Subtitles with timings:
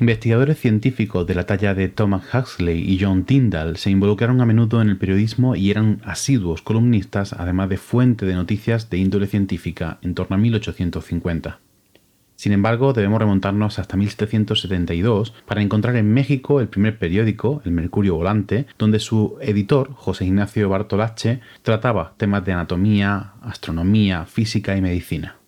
[0.00, 4.80] Investigadores científicos de la talla de Thomas Huxley y John Tyndall se involucraron a menudo
[4.80, 9.98] en el periodismo y eran asiduos columnistas, además de fuente de noticias de índole científica
[10.00, 11.60] en torno a 1850.
[12.34, 18.14] Sin embargo, debemos remontarnos hasta 1772 para encontrar en México el primer periódico, el Mercurio
[18.14, 25.39] Volante, donde su editor, José Ignacio Bartolache, trataba temas de anatomía, astronomía, física y medicina.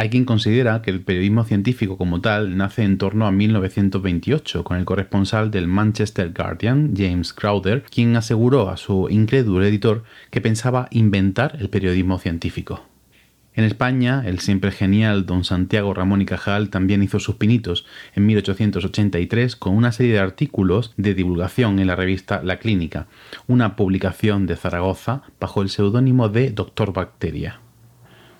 [0.00, 4.78] Hay quien considera que el periodismo científico como tal nace en torno a 1928 con
[4.78, 10.88] el corresponsal del Manchester Guardian, James Crowder, quien aseguró a su incrédulo editor que pensaba
[10.90, 12.82] inventar el periodismo científico.
[13.52, 18.24] En España, el siempre genial don Santiago Ramón y Cajal también hizo sus pinitos en
[18.24, 23.06] 1883 con una serie de artículos de divulgación en la revista La Clínica,
[23.48, 27.60] una publicación de Zaragoza bajo el seudónimo de Doctor Bacteria.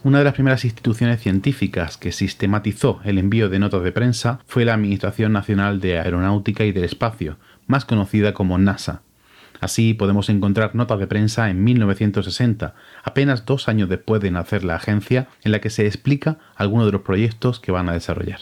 [0.02, 4.64] Una de las primeras instituciones científicas que sistematizó el envío de notas de prensa fue
[4.64, 9.02] la Administración Nacional de Aeronáutica y del Espacio, más conocida como NASA.
[9.60, 14.76] Así podemos encontrar notas de prensa en 1960, apenas dos años después de nacer la
[14.76, 18.40] agencia, en la que se explica algunos de los proyectos que van a desarrollar.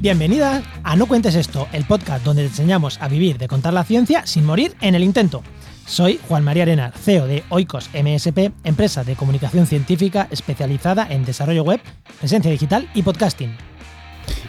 [0.00, 3.84] Bienvenida a No Cuentes Esto, el podcast donde te enseñamos a vivir de contar la
[3.84, 5.42] ciencia sin morir en el intento.
[5.86, 11.64] Soy Juan María Arena, CEO de Oikos MSP, empresa de comunicación científica especializada en desarrollo
[11.64, 11.82] web,
[12.18, 13.54] presencia digital y podcasting.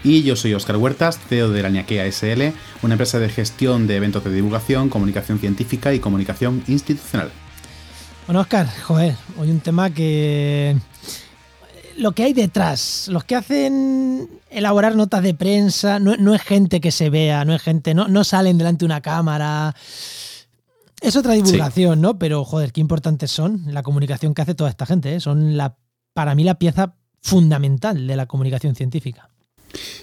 [0.02, 3.96] Y yo soy Óscar Huertas, CEO de la Ñaquea SL, una empresa de gestión de
[3.96, 7.30] eventos de divulgación, comunicación científica y comunicación institucional.
[8.26, 10.78] Bueno, Óscar, joder, hoy un tema que
[11.98, 16.90] lo que hay detrás, los que hacen elaborar notas de prensa, no, es gente que
[16.90, 19.74] se vea, no es gente, no, no salen delante de una cámara.
[21.00, 22.18] Es otra divulgación, ¿no?
[22.18, 25.14] Pero, joder, qué importantes son la comunicación que hace toda esta gente.
[25.14, 25.20] ¿eh?
[25.20, 25.76] Son la,
[26.14, 29.31] para mí la pieza fundamental de la comunicación científica.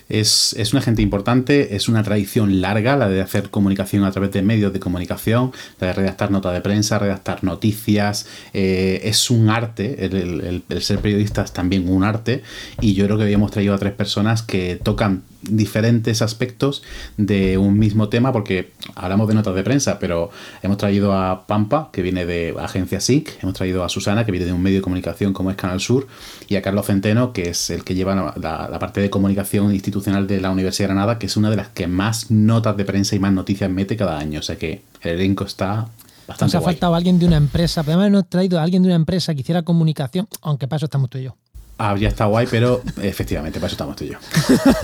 [0.09, 4.41] Es, una gente importante, es una tradición larga la de hacer comunicación a través de
[4.41, 8.27] medios de comunicación, la de redactar notas de prensa, redactar noticias.
[8.53, 12.43] Eh, es un arte, el, el, ser periodista es también un arte,
[12.81, 16.83] y yo creo que habíamos traído a tres personas que tocan diferentes aspectos
[17.17, 20.31] de un mismo tema, porque hablamos de notas de prensa, pero
[20.61, 24.47] hemos traído a Pampa, que viene de Agencia SIC, hemos traído a Susana, que viene
[24.47, 26.07] de un medio de comunicación como es Canal Sur,
[26.47, 30.41] y a Carlos Centeno, que es el que lleva la, parte de comunicación institucional de
[30.41, 33.19] la Universidad de Granada, que es una de las que más notas de prensa y
[33.19, 34.39] más noticias mete cada año.
[34.39, 35.87] O sea que el elenco está
[36.27, 36.55] bastante.
[36.55, 38.95] Nos ha faltado alguien de una empresa, pero además hemos traído a alguien de una
[38.95, 41.35] empresa que hiciera comunicación, aunque para eso estamos tú y yo.
[41.77, 44.17] Habría estado guay, pero efectivamente, para eso estamos tú y yo.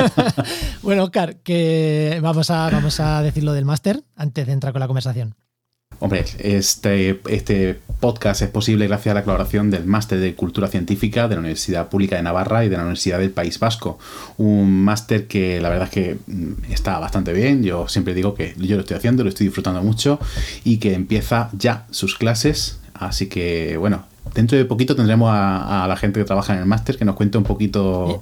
[0.82, 4.80] bueno, Oscar, que vamos a, vamos a decir lo del máster antes de entrar con
[4.80, 5.36] la conversación.
[6.00, 11.28] Hombre, este, este podcast es posible gracias a la colaboración del Máster de Cultura Científica
[11.28, 13.98] de la Universidad Pública de Navarra y de la Universidad del País Vasco.
[14.38, 17.64] Un máster que la verdad es que mm, está bastante bien.
[17.64, 20.20] Yo siempre digo que yo lo estoy haciendo, lo estoy disfrutando mucho
[20.64, 22.80] y que empieza ya sus clases.
[22.94, 26.98] Así que, bueno, dentro de poquito tendremos a, la gente que trabaja en el máster
[26.98, 28.22] que nos cuente un poquito.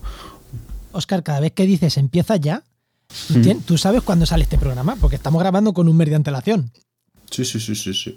[0.92, 2.64] Oscar, cada vez que dices empieza ya,
[3.66, 4.96] ¿tú sabes cuándo sale este programa?
[5.02, 6.72] Porque estamos grabando con un mes de antelación.
[7.34, 7.94] Sí, sí, sí, sí.
[7.94, 8.16] sí.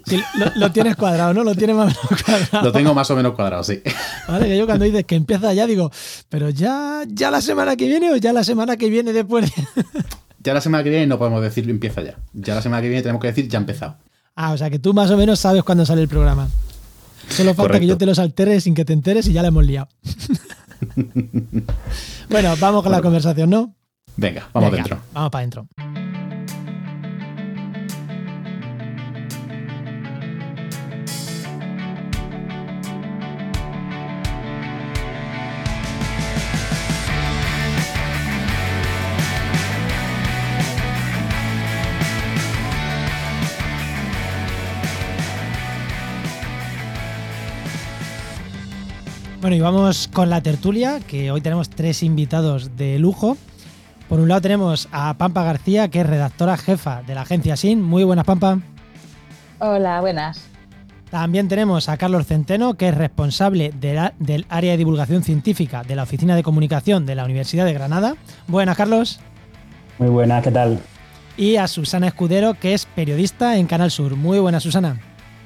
[0.57, 1.43] lo, tienes cuadrado, ¿no?
[1.43, 2.65] Lo tienes más o menos cuadrado.
[2.67, 3.81] Lo tengo más o menos cuadrado, sí.
[4.27, 5.91] Vale, que yo cuando dices que empieza ya digo,
[6.29, 9.51] pero ya, ya la semana que viene o ya la semana que viene después.
[10.43, 12.15] ya la semana que viene no podemos decir empieza ya.
[12.33, 13.97] Ya la semana que viene tenemos que decir ya ha empezado.
[14.35, 16.47] Ah, o sea que tú más o menos sabes cuándo sale el programa.
[17.27, 19.65] Solo falta que yo te los altere sin que te enteres y ya la hemos
[19.65, 19.87] liado.
[22.29, 23.73] bueno, vamos con la conversación, ¿no?
[24.15, 24.99] Venga, vamos dentro.
[25.11, 25.67] Vamos para adentro.
[49.47, 53.37] Bueno, y vamos con la tertulia, que hoy tenemos tres invitados de lujo.
[54.09, 57.81] Por un lado tenemos a Pampa García, que es redactora jefa de la agencia SIN.
[57.81, 58.59] Muy buenas, Pampa.
[59.59, 60.45] Hola, buenas.
[61.09, 66.03] También tenemos a Carlos Centeno, que es responsable del área de divulgación científica de la
[66.03, 68.17] Oficina de Comunicación de la Universidad de Granada.
[68.47, 69.21] Buenas, Carlos.
[69.97, 70.77] Muy buenas, ¿qué tal?
[71.37, 74.17] Y a Susana Escudero, que es periodista en Canal Sur.
[74.17, 74.99] Muy buenas, Susana.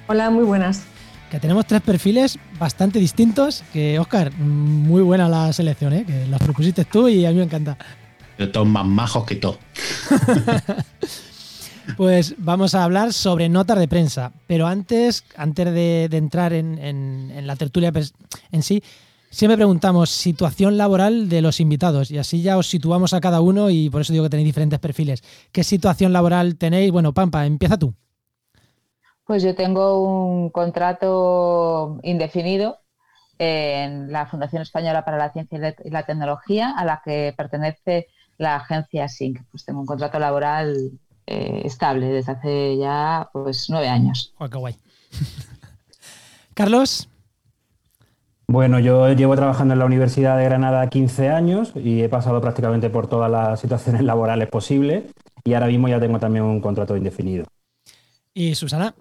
[0.07, 0.87] Hola, muy buenas.
[1.31, 3.63] Que tenemos tres perfiles bastante distintos.
[3.71, 6.03] Que, Oscar, muy buena la selección, ¿eh?
[6.05, 7.77] que los propusiste tú y a mí me encanta.
[8.35, 9.57] Pero todos más majos que todo.
[11.97, 14.31] Pues vamos a hablar sobre notas de prensa.
[14.47, 17.91] Pero antes, antes de, entrar en, la tertulia
[18.51, 18.81] en sí,
[19.29, 23.69] siempre preguntamos situación laboral de los invitados y así ya os situamos a cada uno
[23.69, 25.23] y por eso digo que tenéis diferentes perfiles.
[25.51, 26.91] ¿Qué situación laboral tenéis?
[26.91, 27.93] Bueno, Pampa, empieza tú.
[29.25, 32.79] Pues yo tengo un contrato indefinido
[33.37, 38.07] en la Fundación Española para la Ciencia y la Tecnología, a la que pertenece
[38.37, 39.43] la agencia SINC.
[39.49, 40.91] Pues tengo un contrato laboral
[41.25, 44.33] eh, estable desde hace ya pues nueve años.
[44.37, 44.75] Oh, qué guay.
[46.53, 47.07] Carlos.
[48.47, 52.89] Bueno, yo llevo trabajando en la Universidad de Granada 15 años y he pasado prácticamente
[52.89, 55.05] por todas las situaciones laborales posibles
[55.43, 57.45] y ahora mismo ya tengo también un contrato indefinido.
[58.33, 58.93] ¿Y Susana?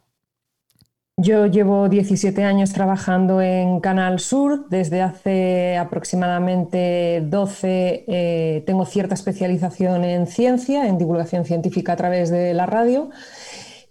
[1.22, 4.70] Yo llevo 17 años trabajando en Canal Sur.
[4.70, 12.30] Desde hace aproximadamente 12 eh, tengo cierta especialización en ciencia, en divulgación científica a través
[12.30, 13.10] de la radio.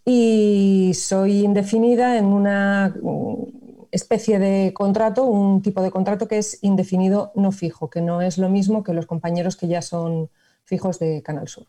[0.04, 2.96] Y soy indefinida en una
[3.92, 8.40] especie de contrato, un tipo de contrato que es indefinido no fijo, que no es
[8.40, 10.32] lo mismo que los compañeros que ya son
[10.66, 11.68] fijos de Canal Sur.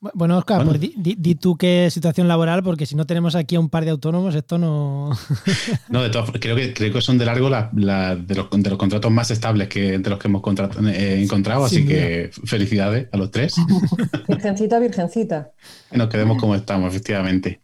[0.00, 3.68] Bueno, Oscar, pues di, tú qué situación laboral, porque si no tenemos aquí a un
[3.68, 5.10] par de autónomos, esto no.
[5.90, 9.10] no, de todas creo que, creo que son de largo de, los, de, los, contratos
[9.10, 10.42] más estables que entre los que hemos
[10.86, 13.56] eh, encontrado, así que felicidades a los tres.
[14.28, 15.50] Virgencita, virgencita.
[15.92, 17.60] Nos quedemos como estamos, efectivamente.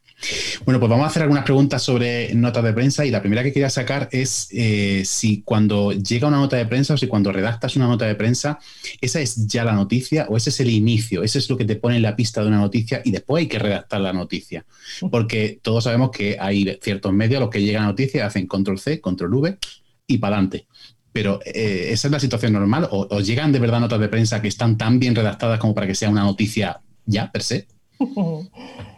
[0.64, 3.52] Bueno, pues vamos a hacer algunas preguntas sobre notas de prensa y la primera que
[3.52, 7.76] quería sacar es eh, si cuando llega una nota de prensa o si cuando redactas
[7.76, 8.58] una nota de prensa,
[9.00, 11.76] esa es ya la noticia o ese es el inicio, ese es lo que te
[11.76, 14.64] pone en la pista de una noticia y después hay que redactar la noticia.
[15.10, 18.78] Porque todos sabemos que hay ciertos medios a los que llega la noticia, hacen control
[18.78, 19.58] C, control V
[20.06, 20.66] y para adelante.
[21.12, 22.88] Pero eh, ¿esa es la situación normal?
[22.90, 25.86] ¿O, ¿O llegan de verdad notas de prensa que están tan bien redactadas como para
[25.86, 27.66] que sea una noticia ya, per se?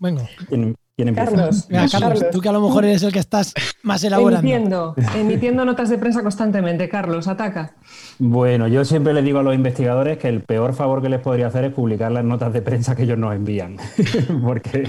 [0.00, 0.28] Venga.
[1.14, 4.40] Carlos, Carlos, tú que a lo mejor eres el que estás más elaborando.
[4.40, 6.88] Emitiendo, emitiendo notas de prensa constantemente.
[6.88, 7.74] Carlos, ataca.
[8.18, 11.46] Bueno, yo siempre le digo a los investigadores que el peor favor que les podría
[11.46, 13.76] hacer es publicar las notas de prensa que ellos nos envían.
[14.42, 14.88] Porque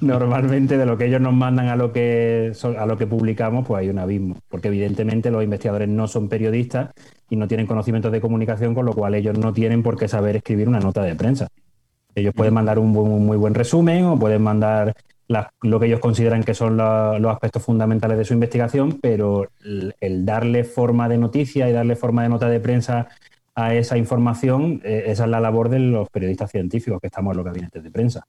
[0.00, 3.80] normalmente de lo que ellos nos mandan a lo que, a lo que publicamos, pues
[3.80, 4.36] hay un abismo.
[4.48, 6.90] Porque evidentemente los investigadores no son periodistas
[7.30, 10.36] y no tienen conocimientos de comunicación, con lo cual ellos no tienen por qué saber
[10.36, 11.48] escribir una nota de prensa.
[12.14, 14.94] Ellos pueden mandar un, muy buen resumen o pueden mandar
[15.62, 19.48] lo que ellos consideran que son los aspectos fundamentales de su investigación, pero
[20.00, 23.08] el, darle forma de noticia y darle forma de nota de prensa
[23.54, 27.36] a esa información, eh, esa es la labor de los periodistas científicos que estamos en
[27.36, 28.24] los gabinetes de prensa.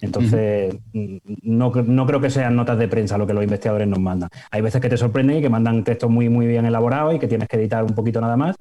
[0.00, 4.28] Entonces, no, creo que sean notas de prensa lo que los investigadores nos mandan.
[4.50, 7.28] Hay veces que te sorprenden y que mandan textos muy, muy bien elaborados y que
[7.28, 8.56] tienes que editar un poquito nada más,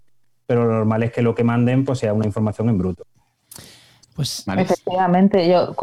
[0.46, 3.04] pero lo normal es que lo que manden pues, sea una información en bruto.
[4.16, 5.76] Pues, Efectivamente, yo,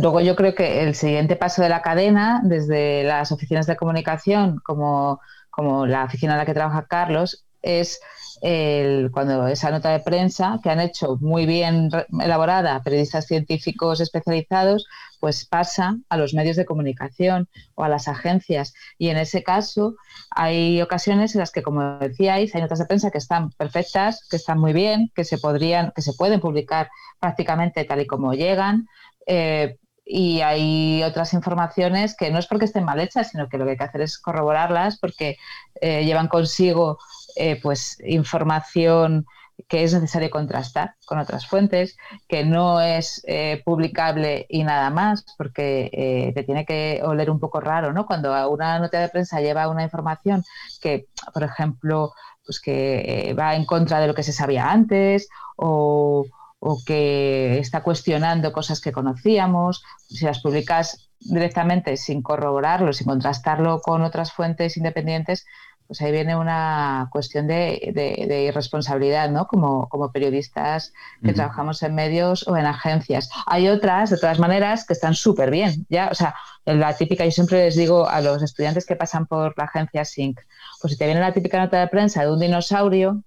[0.00, 4.60] luego yo creo que el siguiente paso de la cadena, desde las oficinas de comunicación
[4.62, 8.00] como, como la oficina en la que trabaja Carlos, es
[8.40, 11.90] cuando esa nota de prensa que han hecho muy bien
[12.22, 14.86] elaborada periodistas científicos especializados,
[15.20, 18.72] pues pasa a los medios de comunicación o a las agencias.
[18.98, 19.94] Y en ese caso
[20.30, 24.36] hay ocasiones en las que, como decíais, hay notas de prensa que están perfectas, que
[24.36, 26.88] están muy bien, que se podrían, que se pueden publicar
[27.20, 28.88] prácticamente tal y como llegan.
[29.26, 29.76] Eh,
[30.12, 33.72] y hay otras informaciones que no es porque estén mal hechas, sino que lo que
[33.72, 35.36] hay que hacer es corroborarlas porque
[35.80, 36.98] eh, llevan consigo
[37.36, 39.26] eh, pues información
[39.68, 41.96] que es necesario contrastar con otras fuentes,
[42.26, 47.38] que no es eh, publicable y nada más, porque eh, te tiene que oler un
[47.38, 48.06] poco raro, ¿no?
[48.06, 50.44] Cuando una nota de prensa lleva una información
[50.80, 52.12] que, por ejemplo,
[52.44, 56.24] pues que va en contra de lo que se sabía antes o,
[56.58, 63.80] o que está cuestionando cosas que conocíamos, si las publicas directamente sin corroborarlo, sin contrastarlo
[63.80, 65.46] con otras fuentes independientes,
[65.90, 69.48] pues ahí viene una cuestión de, irresponsabilidad, ¿no?
[69.48, 73.28] Como, como periodistas que trabajamos en medios o en agencias.
[73.46, 76.06] Hay otras, de todas maneras, que están súper bien, ¿ya?
[76.12, 79.64] O sea, la típica, yo siempre les digo a los estudiantes que pasan por la
[79.64, 80.38] agencia SYNC,
[80.80, 83.24] pues si te viene la típica nota de prensa de un dinosaurio,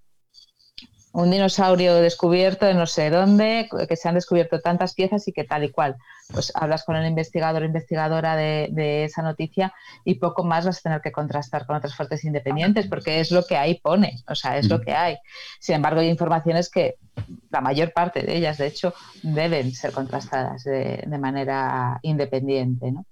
[1.14, 5.44] un dinosaurio descubierto en no sé dónde, que se han descubierto tantas piezas y que
[5.44, 5.96] tal y cual.
[6.34, 10.82] Pues hablas con el investigador o investigadora de, esa noticia y poco más vas a
[10.82, 14.58] tener que contrastar con otras fuentes independientes, porque es lo que ahí pone, o sea,
[14.58, 15.18] es lo que hay.
[15.60, 16.96] Sin embargo, hay informaciones que
[17.52, 23.06] la mayor parte de ellas, de hecho, deben ser contrastadas de, de manera independiente, ¿no?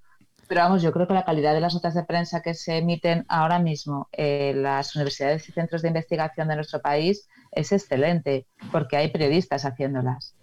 [0.51, 3.24] Pero vamos, yo creo que la calidad de las notas de prensa que se emiten
[3.29, 8.98] ahora mismo en las universidades y centros de investigación de nuestro país es excelente, porque
[8.98, 10.36] hay periodistas haciéndolas.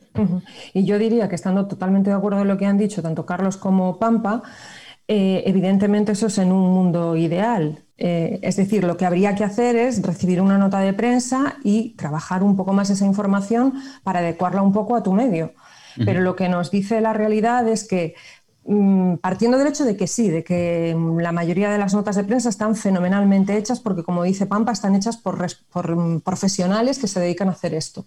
[0.73, 3.59] Y yo diría que estando totalmente de acuerdo en lo que han dicho tanto Carlos
[3.59, 4.43] como Pampa,
[5.09, 7.85] eh, evidentemente eso es en un mundo ideal.
[7.99, 11.95] Eh, es decir, lo que habría que hacer es recibir una nota de prensa y
[11.97, 13.75] trabajar un poco más esa información
[14.05, 15.53] para adecuarla un poco a tu medio.
[16.05, 18.15] Pero lo que nos dice la realidad es que
[19.23, 22.25] partiendo del hecho de que sí, de que mm, la mayoría de las notas de
[22.25, 25.39] prensa están fenomenalmente hechas porque, como dice Pampa, están hechas por,
[25.97, 28.07] mm, profesionales que se dedican a hacer esto.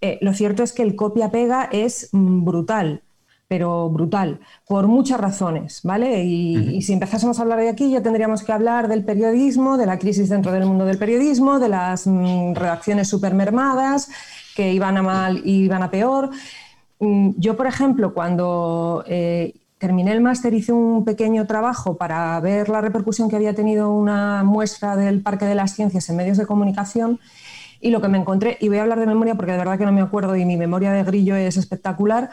[0.00, 3.02] Eh, lo cierto es que el copia-pega es brutal,
[3.48, 6.24] pero brutal, por muchas razones, ¿vale?
[6.24, 9.86] Y, y, si empezásemos a hablar de aquí, ya tendríamos que hablar del periodismo, de
[9.86, 14.08] la crisis dentro del mundo del periodismo, de las redacciones supermermadas
[14.54, 16.30] que iban a mal y iban a peor.
[16.98, 22.80] Yo, por ejemplo, cuando eh, terminé el máster, hice un pequeño trabajo para ver la
[22.80, 27.18] repercusión que había tenido una muestra del Parque de las Ciencias en medios de comunicación
[27.80, 29.84] y lo que me encontré, y voy a hablar de memoria porque de verdad que
[29.84, 32.30] no me acuerdo y mi memoria de grillo es espectacular,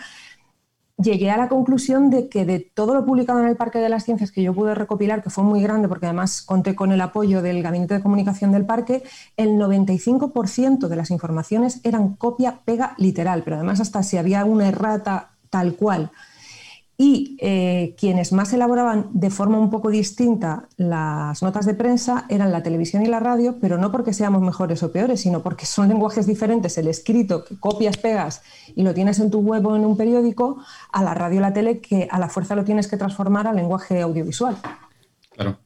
[1.01, 4.05] llegué a la conclusión de que de todo lo publicado en el Parque de las
[4.05, 7.41] Ciencias que yo pude recopilar, que fue muy grande porque además conté con el apoyo
[7.41, 9.01] del Gabinete de Comunicación del Parque,
[9.37, 15.31] el 95% de las informaciones eran copia-pega literal, pero además hasta si había una errata
[15.49, 16.11] tal cual
[17.01, 22.51] y eh, quienes más elaboraban de forma un poco distinta las notas de prensa eran
[22.51, 25.87] la televisión y la radio, pero no porque seamos mejores o peores, sino porque son
[25.87, 26.77] lenguajes diferentes.
[26.77, 28.41] El escrito que copias, pegas
[28.75, 30.57] y lo tienes en tu web o en un periódico,
[30.91, 33.53] a la radio y la tele que a la fuerza lo tienes que transformar a
[33.53, 34.57] lenguaje audiovisual.
[35.31, 35.57] Claro.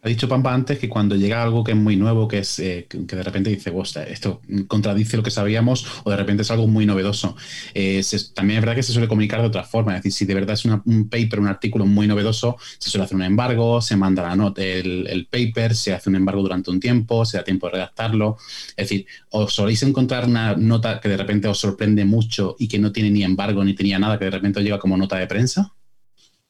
[0.00, 2.86] Ha dicho Pampa antes que cuando llega algo que es muy nuevo, que es eh,
[2.88, 3.72] que de repente dice,
[4.06, 7.34] esto contradice lo que sabíamos, o de repente es algo muy novedoso.
[7.74, 8.00] Eh,
[8.32, 9.96] también es verdad que se suele comunicar de otra forma.
[9.96, 13.16] Es decir, si de verdad es un paper, un artículo muy novedoso, se suele hacer
[13.16, 17.24] un embargo, se manda la nota, el, paper, se hace un embargo durante un tiempo,
[17.24, 18.36] se da tiempo de redactarlo.
[18.76, 22.78] Es decir, os soléis encontrar una nota que de repente os sorprende mucho y que
[22.78, 25.26] no tiene ni embargo ni tenía nada, que de repente os llega como nota de
[25.26, 25.74] prensa.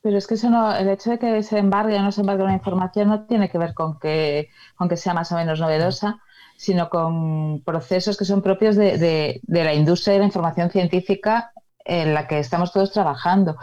[0.00, 2.44] Pero es que eso no, el hecho de que se embargue o no se embargue
[2.44, 6.20] una información no tiene que ver con que, con que sea más o menos novedosa,
[6.56, 11.52] sino con procesos que son propios de, la industria de la información científica
[11.84, 13.56] en la que estamos todos trabajando.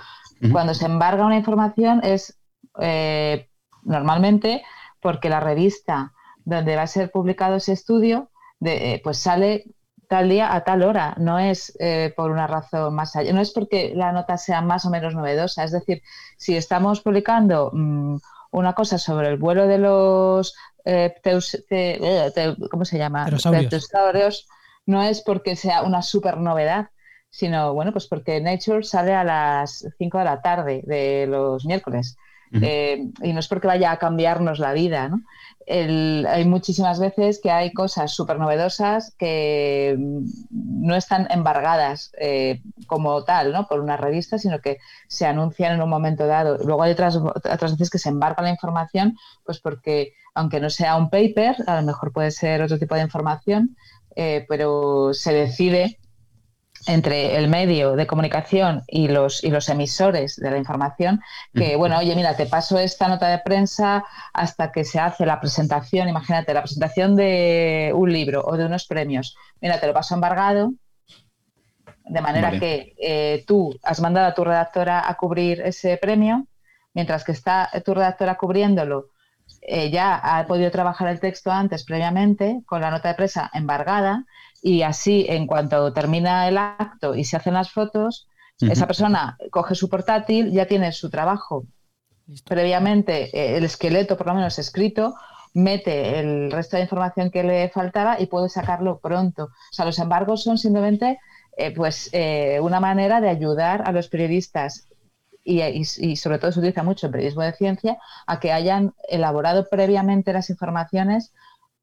[0.52, 2.38] Cuando se embarga una información es
[2.80, 3.50] eh,
[3.84, 4.64] normalmente
[5.02, 6.14] porque la revista
[6.44, 9.75] donde va a ser publicado ese estudio de, eh, pues sale
[10.08, 13.52] tal día a tal hora, no es eh, por una razón más allá, no es
[13.52, 16.02] porque la nota sea más o menos novedosa, es decir,
[16.38, 18.18] si estamos publicando mm,
[18.52, 23.26] una cosa sobre el vuelo de los eh, eh, ¿cómo se llama?
[23.26, 24.48] Pterosaurios,
[24.86, 26.90] no es porque sea una super novedad,
[27.30, 32.18] sino bueno, pues porque Nature sale a las 5 de la tarde de los miércoles.
[32.52, 35.22] y no es porque vaya a cambiarnos la vida, ¿no?
[35.68, 39.98] Hay muchísimas veces que hay cosas súper novedosas que
[40.52, 43.68] no están embargadas eh, como tal ¿no?
[43.68, 46.58] por una revista, sino que se anuncian en un momento dado.
[46.60, 50.98] Luego hay otras, otras veces que se embarga la información, pues porque aunque no sea
[50.98, 53.76] un paper, a lo mejor puede ser otro tipo de información,
[54.16, 56.00] eh, pero se decide
[56.88, 61.22] entre el medio de comunicación y los, y los emisores de la información,
[61.54, 65.40] que, bueno, oye, mira, te paso esta nota de prensa hasta que se hace la
[65.40, 69.36] presentación, imagínate, la presentación de un libro o de unos premios.
[69.62, 70.74] Mira, te lo paso embargado,
[72.08, 76.46] de manera que eh, tú has mandado a tu redactora a cubrir ese premio,
[76.94, 79.10] mientras que está tu redactora cubriéndolo,
[79.92, 84.26] ya ha podido trabajar el texto antes, previamente, con la nota de prensa embargada,
[84.62, 88.28] y así en cuanto termina el acto y se hacen las fotos,
[88.60, 91.66] esa persona coge su portátil, ya tiene su trabajo.
[92.46, 95.14] Previamente, eh, el esqueleto por lo menos escrito,
[95.54, 99.46] mete el resto de información que le faltaba y puede sacarlo pronto.
[99.46, 101.20] O sea, los embargos son simplemente
[101.58, 104.88] eh, pues eh, una manera de ayudar a los periodistas
[105.46, 109.70] y, y, sobre todo se utiliza mucho en periodismo de ciencia a que hayan elaborado
[109.70, 111.34] previamente las informaciones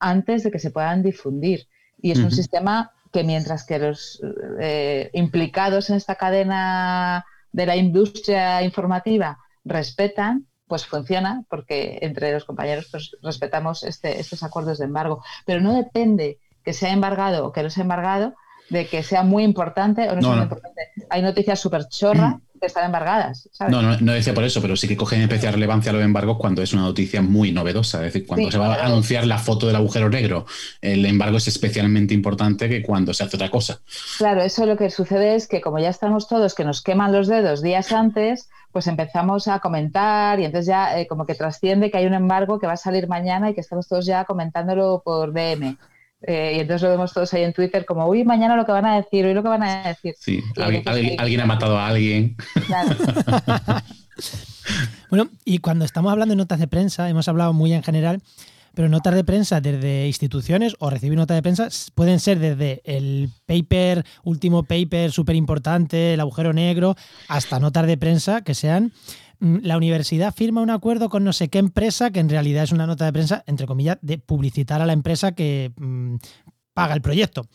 [0.00, 1.68] antes de que se puedan difundir.
[2.00, 4.20] Y es un sistema que mientras que los
[4.60, 12.44] eh, implicados en esta cadena de la industria informativa respetan, pues funciona porque entre los
[12.44, 15.22] compañeros pues, respetamos este, estos acuerdos de embargo.
[15.46, 18.34] Pero no depende que sea embargado o que no sea embargado,
[18.70, 20.88] de que sea muy importante o no, sea muy importante.
[21.10, 22.34] Hay noticias súper chorras
[22.66, 23.48] están embargadas.
[23.68, 26.62] No, no, no, decía por eso, pero sí que cogen especial relevancia los embargos cuando
[26.62, 27.98] es una noticia muy novedosa.
[27.98, 30.46] Es decir, cuando se va a anunciar la foto del agujero negro,
[30.80, 33.80] el embargo es especialmente importante que cuando se hace otra cosa.
[34.18, 37.28] Claro, eso lo que sucede es que como ya estamos todos que nos queman los
[37.28, 41.98] dedos días antes, pues empezamos a comentar y entonces ya eh, como que trasciende que
[41.98, 45.32] hay un embargo que va a salir mañana y que estamos todos ya comentándolo por
[45.32, 45.76] DM.
[46.26, 48.86] Eh, y entonces lo vemos todos ahí en Twitter como, uy, mañana lo que van
[48.86, 50.14] a decir, hoy lo que van a decir.
[50.18, 52.36] Sí, alguien, ha matado a alguien.
[55.10, 58.22] bueno, y cuando estamos hablando de notas de prensa, hemos hablado muy en general,
[58.74, 63.30] pero notas de prensa desde instituciones o recibir notas de prensa pueden ser desde el
[63.46, 66.94] paper, último paper súper importante, el agujero negro,
[67.28, 68.92] hasta notas de prensa que sean
[69.42, 72.86] la universidad firma un acuerdo con no sé qué empresa, que en realidad es una
[72.86, 76.16] nota de prensa, entre comillas, de publicitar a la empresa que mm,
[76.72, 77.46] paga el proyecto.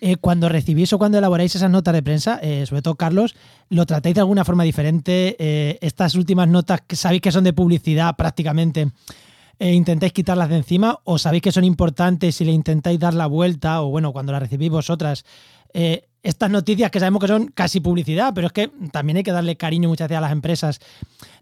[0.00, 3.34] Eh, cuando recibís o cuando elaboráis esas notas de prensa, eh, sobre todo Carlos,
[3.70, 5.34] ¿lo tratáis de alguna forma diferente?
[5.38, 8.92] Eh, estas últimas notas que sabéis que son de publicidad prácticamente,
[9.58, 13.82] ¿intentáis quitarlas de encima o sabéis que son importantes y le intentáis dar la vuelta
[13.82, 15.24] o bueno, cuando las recibís vosotras,
[16.22, 19.56] estas noticias que sabemos que son casi publicidad, pero es que también hay que darle
[19.56, 20.80] cariño muchas veces a las empresas.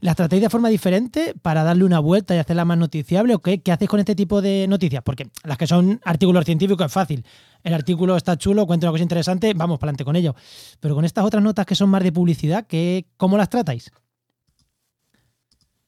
[0.00, 3.60] ¿Las tratáis de forma diferente para darle una vuelta y hacerla más noticiable o qué?
[3.62, 5.02] ¿Qué hacéis con este tipo de noticias?
[5.02, 7.24] Porque las que son artículos científicos es fácil.
[7.62, 10.34] El artículo está chulo, cuenta una cosa interesante, vamos para adelante con ello.
[10.80, 13.90] Pero con estas otras notas que son más de publicidad, ¿qué, ¿cómo las tratáis?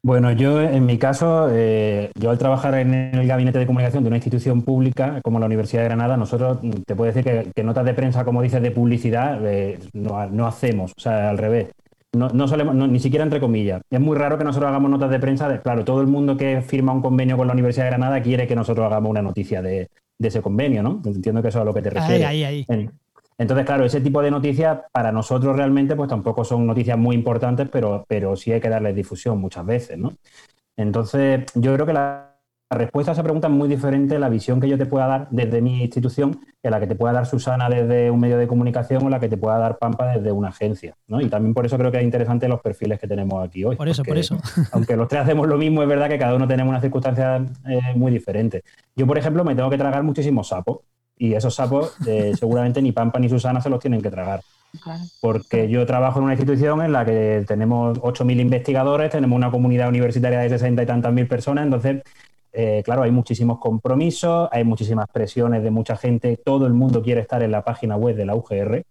[0.03, 4.09] Bueno, yo en mi caso, eh, yo al trabajar en el gabinete de comunicación de
[4.09, 7.85] una institución pública como la Universidad de Granada, nosotros mm, te puedo decir que, notas
[7.85, 11.71] de prensa, como dices, de publicidad, eh, no, hacemos, o sea, al revés.
[12.13, 13.83] No, solemos, ni siquiera entre comillas.
[13.91, 15.47] Es muy raro que nosotros hagamos notas de prensa.
[15.49, 18.47] De, claro, todo el mundo que firma un convenio con la Universidad de Granada quiere
[18.47, 21.03] que nosotros hagamos una noticia de, ese convenio, ¿no?
[21.05, 22.27] Entiendo que eso es a lo que te refieres.
[22.27, 22.89] Ahí, ahí, ahí.
[23.39, 27.69] Entonces, claro, ese tipo de noticias para nosotros realmente pues tampoco son noticias muy importantes,
[27.71, 30.13] pero, pero sí hay que darles difusión muchas veces, ¿no?
[30.77, 32.25] Entonces, yo creo que la,
[32.71, 35.63] respuesta a esa pregunta es muy diferente la visión que yo te pueda dar desde
[35.63, 39.09] mi institución que la que te pueda dar Susana desde un medio de comunicación o
[39.09, 41.21] la que te pueda dar Pampa desde una agencia, ¿no?
[41.21, 43.77] Y también por eso creo que es interesante los perfiles que tenemos aquí hoy.
[43.77, 44.37] Por eso, por eso.
[44.73, 47.95] Aunque los tres hacemos lo mismo, es verdad que cada uno tenemos unas circunstancias eh,
[47.95, 48.63] muy diferentes.
[48.95, 50.81] Yo, por ejemplo, me tengo que tragar muchísimos sapos
[51.19, 54.41] y esos sapos eh, seguramente ni Pampa ni Susana se los tienen que tragar.
[55.21, 59.89] Porque yo trabajo en una institución en la que tenemos 8.000 investigadores, tenemos una comunidad
[59.89, 62.03] universitaria de 60 y tantas mil personas, entonces,
[62.53, 67.23] eh, claro, hay muchísimos compromisos, hay muchísimas presiones de mucha gente, todo el mundo quiere
[67.23, 68.85] estar en la página web de la UGR.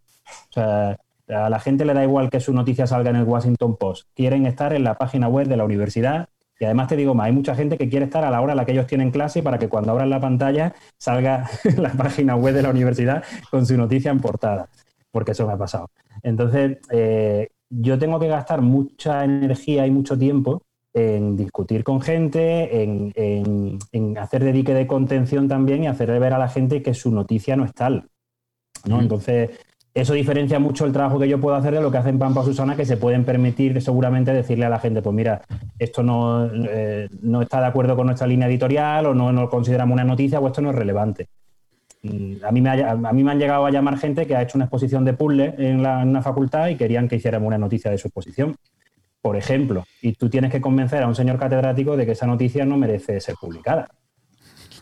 [0.50, 3.76] O sea, a la gente le da igual que su noticia salga en el Washington
[3.78, 6.28] Post, quieren estar en la página web de la universidad
[6.60, 8.56] y además te digo más, hay mucha gente que quiere estar a la hora a
[8.56, 12.54] la que ellos tienen clase para que cuando abran la pantalla salga la página web
[12.54, 14.67] de la universidad con su noticia en portada,
[15.12, 15.89] porque eso me ha pasado.
[16.24, 22.84] Entonces, eh, yo tengo que gastar mucha energía y mucho tiempo en discutir con gente,
[22.84, 27.56] en, hacer dedique de contención también y hacerle ver a la gente que su noticia
[27.56, 28.10] no es tal.
[28.86, 29.00] ¿no?
[29.00, 29.52] Entonces,
[30.02, 32.46] eso diferencia mucho el trabajo que yo puedo hacer de lo que hacen Pampa o
[32.46, 35.42] Susana, que se pueden permitir seguramente decirle a la gente, pues mira,
[35.80, 39.96] esto no, eh, no está de acuerdo con nuestra línea editorial o no, no consideramos
[39.96, 41.30] una noticia o esto no es relevante.
[42.04, 44.58] Mm, a mí, me a mí me han llegado a llamar gente que ha hecho
[44.58, 47.98] una exposición de puzzle en, en una facultad y querían que hiciéramos una noticia de
[47.98, 48.56] su exposición,
[49.22, 49.84] por ejemplo.
[50.04, 53.20] Y tú tienes que convencer a un señor catedrático de que esa noticia no merece
[53.20, 53.88] ser publicada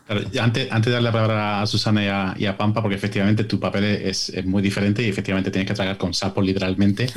[0.08, 3.84] antes, antes de darle la palabra a Susana y a, Pampa, porque efectivamente tu papel
[3.84, 7.06] es, muy diferente y efectivamente tienes que tragar con sapos literalmente.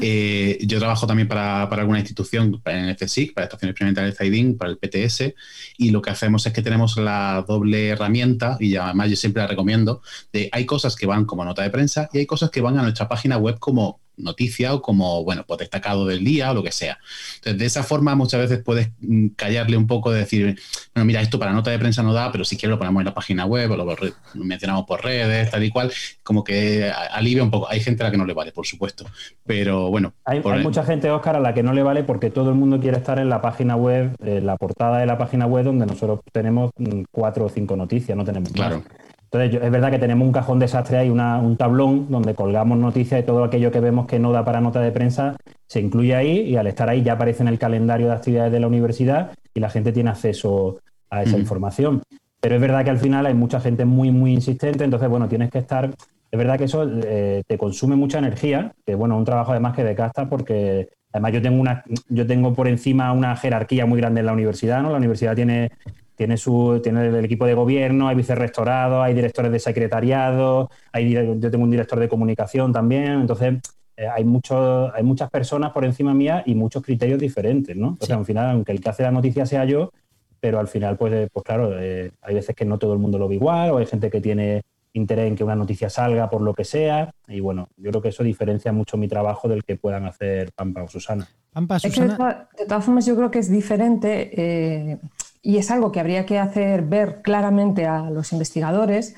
[0.00, 4.56] Eh, yo trabajo también para, alguna institución, en el CSIC, para Estación Experimental de Zaidín,
[4.56, 5.34] para el PTS,
[5.76, 9.48] y lo que hacemos es que tenemos la doble herramienta, y además yo siempre la
[9.48, 10.00] recomiendo,
[10.32, 12.82] de hay cosas que van como nota de prensa y hay cosas que van a
[12.82, 16.72] nuestra página web como noticia o como, bueno, pues destacado del día o lo que
[16.72, 16.98] sea.
[17.36, 20.58] Entonces, de esa forma muchas veces puedes mm, callarle un poco de decir,
[20.94, 23.06] bueno, mira, esto para nota de prensa no da, pero si quieres lo ponemos en
[23.06, 27.50] la página web o lo mencionamos por redes, tal y cual, como que alivia un
[27.50, 27.68] poco.
[27.68, 29.04] Hay gente a la que no le vale, por supuesto,
[29.44, 30.12] pero bueno.
[30.24, 32.96] Hay, mucha gente, Oscar, a la que no le vale porque todo el mundo quiere
[32.96, 36.70] estar en la página web, en la portada de la página web donde nosotros tenemos
[36.76, 38.82] mm, cuatro o cinco noticias, no tenemos claro.
[39.30, 43.24] Entonces, es verdad que tenemos un cajón desastre ahí, un tablón donde colgamos noticias y
[43.24, 45.36] todo aquello que vemos que no da para nota de prensa
[45.66, 48.60] se incluye ahí y al estar ahí ya aparece en el calendario de actividades de
[48.60, 50.78] la universidad y la gente tiene acceso
[51.10, 52.02] a esa información.
[52.40, 55.50] Pero es verdad que al final hay mucha gente muy, muy insistente, entonces, bueno, tienes
[55.50, 55.90] que estar...
[56.30, 59.82] Es verdad que eso eh, te consume mucha energía, que bueno, un trabajo además que
[59.82, 64.26] decasta porque además yo tengo una, yo tengo por encima una jerarquía muy grande en
[64.26, 64.90] la universidad, ¿no?
[64.90, 65.70] La universidad tiene
[66.18, 71.50] tiene, su, tiene el equipo de gobierno, hay vicerrectorado, hay directores de secretariado, hay, yo
[71.50, 73.60] tengo un director de comunicación también, entonces
[73.96, 77.90] eh, hay, mucho, hay muchas personas por encima mía y muchos criterios diferentes, ¿no?
[77.90, 79.92] Entonces, al final, aunque el que hace la noticia sea yo,
[80.40, 83.16] pero al final, pues, eh, pues claro, eh, hay veces que no todo el mundo
[83.16, 86.40] lo ve igual, o hay gente que tiene interés en que una noticia salga por
[86.40, 89.76] lo que sea, y bueno, yo creo que eso diferencia mucho mi trabajo del que
[89.76, 91.28] puedan hacer Pampa o Susana.
[91.52, 92.48] Pampa, Susana.
[92.58, 94.98] de, todas formas, yo creo que es diferente
[95.42, 99.14] y es algo que habría que hacer ver claramente a los investigadores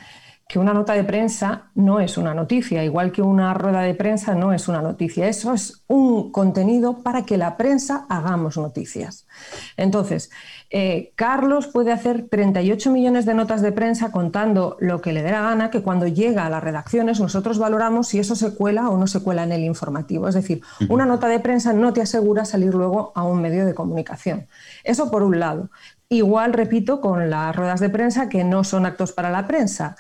[0.51, 4.35] que una nota de prensa no es una noticia, igual que una rueda de prensa
[4.35, 5.29] no es una noticia.
[5.29, 9.29] Eso es un contenido para que la prensa hagamos noticias.
[9.77, 10.29] Entonces,
[10.69, 15.31] eh, Carlos puede hacer 38 millones de notas de prensa contando lo que le dé
[15.31, 18.99] la gana, que cuando llega a las redacciones nosotros valoramos si eso se cuela o
[18.99, 20.27] no se cuela en el informativo.
[20.27, 23.75] Es decir, una nota de prensa no te asegura salir luego a un medio de
[23.75, 24.49] comunicación.
[24.83, 25.71] Eso por un lado.
[26.11, 29.97] Igual, repito, con las ruedas de prensa que no son actos para la prensa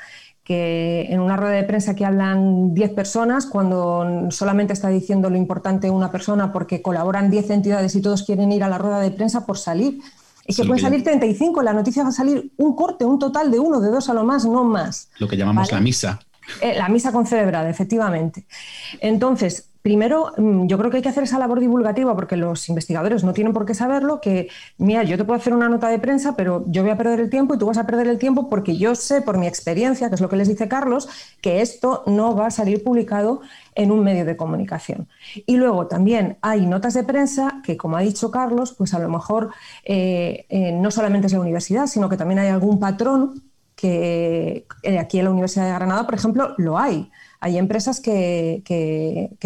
[0.50, 5.36] que en una rueda de prensa que hablan 10 personas, cuando solamente está diciendo lo
[5.36, 9.12] importante una persona porque colaboran 10 entidades y todos quieren ir a la rueda de
[9.12, 10.00] prensa por salir.
[10.44, 13.60] Y que pueden salir 35, la noticia va a salir un corte, un total de
[13.60, 15.08] uno, de dos a lo más, no más.
[15.20, 16.18] Lo que llamamos la misa.
[16.60, 18.46] Eh, la misa concelebrada, efectivamente.
[19.00, 23.24] Entonces, Primero, mm, yo creo que hay que hacer esa labor divulgativa porque los investigadores
[23.24, 26.36] no tienen por qué saberlo, que, mira, yo te puedo hacer una nota de prensa,
[26.36, 28.76] pero yo voy a perder el tiempo y tú vas a perder el tiempo porque
[28.76, 31.08] yo sé por mi experiencia, que es lo que les dice Carlos,
[31.40, 33.40] que esto no va a salir publicado
[33.74, 35.08] en un medio de comunicación.
[35.46, 39.08] Y luego también hay notas de prensa que, como ha dicho Carlos, pues a lo
[39.08, 39.50] mejor
[39.84, 43.42] eh, eh, no solamente es la universidad, sino que también hay algún patrón
[43.76, 48.62] que eh, aquí en la Universidad de Granada, por ejemplo, lo hay hay empresas que,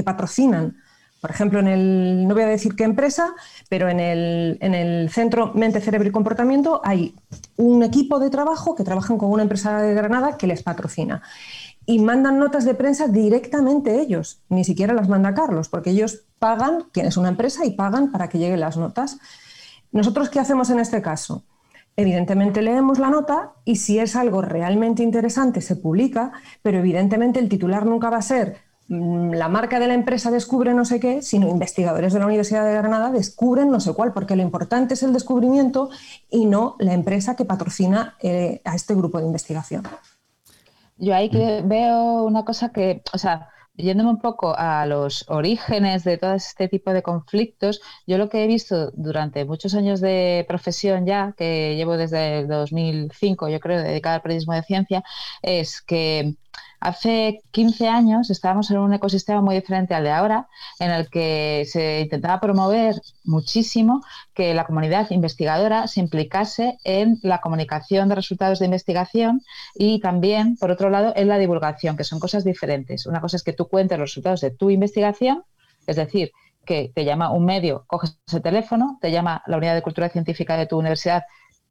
[0.05, 0.77] patrocinan.
[1.21, 3.35] Por ejemplo, en el, no voy a decir qué empresa,
[3.71, 7.15] pero en el, en el Centro Mente, Cerebro y Comportamiento hay
[7.57, 11.23] un equipo de trabajo que trabajan con una empresa de Granada que les patrocina
[11.87, 16.87] y mandan notas de prensa directamente ellos, ni siquiera las manda Carlos, porque ellos pagan,
[16.93, 19.19] tienes una empresa y pagan para que lleguen las notas.
[19.93, 21.45] ¿Nosotros qué hacemos en este caso?
[21.97, 27.49] Evidentemente leemos la nota y si es algo realmente interesante se publica, pero evidentemente el
[27.49, 28.57] titular nunca va a ser
[28.89, 32.65] mm, la marca de la empresa descubre no sé qué, sino investigadores de la Universidad
[32.65, 35.91] de Granada descubren no sé cuál, porque lo importante es el descubrimiento
[36.31, 39.85] y no la empresa que patrocina eh, a este grupo de investigación.
[40.97, 46.05] Yo ahí que veo una cosa que, o sea, yéndome un poco a los orígenes
[46.05, 50.45] de todo este tipo de conflictos, yo lo que he visto durante muchos años de
[50.49, 55.03] profesión ya, que llevo desde el 2005, yo creo, dedicada al periodismo de ciencia,
[55.43, 56.37] es que
[56.85, 61.65] Hace 15 años estábamos en un ecosistema muy diferente al de ahora, en el que
[61.67, 64.03] se intentaba promover muchísimo
[64.35, 69.41] que la comunidad investigadora se implicase en la comunicación de resultados de investigación
[69.75, 73.07] y también, por otro lado, en la divulgación, que son cosas diferentes.
[73.07, 75.43] Una cosa es que tú cuentes los resultados de tu investigación,
[75.87, 76.33] es decir,
[76.67, 80.59] que te llama un medio, coges ese teléfono, te llama la unidad de cultura científica
[80.59, 81.23] de tu universidad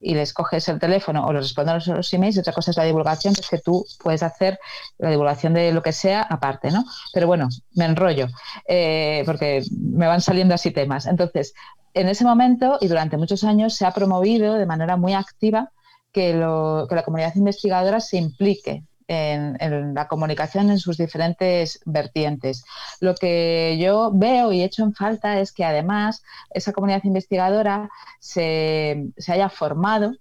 [0.04, 2.84] y les coges el teléfono o les respondes a los emails otra cosa es la
[2.84, 4.60] divulgación, que es que tú puedes hacer
[4.98, 6.84] la divulgación de lo que sea aparte, ¿no?
[7.14, 8.28] Pero bueno, me enrollo
[8.68, 11.06] eh, porque me van saliendo así temas.
[11.06, 11.54] Entonces,
[11.94, 15.72] en ese momento y durante muchos años se ha promovido de manera muy activa
[16.12, 22.64] que, lo, que la comunidad investigadora se implique en, la comunicación en sus diferentes vertientes.
[23.00, 27.90] Lo que yo veo y echo en falta es que además esa comunidad investigadora
[28.20, 30.14] se, haya formado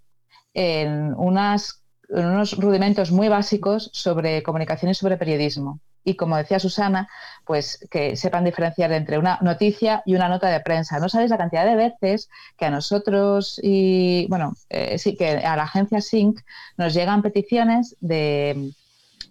[0.55, 6.59] en, unas, en unos rudimentos muy básicos sobre comunicación y sobre periodismo y como decía
[6.59, 7.09] Susana,
[7.45, 10.99] pues que sepan diferenciar entre una noticia y una nota de prensa.
[10.99, 15.57] No sabéis la cantidad de veces que a nosotros y, bueno, eh, sí, que a
[15.57, 16.41] la agencia SYNC
[16.77, 18.73] nos llegan peticiones de,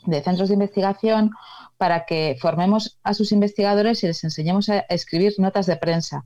[0.05, 1.31] de centros de investigación
[1.77, 6.25] para que formemos a sus investigadores y les enseñemos a escribir notas de prensa.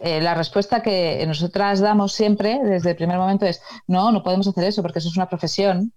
[0.00, 4.46] Eh, la respuesta que nosotras damos siempre desde el primer momento es no, no podemos
[4.46, 5.92] hacer eso porque eso es una profesión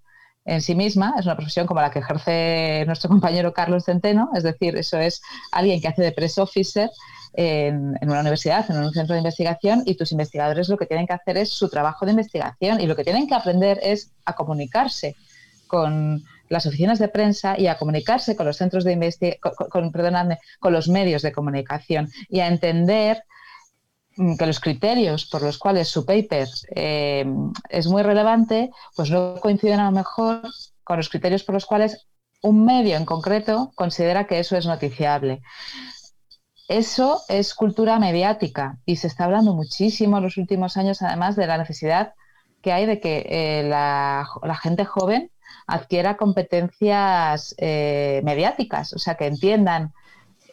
[0.45, 4.43] en sí misma, es una profesión como la que ejerce nuestro compañero Carlos Centeno, es
[4.43, 6.89] decir, eso es alguien que hace de press officer
[7.33, 11.13] en, una universidad, en un centro de investigación, y tus investigadores lo que tienen que
[11.13, 15.15] hacer es su trabajo de investigación y lo que tienen que aprender es a comunicarse
[15.67, 19.91] con, las oficinas de prensa y a comunicarse con los centros de investigación, con,
[20.59, 23.23] con los medios de comunicación y a entender
[24.15, 27.25] que los criterios por los cuales su paper eh,
[27.69, 30.41] es muy relevante, pues no coinciden a lo mejor
[30.83, 32.07] con los criterios por los cuales
[32.41, 35.41] un medio en concreto considera que eso es noticiable.
[36.67, 41.47] Eso es cultura mediática y se está hablando muchísimo en los últimos años, además, de
[41.47, 42.13] la necesidad
[42.61, 44.25] que hay de que eh, la,
[44.61, 45.31] gente joven
[45.67, 49.93] adquiera competencias eh, mediáticas, o sea, que entiendan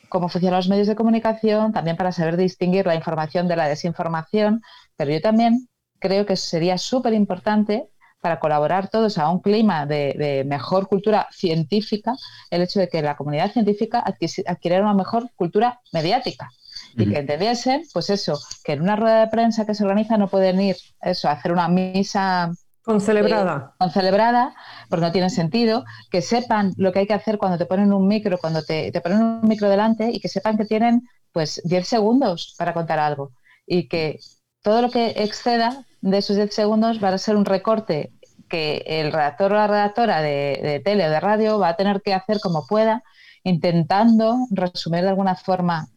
[0.08, 4.62] cómo funcionan los medios de comunicación, también para saber distinguir la información de la desinformación,
[4.96, 5.68] pero yo también
[5.98, 7.88] creo que sería súper importante
[8.20, 12.14] para colaborar todos a un clima de, mejor cultura científica,
[12.50, 14.02] el hecho de que la comunidad científica
[14.46, 16.50] adquiriera una mejor cultura mediática.
[16.96, 20.28] Y que entendiesen, pues eso, que en una rueda de prensa que se organiza no
[20.28, 22.50] pueden ir eso, a hacer una misa
[22.88, 23.72] Concelebrada.
[23.72, 24.54] Eh, concelebrada,
[24.88, 28.08] porque no tiene sentido, que sepan lo que hay que hacer cuando te ponen un
[28.08, 31.86] micro, cuando te, te, ponen un micro delante y que sepan que tienen pues 10
[31.86, 33.32] segundos para contar algo
[33.66, 34.20] y que
[34.62, 38.14] todo lo que exceda de esos 10 segundos va a ser un recorte
[38.48, 42.00] que el redactor o la redactora de, de tele o de radio va a tener
[42.00, 43.02] que hacer como pueda,
[43.44, 45.88] intentando resumir de alguna forma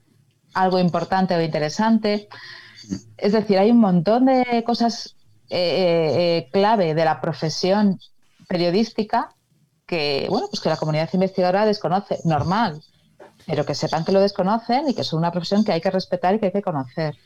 [0.54, 2.28] algo importante o interesante.
[3.16, 5.16] Es decir, hay un montón de cosas
[5.52, 8.00] eh, eh, eh, clave de la profesión
[8.48, 9.36] periodística
[9.86, 12.82] que, bueno, pues que la comunidad investigadora desconoce, normal,
[13.46, 16.36] pero que sepan que lo desconocen y que es una profesión que hay que respetar
[16.36, 17.18] y que hay que conocer.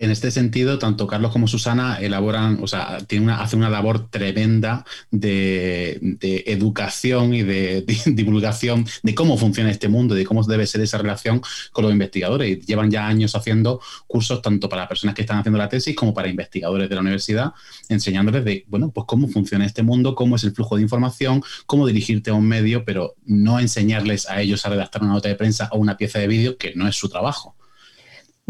[0.00, 4.84] En este sentido, tanto Carlos como Susana elaboran, o sea, una, hacen una labor tremenda
[5.10, 5.98] de,
[6.46, 11.42] educación y de, divulgación de cómo funciona este mundo, de cómo debe ser esa relación
[11.72, 12.64] con los investigadores.
[12.64, 16.28] Llevan ya años haciendo cursos tanto para personas que están haciendo la tesis como para
[16.28, 17.52] investigadores de la universidad,
[17.88, 21.86] enseñándoles de, bueno, pues cómo funciona este mundo, cómo es el flujo de información, cómo
[21.88, 25.68] dirigirte a un medio, pero no enseñarles a ellos a redactar una nota de prensa
[25.72, 27.57] o una pieza de vídeo, que no es su trabajo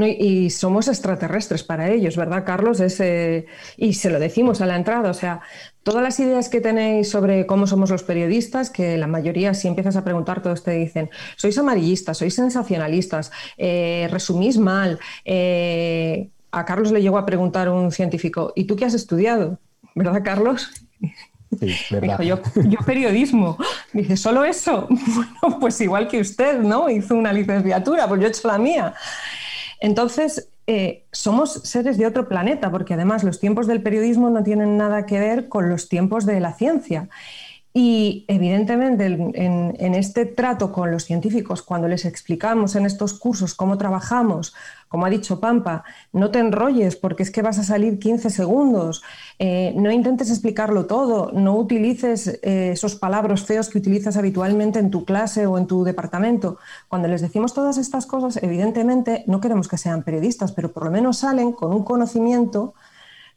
[0.07, 2.81] y somos extraterrestres para ellos, ¿verdad, Carlos?
[3.77, 5.41] y se lo decimos a la entrada, o sea,
[5.83, 9.97] todas las ideas que tenéis sobre cómo somos los periodistas, que la mayoría, si empiezas
[9.97, 14.99] a preguntar, todos te dicen, sois amarillistas, sois sensacionalistas, eh, resumís mal.
[15.25, 19.59] Eh, a Carlos le llegó a preguntar un científico, ¿y tú qué has estudiado?
[19.95, 20.71] ¿Verdad, Carlos?
[21.59, 22.19] Sí, verdad.
[22.19, 23.57] Dijo, yo, yo, periodismo.
[23.93, 24.89] Dice, ¿solo eso?
[25.41, 26.89] Bueno, pues igual que usted, ¿no?
[26.89, 28.95] Hizo una licenciatura, pues yo he hecho la mía.
[29.81, 34.77] Entonces, eh, somos seres de otro planeta, porque además los tiempos del periodismo no tienen
[34.77, 37.09] nada que ver con los tiempos de la ciencia.
[37.81, 43.79] Y evidentemente en, este trato con los científicos, cuando les explicamos en estos cursos cómo
[43.79, 44.53] trabajamos,
[44.89, 49.05] como ha dicho Pampa, no te enrolles porque es que vas a salir 15 segundos,
[49.39, 54.91] eh, no intentes explicarlo todo, no utilices eh, esos palabras feos que utilizas habitualmente en
[54.91, 56.59] tu clase o en tu departamento.
[56.89, 60.91] Cuando les decimos todas estas cosas, evidentemente no queremos que sean periodistas, pero por lo
[60.91, 62.75] menos salen con un conocimiento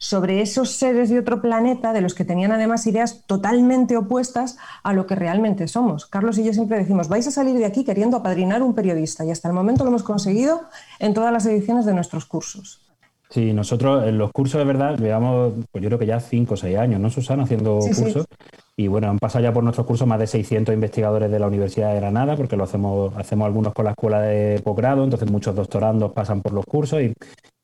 [0.02, 4.94] sobre esos seres de otro planeta de los que tenían además ideas totalmente opuestas a
[4.94, 6.08] lo que realmente somos.
[6.08, 9.30] Carlos y yo siempre decimos, vais a salir de aquí queriendo apadrinar un periodista y
[9.30, 10.64] hasta el momento lo hemos conseguido
[10.98, 12.82] en todas las ediciones de nuestros cursos.
[13.30, 16.58] Sí, nosotros en los cursos de verdad llevamos, pues yo creo que ya cinco o
[16.58, 17.44] seis años, ¿no, Susana?
[17.44, 18.26] Haciendo cursos.
[18.78, 21.94] Y bueno, han pasado ya por nuestros cursos más de 600 investigadores de la Universidad
[21.94, 26.14] de Granada, porque lo hacemos, hacemos algunos con la escuela de posgrado, entonces muchos doctorandos
[26.14, 27.14] pasan por los cursos y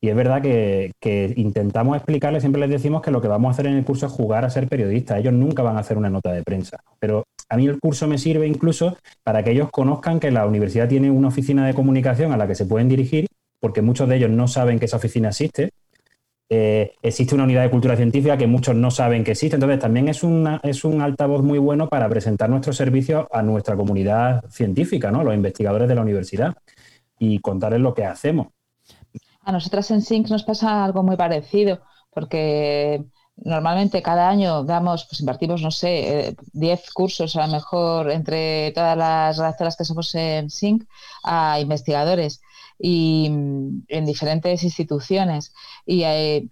[0.00, 0.92] y es verdad que,
[1.36, 4.12] intentamos explicarles, siempre les decimos que lo que vamos a hacer en el curso es
[4.12, 5.18] jugar a ser periodistas.
[5.18, 6.78] Ellos nunca van a hacer una nota de prensa.
[7.00, 10.88] Pero a mí el curso me sirve incluso para que ellos conozcan que la universidad
[10.88, 13.26] tiene una oficina de comunicación a la que se pueden dirigir,
[13.60, 15.70] porque muchos de ellos no saben que esa oficina existe.
[16.50, 19.56] Eh, existe una unidad de cultura científica que muchos no saben que existe.
[19.56, 23.76] Entonces, también es, una, es un altavoz muy bueno para presentar nuestros servicios a nuestra
[23.76, 25.22] comunidad científica, ¿no?
[25.22, 26.56] los investigadores de la universidad,
[27.18, 28.48] y contarles lo que hacemos.
[29.42, 31.80] A nosotras en SYNC nos pasa algo muy parecido,
[32.10, 33.04] porque
[33.36, 38.72] normalmente cada año damos, pues invertimos, no sé, 10 eh, cursos a lo mejor entre
[38.72, 40.84] todas las redactoras que somos en SYNC
[41.24, 42.40] a investigadores
[42.78, 45.52] y mm, en diferentes instituciones.
[45.86, 46.48] Y eh,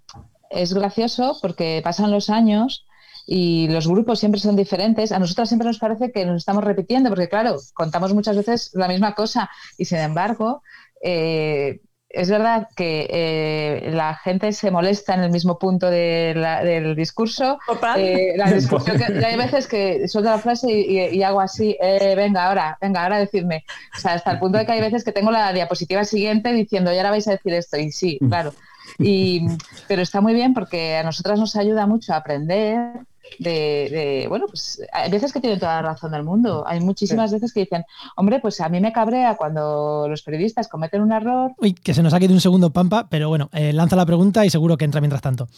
[0.51, 2.87] es gracioso porque pasan los años
[3.27, 5.13] y los grupos siempre son diferentes.
[5.13, 8.89] A nosotras siempre nos parece que nos estamos repitiendo, porque claro, contamos muchas veces la
[8.89, 10.63] misma cosa y sin embargo,
[11.03, 17.59] eh, es verdad que eh, la gente se molesta en el mismo punto del discurso.
[17.97, 22.47] Eh, la discusión que, hay veces que suelto la frase y, hago así, eh, venga,
[22.47, 23.65] ahora, venga, ahora decidme.
[23.97, 26.93] O sea, hasta el punto de que hay veces que tengo la diapositiva siguiente diciendo,
[26.93, 27.77] ya ahora vais a decir esto.
[27.77, 28.55] Y sí, claro.
[28.99, 29.47] Y,
[29.89, 32.93] pero está muy bien porque a nosotras nos ayuda mucho a aprender
[33.39, 36.65] de, bueno, pues hay veces que tienen toda la razón del mundo.
[36.67, 37.85] Hay muchísimas veces que dicen,
[38.17, 41.53] hombre, pues a mí me cabrea cuando los periodistas cometen un error.
[41.59, 44.45] Uy, que se nos ha quedado un segundo, Pampa, pero bueno, eh, lanza la pregunta
[44.45, 45.49] y seguro que entra mientras tanto.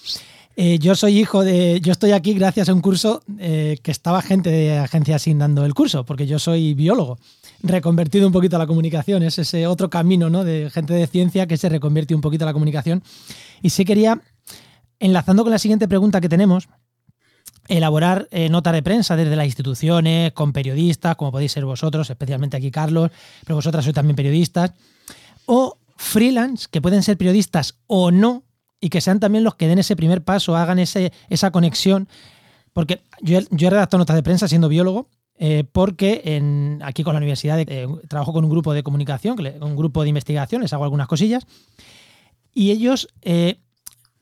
[0.60, 1.80] Eh, yo soy hijo de.
[1.80, 5.64] Yo estoy aquí gracias a un curso eh, que estaba gente de agencia sin dando
[5.64, 7.16] el curso, porque yo soy biólogo,
[7.62, 9.22] reconvertido un poquito a la comunicación.
[9.22, 10.42] Es ese otro camino, ¿no?
[10.42, 13.04] De gente de ciencia que se reconvierte un poquito a la comunicación.
[13.62, 14.20] Y sí quería
[14.98, 16.68] enlazando con la siguiente pregunta que tenemos,
[17.68, 22.56] elaborar eh, notas de prensa desde las instituciones, con periodistas, como podéis ser vosotros, especialmente
[22.56, 23.10] aquí Carlos,
[23.44, 24.72] pero vosotras sois también periodistas,
[25.44, 28.44] o freelance, que pueden ser periodistas o no,
[28.80, 32.08] y que sean también los que den ese primer paso, hagan ese, esa conexión,
[32.72, 37.14] porque yo, yo he redactado notas de prensa siendo biólogo, eh, porque en, aquí con
[37.14, 40.84] la universidad eh, trabajo con un grupo de comunicación, un grupo de investigación, les hago
[40.84, 41.46] algunas cosillas,
[42.54, 43.08] y ellos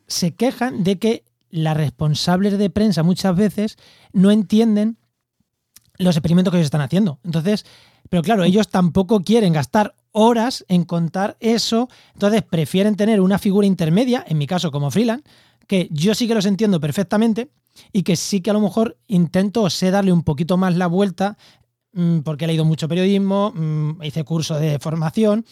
[0.08, 3.76] se quejan de que las responsables de prensa muchas veces
[4.12, 4.98] no entienden
[5.98, 7.18] los experimentos que ellos están haciendo.
[7.24, 7.64] Entonces,
[8.08, 13.66] pero claro, ellos tampoco quieren gastar horas en contar eso, entonces prefieren tener una figura
[13.66, 15.24] intermedia, en mi caso como freelance,
[15.66, 17.50] que yo sí que los entiendo perfectamente
[17.92, 20.86] y que sí que a lo mejor intento o sé darle un poquito más la
[20.86, 21.36] vuelta
[21.92, 25.44] mm, porque he leído mucho periodismo, mm, hice curso de formación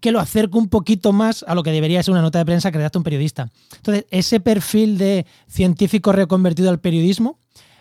[0.00, 2.70] que lo acerco un poquito más a lo que debería ser una nota de prensa
[2.70, 3.50] que redacta un periodista.
[3.76, 7.38] Entonces, ese perfil de científico reconvertido al periodismo,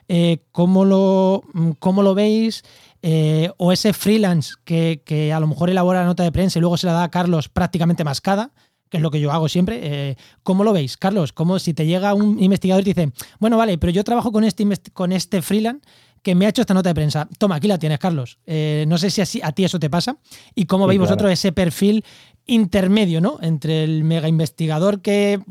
[0.07, 1.43] eh, ¿cómo, lo,
[1.81, 2.63] lo veis?
[3.01, 6.77] Eh, o ese freelance que, a lo mejor elabora la nota de prensa y luego
[6.77, 8.51] se la da a Carlos prácticamente mascada,
[8.89, 9.79] que es lo que yo hago siempre.
[9.81, 11.33] Eh, ¿Cómo lo veis, Carlos?
[11.33, 14.43] Como si te llega un investigador y te dice, bueno, vale, pero yo trabajo con
[14.43, 15.85] este, con este freelance
[16.23, 17.27] que me ha hecho esta nota de prensa.
[17.37, 18.39] Toma, aquí la tienes, Carlos.
[18.47, 20.17] Eh, no sé si así, a ti eso te pasa.
[20.55, 22.03] ¿Y cómo veis vosotros ese perfil
[22.45, 23.37] intermedio, ¿no?
[23.41, 25.41] Entre el mega investigador que,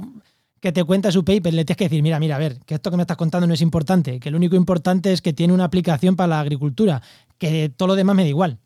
[0.60, 2.90] que te cuenta su paper, le tienes que decir, mira, mira, a ver, que esto
[2.90, 5.64] que me estás contando no es importante, que lo único importante es que tiene una
[5.64, 7.02] aplicación para la agricultura,
[7.36, 8.58] que todo lo demás me da igual.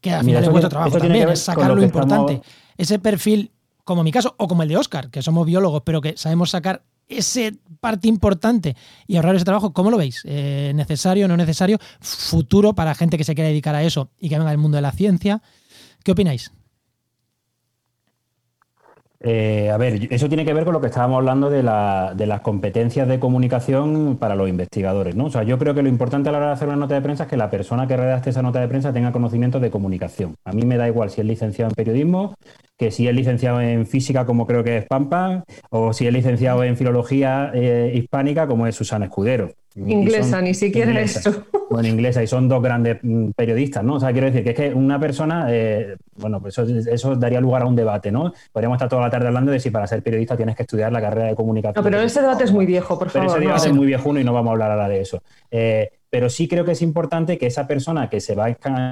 [0.00, 2.40] Que al final es vuestro trabajo también, es sacar lo, importante.
[2.76, 3.50] Ese perfil,
[3.84, 6.82] como mi caso, o como el de Oscar, que somos biólogos, pero que sabemos sacar
[7.08, 10.22] ese parte importante y ahorrar ese trabajo, ¿cómo lo veis?
[10.24, 11.78] Eh, ¿Necesario, no necesario?
[12.00, 14.82] ¿Futuro para gente que se quiera dedicar a eso y que venga del mundo de
[14.82, 15.42] la ciencia?
[16.02, 16.50] ¿Qué opináis?
[19.26, 23.08] Eh, a ver, eso tiene que ver con lo que estábamos hablando de, las competencias
[23.08, 25.24] de comunicación para los investigadores, ¿no?
[25.24, 27.00] O sea, yo creo que lo importante a la hora de hacer una nota de
[27.00, 30.34] prensa es que la persona que redacte esa nota de prensa tenga conocimientos de comunicación.
[30.44, 32.34] A mí me da igual si es licenciado en periodismo,
[32.76, 36.64] que si es licenciado en física, como creo que es Pampa, o si es licenciado
[36.64, 39.52] en filología eh, hispánica, como es Susana Escudero.
[39.76, 41.44] Inglesa, ni siquiera eso.
[41.70, 43.94] Bueno, inglesa, y son dos grandes mm, periodistas, ¿no?
[43.94, 47.62] O sea, quiero decir que es que una persona, eh, bueno, pues eso, daría lugar
[47.62, 48.32] a un debate, ¿no?
[48.52, 51.00] Podríamos estar toda la tarde hablando de si para ser periodista tienes que estudiar la
[51.00, 51.82] carrera de comunicación.
[51.82, 53.28] No, pero ese debate es muy viejo, por favor.
[53.28, 55.22] Pero ese debate es muy viejo y no vamos a hablar ahora de eso.
[55.50, 58.50] Eh, pero sí creo que es importante que esa persona que se va a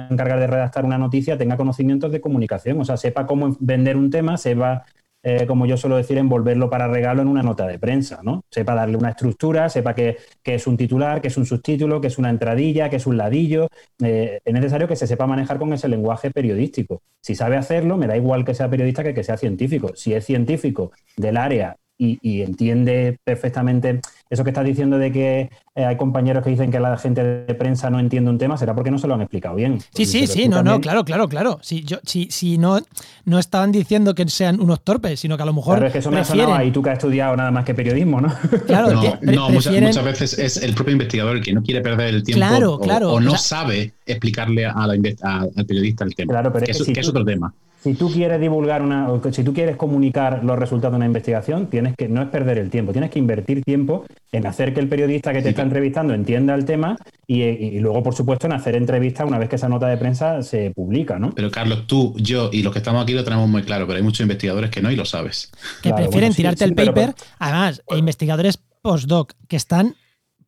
[0.09, 4.09] encargar de redactar una noticia tenga conocimientos de comunicación, o sea, sepa cómo vender un
[4.09, 4.83] tema, sepa,
[5.23, 8.43] eh, como yo suelo decir, envolverlo para regalo en una nota de prensa, ¿no?
[8.51, 12.17] Sepa darle una estructura, sepa que, es un titular, que es un subtítulo, que es
[12.17, 13.69] una entradilla, que es un ladillo.
[14.03, 17.03] Eh, es necesario que se sepa manejar con ese lenguaje periodístico.
[17.21, 19.95] Si sabe hacerlo, me da igual que sea periodista que que sea científico.
[19.95, 25.85] Si es científico del área y, entiende perfectamente eso que estás diciendo de que eh,
[25.85, 28.91] hay compañeros que dicen que la gente de prensa no entiende un tema, será porque
[28.91, 29.79] no se lo han explicado bien.
[29.93, 31.59] Sí, sí, sí, no, no, claro, claro, claro.
[31.61, 32.79] Si, yo, si, si no,
[33.25, 35.75] no estaban diciendo que sean unos torpes, sino que a lo mejor.
[35.75, 37.73] Claro, es que eso me ha sonado y tú que has estudiado nada más que
[37.73, 38.33] periodismo, ¿no?
[38.65, 42.39] Claro, no, muchas, veces es el propio investigador el que no quiere perder el tiempo
[42.39, 46.33] claro, claro, o, no sabe explicarle a la, al periodista el tema.
[46.33, 49.75] Claro, pero es, que, es otro tema si tú quieres divulgar una, si tú quieres
[49.75, 53.19] comunicar los resultados de una investigación, tienes que, no es perder el tiempo, tienes que
[53.19, 56.95] invertir tiempo en hacer que el periodista que te está entrevistando entienda el tema
[57.27, 60.71] y, luego, por supuesto, en hacer entrevistas una vez que esa nota de prensa se
[60.71, 61.31] publica, ¿no?
[61.31, 64.03] Pero Carlos, tú, yo y los que estamos aquí lo tenemos muy claro, pero hay
[64.03, 65.51] muchos investigadores que no y lo sabes.
[65.81, 69.95] Que prefieren tirarte el paper, además, investigadores postdoc que están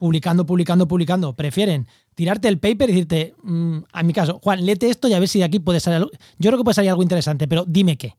[0.05, 4.87] publicando, publicando, publicando, prefieren tirarte el paper y decirte, mm, a mi caso, Juan, léete
[4.87, 6.11] esto y a ver si de aquí puede salir algo.
[6.37, 8.13] Yo creo que puede salir algo interesante, pero dime qué.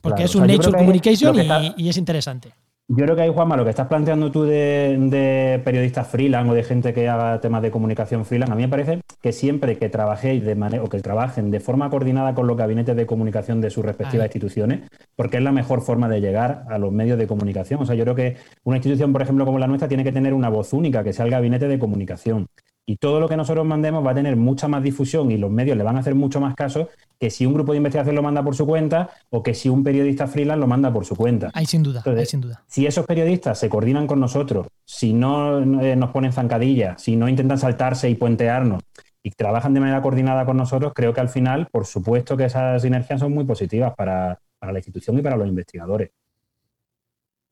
[0.00, 1.36] Porque es un Nature Communication
[1.76, 2.54] y, es interesante.
[2.92, 6.64] Yo creo que ahí, Juanma, lo que estás planteando tú de, periodistas freelance o de
[6.64, 10.44] gente que haga temas de comunicación freelance, a mí me parece que siempre que trabajéis
[10.44, 13.84] de manera o que trabajen de forma coordinada con los gabinetes de comunicación de sus
[13.84, 14.80] respectivas instituciones,
[15.14, 17.80] porque es la mejor forma de llegar a los medios de comunicación.
[17.80, 20.34] O sea, yo creo que una institución, por ejemplo, como la nuestra, tiene que tener
[20.34, 22.48] una voz única, que sea el gabinete de comunicación.
[22.90, 25.76] Y todo lo que nosotros mandemos va a tener mucha más difusión y los medios
[25.76, 26.88] le van a hacer mucho más caso
[27.20, 29.84] que si un grupo de investigación lo manda por su cuenta o que si un
[29.84, 31.52] periodista freelance lo manda por su cuenta.
[31.54, 32.64] Hay sin duda, hay sin duda.
[32.66, 37.28] Si esos periodistas se coordinan con nosotros, si no eh, nos ponen zancadillas, si no
[37.28, 38.82] intentan saltarse y puentearnos
[39.22, 42.82] y trabajan de manera coordinada con nosotros, creo que al final, por supuesto que esas
[42.82, 46.10] sinergias son muy positivas para, para la institución y para los investigadores.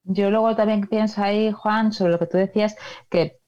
[0.02, 2.74] Yo luego también pienso ahí, Juan, sobre lo que tú decías,
[3.08, 3.38] que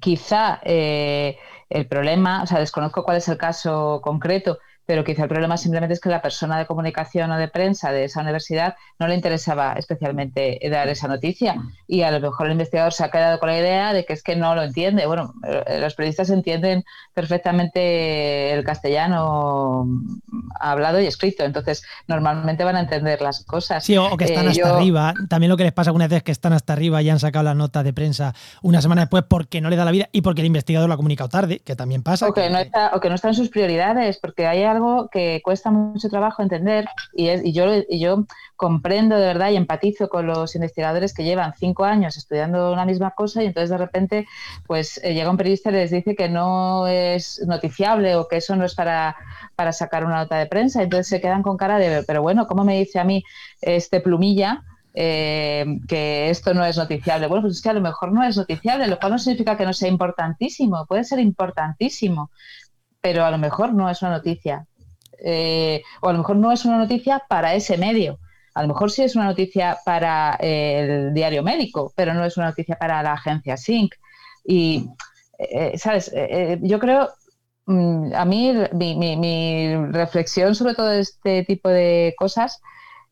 [0.00, 1.38] quizá eh,
[1.68, 5.94] el problema, o sea, desconozco cuál es el caso concreto, pero quizá el problema simplemente
[5.94, 9.74] es que la persona de comunicación o de prensa de esa universidad no le interesaba
[9.74, 11.56] especialmente dar esa noticia
[11.86, 14.22] y a lo mejor el investigador se ha quedado con la idea de que es
[14.22, 15.06] que no lo entiende.
[15.06, 19.86] Bueno, eh, los periodistas entienden perfectamente el castellano
[20.60, 23.84] hablado y escrito, entonces normalmente van a entender las cosas.
[23.84, 25.14] Sí, o que están eh, hasta arriba.
[25.28, 27.44] También lo que les pasa algunas veces es que están hasta arriba y han sacado
[27.44, 30.42] la nota de prensa una semana después porque no le da la vida y porque
[30.42, 32.28] el investigador lo ha comunicado tarde, que también pasa.
[32.28, 35.40] O que, no, está, o que no está en sus prioridades, porque hay algo que
[35.42, 38.24] cuesta mucho trabajo entender y, y, yo, y yo
[38.56, 43.10] comprendo de verdad y empatizo con los investigadores que llevan cinco años estudiando una misma
[43.12, 44.26] cosa y entonces de repente
[44.66, 48.56] pues eh, llega un periodista y les dice que no es noticiable o que eso
[48.56, 49.16] no es para,
[49.56, 50.82] para sacar una nota de prensa.
[50.82, 53.24] Entonces se quedan con cara de, pero bueno, ¿cómo me dice a mí
[53.60, 54.62] este plumilla?
[54.96, 57.26] Eh, que esto no es noticiable.
[57.26, 59.64] Bueno, pues es que a lo mejor no es noticiable, lo cual no significa que
[59.66, 62.30] no sea importantísimo, puede ser importantísimo,
[63.04, 64.66] pero a lo mejor no es una noticia.
[65.22, 68.18] Eh, o a lo mejor no es una noticia para ese medio.
[68.54, 72.46] A lo mejor sí es una noticia para el diario médico, pero no es una
[72.46, 73.94] noticia para la agencia SYNC.
[74.46, 74.88] Y,
[75.38, 76.10] eh, ¿sabes?
[76.62, 77.10] yo creo,
[77.66, 82.62] mm, a mí mi, mi, reflexión sobre todo este tipo de cosas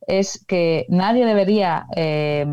[0.07, 2.47] es que nadie debería, eh,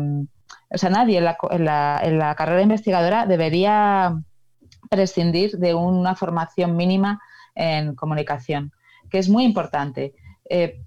[0.68, 4.14] o sea, nadie en la, carrera investigadora debería
[4.90, 7.22] prescindir de una formación mínima
[7.54, 8.72] en comunicación,
[9.10, 10.14] que es muy importante.
[10.48, 10.82] Eh,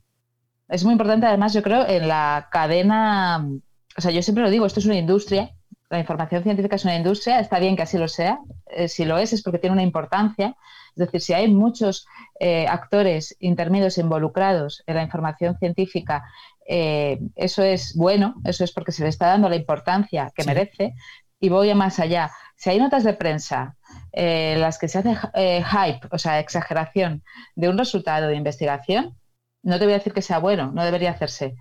[0.69, 3.47] es muy importante además, yo creo, en la cadena,
[3.97, 5.51] o sea, yo siempre lo digo, esto es una industria,
[5.89, 8.39] la información científica es una industria, está bien que así lo sea,
[8.71, 10.55] eh, si lo es es porque tiene una importancia,
[10.95, 12.05] es decir, si hay muchos
[12.67, 16.25] actores intermedios involucrados en la información científica
[16.65, 20.93] eh, eso es bueno, eso es porque se le está dando la importancia que merece.
[21.39, 22.31] Y voy a más allá.
[22.55, 23.82] Si hay notas de prensa en
[24.13, 27.23] eh, las que se hace eh, hype, o sea, exageración
[27.55, 29.17] de un resultado de investigación,
[29.63, 31.55] no te voy a decir que sea bueno, no debería hacerse,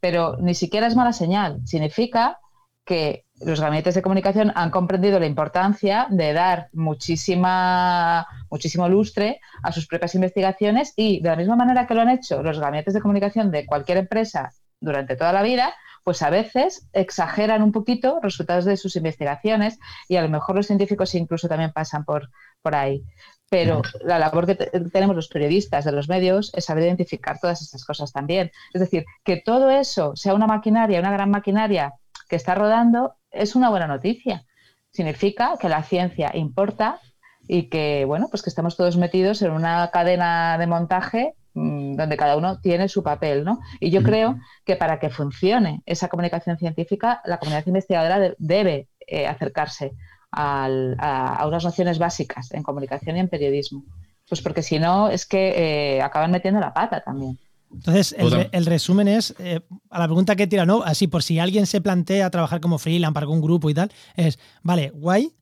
[0.00, 1.60] pero ni siquiera es mala señal.
[1.66, 2.38] Significa
[2.86, 9.72] que los gabinetes de comunicación han comprendido la importancia de dar muchísima, muchísimo lustre a
[9.72, 13.00] sus propias investigaciones y de la misma manera que lo han hecho los gabinetes de
[13.00, 14.50] comunicación de cualquier empresa
[14.80, 15.74] durante toda la vida,
[16.04, 19.78] pues a veces exageran un poquito resultados de sus investigaciones
[20.08, 22.30] y a lo mejor los científicos incluso también pasan por,
[22.62, 23.02] por ahí.
[23.50, 27.84] Pero la labor que tenemos los periodistas de los medios es saber identificar todas estas
[27.84, 28.50] cosas también.
[28.74, 31.94] Es decir, que todo eso sea una maquinaria, una gran maquinaria
[32.28, 34.44] que está rodando es una buena noticia.
[34.90, 37.00] Significa que la ciencia importa
[37.46, 42.36] y que, bueno, pues que estamos todos metidos en una cadena de montaje donde cada
[42.36, 43.60] uno tiene su papel, ¿no?
[43.80, 49.26] Y yo creo que para que funcione esa comunicación científica, la comunidad investigadora debe eh,
[49.26, 49.92] acercarse
[50.30, 53.84] a, unas nociones básicas en comunicación y en periodismo.
[54.28, 57.38] Pues porque si no, es que eh, acaban metiendo la pata también.
[57.72, 60.82] Entonces, el, resumen es, eh, a la pregunta que tira, ¿no?
[60.82, 64.38] Así por si alguien se plantea trabajar como freelance para algún grupo y tal, es,
[64.62, 65.34] vale, guay,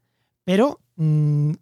[0.45, 1.53] pero mm,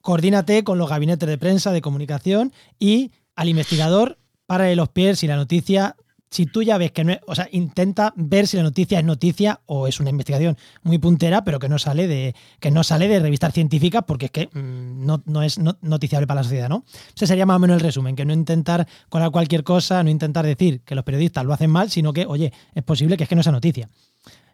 [0.00, 5.26] coordínate con los gabinetes de prensa, de comunicación y al investigador para los pies si
[5.26, 5.96] la noticia
[6.30, 9.04] si tú ya ves que no es, o sea, intenta ver si la noticia es
[9.04, 13.08] noticia o es una investigación muy puntera, pero que no sale de, que no sale
[13.08, 16.84] de revistas científicas porque es que mm, no, es noticiable para la sociedad, ¿no?
[17.14, 20.44] Ese sería más o menos el resumen, que no intentar colar cualquier cosa, no intentar
[20.44, 23.36] decir que los periodistas lo hacen mal, sino que, oye, es posible que es que
[23.36, 23.88] no sea noticia.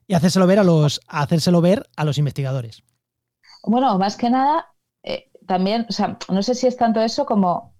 [0.07, 2.83] Y hacérselo ver a los, hacérselo ver a los investigadores.
[3.65, 4.67] Bueno, más que nada,
[5.03, 7.72] eh, también, o sea, no sé si es tanto eso como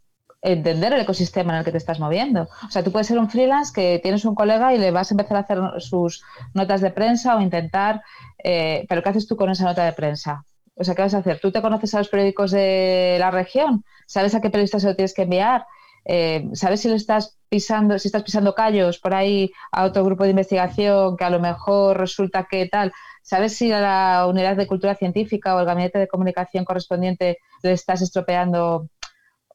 [0.43, 2.49] entender el ecosistema en el que te estás moviendo.
[2.67, 5.15] O sea, tú puedes ser un freelance que tienes un colega y le vas a
[5.15, 8.03] empezar a hacer sus notas de prensa o intentar,
[8.43, 10.45] eh, pero ¿qué haces tú con esa nota de prensa?
[10.75, 11.39] O sea, ¿qué vas a hacer?
[11.39, 13.85] ¿Tú te conoces a los periódicos de la región?
[14.07, 15.65] ¿Sabes a qué periodista se lo tienes que enviar?
[16.05, 20.25] Eh, ¿Sabes si le estás pisando, si estás pisando callos por ahí a otro grupo
[20.25, 22.93] de investigación que a lo mejor resulta que tal?
[23.23, 27.73] ¿Sabes si a la unidad de cultura científica o el gabinete de comunicación correspondiente le
[27.73, 28.89] estás estropeando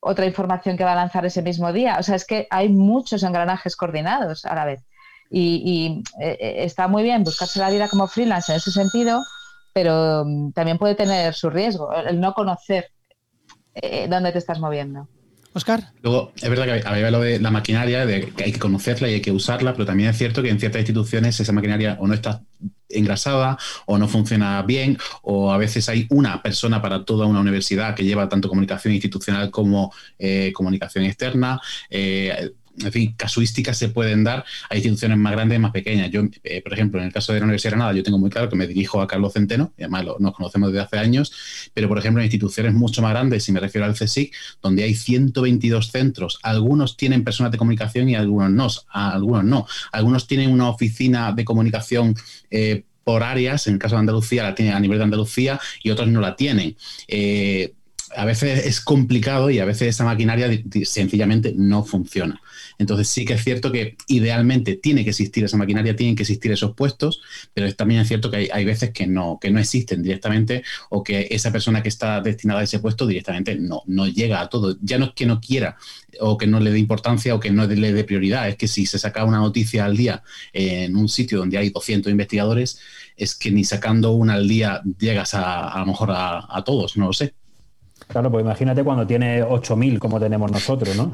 [0.01, 1.97] otra información que va a lanzar ese mismo día.
[1.99, 4.83] O sea, es que hay muchos engranajes coordinados a la vez.
[5.29, 9.23] Y, eh, eh, está muy bien buscarse la vida como freelance en ese sentido,
[9.73, 12.91] pero mm, también puede tener su riesgo, el no conocer
[13.73, 15.07] eh, dónde te estás moviendo.
[15.57, 15.91] Oscar.
[16.01, 19.15] Luego, es verdad que había lo de la maquinaria, de que hay que conocerla y
[19.15, 22.13] hay que usarla, pero también es cierto que en ciertas instituciones esa maquinaria o no
[22.13, 22.41] está
[22.89, 27.95] engrasada o no funciona bien o a veces hay una persona para toda una universidad
[27.95, 31.59] que lleva tanto comunicación institucional como eh, comunicación externa.
[31.89, 32.51] Eh,
[32.83, 36.11] en fin, casuísticas se pueden dar a instituciones más grandes y más pequeñas.
[36.11, 38.29] Yo, eh, por ejemplo, en el caso de la Universidad de Granada, yo tengo muy
[38.29, 41.31] claro que me dirijo a Carlos Centeno, y además nos conocemos desde hace años,
[41.73, 44.93] pero por ejemplo en instituciones mucho más grandes, si me refiero al CSIC, donde hay
[44.93, 49.67] 122 centros, algunos tienen personas de comunicación y algunos no, algunos no.
[49.91, 52.15] Algunos tienen una oficina de comunicación
[52.51, 55.91] eh, por áreas, en el caso de Andalucía la tiene a nivel de Andalucía y
[55.91, 56.75] otros no la tienen.
[57.07, 57.73] Eh,
[58.15, 60.49] a veces es complicado y a veces esa maquinaria
[60.83, 62.41] sencillamente no funciona.
[62.77, 66.51] Entonces sí que es cierto que idealmente tiene que existir esa maquinaria, tienen que existir
[66.51, 67.21] esos puestos,
[67.53, 71.27] pero también es cierto que hay, veces que no, que no existen directamente o que
[71.31, 74.77] esa persona que está destinada a ese puesto directamente no, no llega a todo.
[74.81, 75.77] Ya no es que no quiera
[76.19, 78.85] o que no le dé importancia o que no le dé prioridad, es que si
[78.85, 82.79] se saca una noticia al día en un sitio donde hay 200 investigadores,
[83.15, 87.07] es que ni sacando una al día llegas a, a lo mejor a todos, no
[87.07, 87.33] lo sé.
[88.07, 91.11] Claro, pues imagínate cuando tiene 8.000 como tenemos nosotros, ¿no?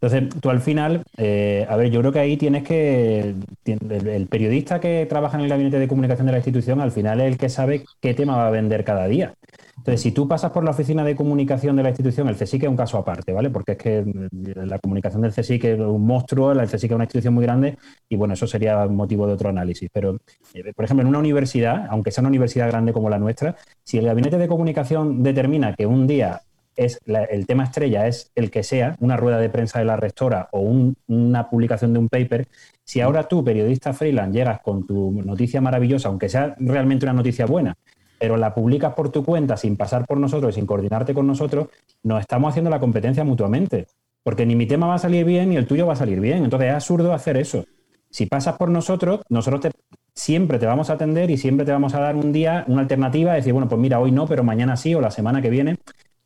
[0.00, 3.34] Entonces, tú al final, eh, a ver, yo creo que ahí tienes que,
[3.64, 7.26] el, periodista que trabaja en el gabinete de comunicación de la institución, al final es
[7.32, 9.34] el que sabe qué tema va a vender cada día.
[9.78, 12.68] Entonces, si tú pasas por la oficina de comunicación de la institución, el CSIC es
[12.68, 13.50] un caso aparte, ¿vale?
[13.50, 17.34] Porque es que la comunicación del CSIC es un monstruo, el CSIC es una institución
[17.34, 17.76] muy grande
[18.08, 19.88] y bueno, eso sería motivo de otro análisis.
[19.92, 20.18] Pero,
[20.54, 23.98] eh, por ejemplo, en una universidad, aunque sea una universidad grande como la nuestra, si
[23.98, 26.42] el gabinete de comunicación determina que un día
[26.78, 30.48] es el tema estrella es el que sea, una rueda de prensa de la rectora
[30.52, 30.60] o
[31.08, 32.46] una publicación de un paper,
[32.84, 37.46] si ahora tú, periodista freelance, llegas con tu noticia maravillosa, aunque sea realmente una noticia
[37.46, 37.76] buena,
[38.18, 41.68] pero la publicas por tu cuenta sin pasar por nosotros, sin coordinarte con nosotros,
[42.04, 43.86] nos estamos haciendo la competencia mutuamente.
[44.22, 46.44] Porque ni mi tema va a salir bien ni el tuyo va a salir bien.
[46.44, 47.64] Entonces es absurdo hacer eso.
[48.10, 49.72] Si pasas por nosotros, nosotros
[50.14, 53.34] siempre te vamos a atender y siempre te vamos a dar un día una alternativa,
[53.34, 55.76] decir, bueno, pues mira, hoy no, pero mañana sí o la semana que viene.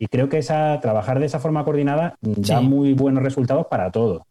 [0.03, 4.22] Y creo que esa, trabajar de esa forma coordinada da muy buenos resultados para todos.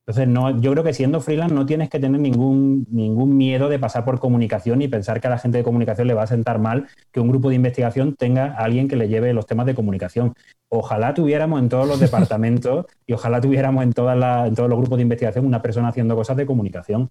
[0.00, 3.78] Entonces, no, yo creo que siendo freelance no tienes que tener ningún, ningún miedo de
[3.78, 6.58] pasar por comunicación y pensar que a la gente de comunicación le va a sentar
[6.58, 9.76] mal que un grupo de investigación tenga a alguien que le lleve los temas de
[9.76, 10.34] comunicación.
[10.68, 14.98] Ojalá tuviéramos en todos los departamentos y ojalá tuviéramos en, todas en todos los grupos
[14.98, 17.08] de investigación una persona haciendo cosas de comunicación.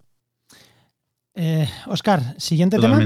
[1.86, 3.00] Oscar, eh, siguiente tema.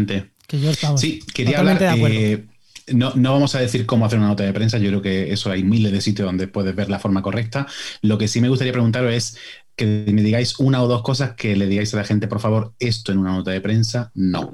[0.49, 2.52] Que yo estamos sí, quería hablar, de acuerdo.
[2.89, 5.63] No, vamos a decir cómo hacer una nota de prensa, yo creo que eso hay
[5.63, 7.67] miles de sitios donde puedes ver la forma correcta.
[8.01, 9.39] Lo que sí me gustaría preguntaros es
[9.77, 12.73] que me digáis una o dos cosas que le digáis a la gente, por favor,
[12.79, 14.53] esto en una nota de prensa, no.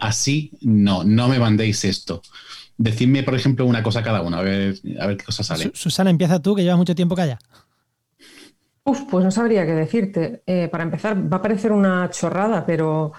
[0.00, 2.22] Así, no, no me mandéis esto.
[2.76, 5.70] Decidme, por ejemplo, una cosa cada uno, a ver, a ver qué cosa sale.
[5.74, 7.38] Susana, empieza tú, que llevas mucho tiempo calla.
[8.84, 10.42] Uf, pues no sabría qué decirte.
[10.46, 13.12] Eh, para empezar, va a parecer una chorrada, pero...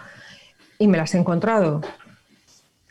[0.77, 1.81] Y me las he encontrado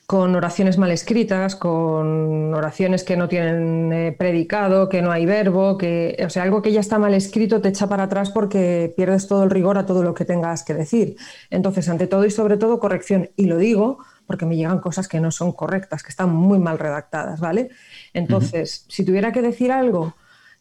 [0.06, 5.78] con oraciones mal escritas, con oraciones que no tienen eh, predicado, que no hay verbo,
[5.78, 9.26] que, o sea, algo que ya está mal escrito te echa para atrás porque pierdes
[9.28, 11.16] todo el rigor a todo lo que tengas que decir.
[11.50, 13.30] Entonces, ante todo y sobre todo, corrección.
[13.36, 16.78] Y lo digo porque me llegan cosas que no son correctas, que están muy mal
[16.78, 17.70] redactadas, ¿vale?
[18.12, 20.14] Entonces, si tuviera que decir algo,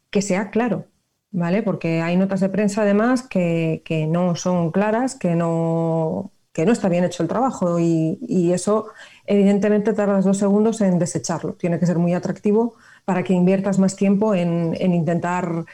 [0.09, 0.87] que sea claro,
[1.31, 1.63] ¿vale?
[1.63, 6.71] Porque hay notas de prensa además que, que no son claras, que no, que no
[6.71, 8.87] está bien hecho el trabajo y, y eso
[9.25, 11.53] evidentemente tardas dos segundos en desecharlo.
[11.53, 15.65] Tiene que ser muy atractivo para que inviertas más tiempo en, intentar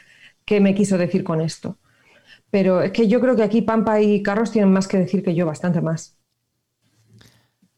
[0.44, 1.76] qué me quiso decir con esto.
[2.50, 5.34] Pero es que yo creo que aquí Pampa y Carlos tienen más que decir que
[5.34, 6.16] yo, bastante más.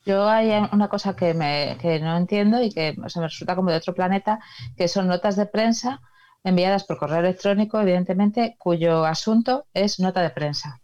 [0.04, 3.94] Yo hay una cosa que, me, no entiendo y que me resulta como de otro
[3.94, 4.40] planeta,
[4.76, 6.00] que son notas de prensa
[6.44, 10.81] enviadas por correo electrónico, evidentemente, cuyo asunto es nota de prensa.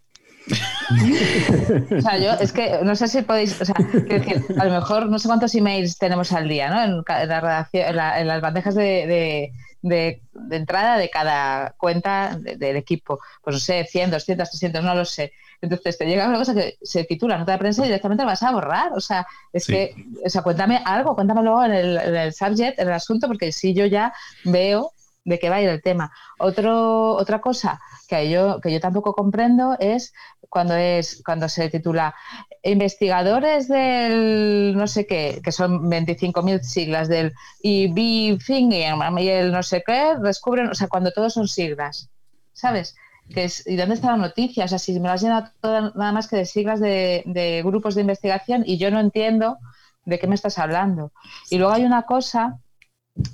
[0.50, 5.08] O sea, yo es que no sé si podéis, o sea, decir, a lo mejor
[5.08, 6.82] no sé cuántos emails tenemos al día, ¿no?
[6.82, 9.52] En, la redacción, en, las bandejas de,
[10.50, 13.20] entrada de cada cuenta del equipo.
[13.42, 15.32] Pues no sé, 100, 200, 300, no lo sé.
[15.60, 18.42] Entonces te llega una cosa que se titula nota de prensa y directamente la vas
[18.42, 18.92] a borrar.
[18.94, 19.94] O sea, es que,
[20.24, 23.50] o sea, cuéntame algo, cuéntame luego en el, en el subject, en el asunto, porque
[23.52, 24.12] si yo ya
[24.44, 24.92] veo
[25.28, 26.10] de qué va a ir el tema.
[26.38, 30.14] Otro, otra cosa que yo, que yo tampoco comprendo es
[30.48, 32.14] cuando es cuando se titula
[32.62, 39.82] investigadores del no sé qué, que son 25.000 siglas del y y el no sé
[39.86, 42.10] qué, descubren, o sea, cuando todos son siglas,
[42.52, 42.96] ¿sabes?
[43.34, 44.64] Que es, ¿Y dónde está la noticia?
[44.64, 47.94] O sea, si me lo has llenado nada más que de siglas de, de grupos
[47.94, 49.58] de investigación y yo no entiendo
[50.06, 51.12] de qué me estás hablando.
[51.50, 52.58] Y luego hay una cosa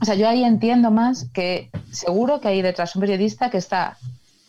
[0.00, 3.98] o sea, yo ahí entiendo más que seguro que hay detrás un periodista que está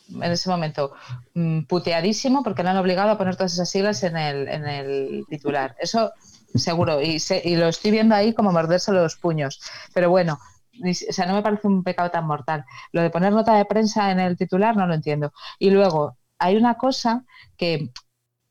[0.10, 0.94] en ese momento
[1.34, 5.26] mm, puteadísimo porque le han obligado a poner todas esas siglas en el, en el
[5.30, 5.76] titular.
[5.80, 6.12] Eso
[6.54, 7.20] seguro, y,
[7.56, 9.62] lo estoy viendo ahí como morderse los puños.
[9.94, 10.40] Pero bueno,
[10.82, 12.66] o sea, no me parece un pecado tan mortal.
[12.92, 15.34] Lo de poner nota de prensa en el titular no lo entiendo.
[15.60, 17.26] Y luego, hay una cosa
[17.58, 17.90] que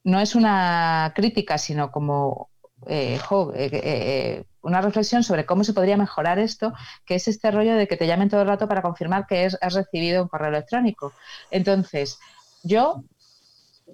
[0.05, 2.51] no es una crítica, sino como
[2.89, 3.19] eh,
[3.55, 6.73] eh, eh, una reflexión sobre cómo se podría mejorar esto,
[7.05, 9.75] que es este rollo de que te llamen todo el rato para confirmar que has
[9.75, 11.13] recibido un correo electrónico.
[11.51, 12.19] Entonces,
[12.63, 13.05] yo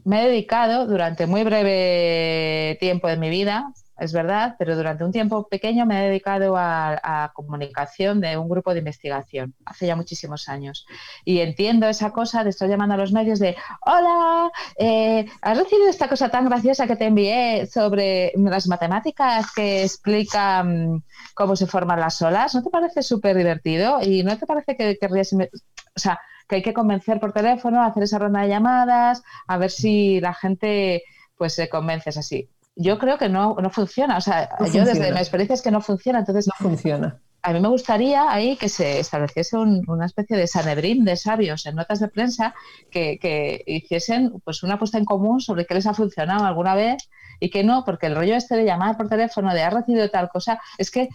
[0.05, 5.13] me he dedicado durante muy breve tiempo de mi vida, es verdad, pero durante un
[5.13, 10.49] tiempo pequeño me he dedicado a, comunicación de un grupo de investigación, hace ya muchísimos
[10.49, 10.87] años.
[11.25, 15.89] Y entiendo esa cosa de estar llamando a los medios de, hola, eh, ¿has recibido
[15.89, 22.01] esta cosa tan graciosa que te envié sobre las matemáticas que explican cómo se forman
[22.01, 22.55] las olas?
[22.55, 24.01] ¿No te parece súper divertido?
[24.03, 25.33] ¿Y no te parece que querrías...
[25.33, 29.71] O sea, que hay que convencer por teléfono, hacer esa ronda de llamadas, a ver
[29.71, 31.03] si la gente
[31.37, 32.49] pues se convence así
[32.81, 34.17] yo creo que no, no funciona.
[34.17, 36.21] O sea, yo desde mi experiencia es que no funciona.
[36.21, 37.21] Entonces, no funciona.
[37.43, 41.77] A mí me gustaría ahí que se estableciese una especie de sanedrín de sabios en
[41.77, 42.55] notas de prensa
[42.91, 47.09] que, que, hiciesen pues una puesta en común sobre qué les ha funcionado alguna vez
[47.39, 50.29] y qué no, porque el rollo este de llamar por teléfono, de ha recibido tal
[50.29, 51.09] cosa, es que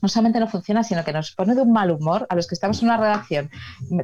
[0.00, 2.54] no solamente no funciona, sino que nos pone de un mal humor a los que
[2.54, 3.50] estamos en una redacción,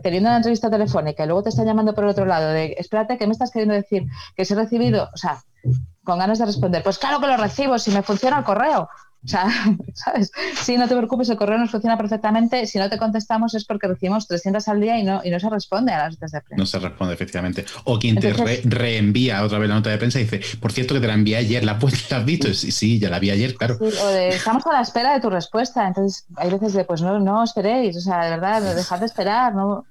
[0.02, 3.18] teniendo una entrevista telefónica y luego te están llamando por el otro lado de, espérate,
[3.18, 4.06] ¿qué me estás queriendo decir?
[4.36, 5.42] Que se ha recibido, o sea,
[6.08, 8.88] con ganas de responder, pues claro que lo recibo, si me funciona el correo.
[9.22, 9.44] O sea,
[9.92, 10.32] ¿sabes?
[10.58, 12.66] Sí, no te preocupes, el correo nos funciona perfectamente.
[12.66, 15.50] Si no te contestamos es porque recibimos 300 al día y no, y no se
[15.50, 16.62] responde a las notas de prensa.
[16.62, 17.66] No se responde, efectivamente.
[17.84, 18.32] O quien te
[18.64, 21.36] reenvía otra vez la nota de prensa y dice, por cierto que te la envié
[21.36, 22.54] ayer, ¿la, has visto?
[22.54, 23.76] Sí, sí, ya la vi ayer, claro.
[23.78, 25.86] o de, estamos a la espera de tu respuesta.
[25.86, 29.54] Entonces, hay veces de, pues no, no esperéis, o sea, de verdad, dejad de esperar.
[29.54, 29.84] ¿no?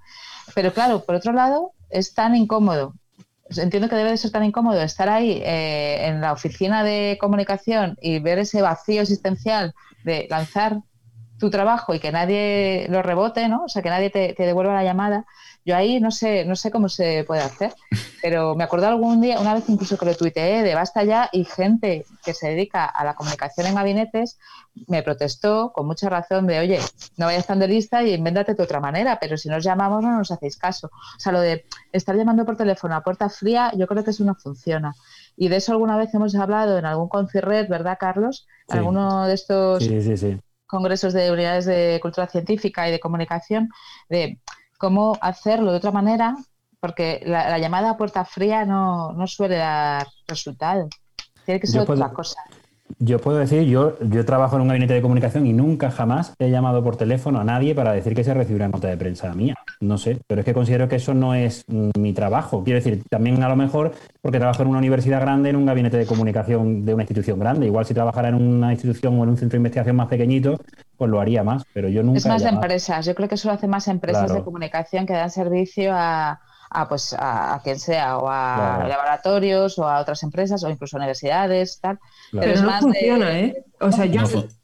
[0.55, 2.95] Pero claro, por otro lado, es tan incómodo
[3.55, 7.97] entiendo que debe de ser tan incómodo estar ahí eh, en la oficina de comunicación
[8.01, 9.73] y ver ese vacío existencial
[10.03, 10.81] de lanzar
[11.39, 13.65] tu trabajo y que nadie lo rebote, ¿no?
[13.65, 15.25] O sea, que nadie te, te devuelva la llamada.
[15.67, 17.73] Yo ahí no sé, no sé cómo se puede hacer,
[18.21, 21.43] pero me acuerdo algún día, una vez incluso que lo tuiteé de basta ya y
[21.43, 24.39] gente que se dedica a la comunicación en gabinetes
[24.87, 26.79] me protestó con mucha razón de, oye,
[27.17, 30.17] no vayas tan de lista y invéntate de otra manera, pero si nos llamamos no
[30.17, 30.87] nos hacéis caso.
[30.87, 34.23] O sea, lo de estar llamando por teléfono a puerta fría, yo creo que eso
[34.23, 34.93] no funciona.
[35.35, 38.47] Y de eso alguna vez hemos hablado en algún concierred, ¿verdad, Carlos?
[38.69, 39.83] Alguno de estos
[40.65, 43.69] congresos de unidades de cultura científica y de comunicación,
[44.07, 44.39] de
[44.77, 46.35] cómo hacerlo de otra manera,
[46.79, 50.87] porque la, llamada a puerta fría no, suele dar resultado.
[51.45, 52.41] Tiene que ser otra cosa.
[52.99, 56.49] Yo puedo decir, yo, yo trabajo en un gabinete de comunicación y nunca jamás he
[56.49, 59.55] llamado por teléfono a nadie para decir que se recibe una nota de prensa mía.
[59.79, 62.63] No sé, pero es que considero que eso no es mi trabajo.
[62.63, 65.97] Quiero decir, también a lo mejor porque trabajo en una universidad grande, en un gabinete
[65.97, 67.67] de comunicación de una institución grande.
[67.67, 70.59] Igual si trabajara en una institución o en un centro de investigación más pequeñito,
[70.97, 72.17] pues lo haría más, pero yo nunca...
[72.17, 75.13] Es más de empresas, yo creo que eso lo hacen más empresas de comunicación que
[75.13, 76.39] dan servicio a,
[76.69, 81.79] a, pues, a, quien sea, o a laboratorios, o a otras empresas, o incluso universidades,
[81.79, 81.99] tal.
[82.31, 83.65] Pero, no funciona, ¿eh?
[83.79, 84.23] O sea, yo,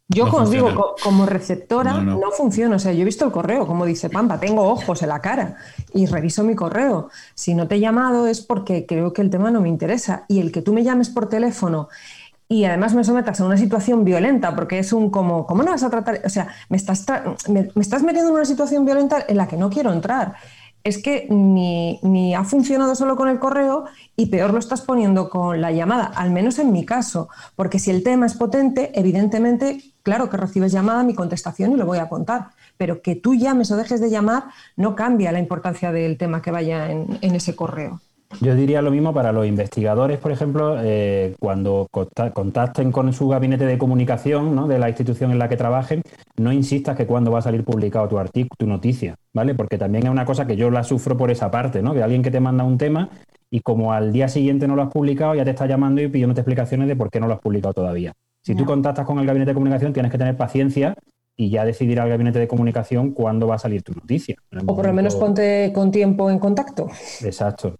[0.09, 2.75] yo como digo, como receptora no, funciona.
[2.75, 5.57] O sea, yo he visto el correo, como dice Pampa, tengo ojos en la cara
[5.93, 7.09] y reviso mi correo.
[7.35, 10.25] Si no te he llamado es porque creo que el tema no me interesa.
[10.27, 11.89] Y el que tú me llames por teléfono
[12.47, 15.83] y además me sometas a una situación violenta, porque es un como, ¿cómo no vas
[15.83, 16.21] a tratar?
[16.23, 17.05] O sea, me estás,
[17.49, 20.35] me, estás metiendo en una situación violenta en la que no quiero entrar.
[20.83, 23.85] Es que ni, ni, ha funcionado solo con el correo
[24.17, 27.89] y peor lo estás poniendo con la llamada, al menos en mi caso, porque si
[27.89, 32.09] el tema es potente, evidentemente, claro que recibes llamada, mi contestación y lo voy a
[32.09, 36.41] contar, pero que tú llames o dejes de llamar no cambia la importancia del tema
[36.41, 38.01] que vaya en ese correo.
[38.41, 43.65] Yo diría lo mismo para los investigadores, por ejemplo, eh, cuando contacten con su gabinete
[43.65, 44.67] de comunicación ¿no?
[44.67, 46.01] de la institución en la que trabajen,
[46.37, 49.55] no insistas que cuando va a salir publicado tu artículo, tu noticia, ¿vale?
[49.55, 51.93] Porque también es una cosa que yo la sufro por esa parte, ¿no?
[51.93, 53.09] De alguien que te manda un tema
[53.49, 56.41] y como al día siguiente no lo has publicado, ya te está llamando y pidiéndote
[56.41, 58.13] explicaciones de por qué no lo has publicado todavía.
[58.41, 60.95] Si tú contactas con el gabinete de comunicación, tienes que tener paciencia
[61.37, 64.35] y ya decidir al gabinete de comunicación cuándo va a salir tu noticia.
[64.65, 66.87] O por lo menos ponte con tiempo en contacto.
[67.23, 67.75] Exacto.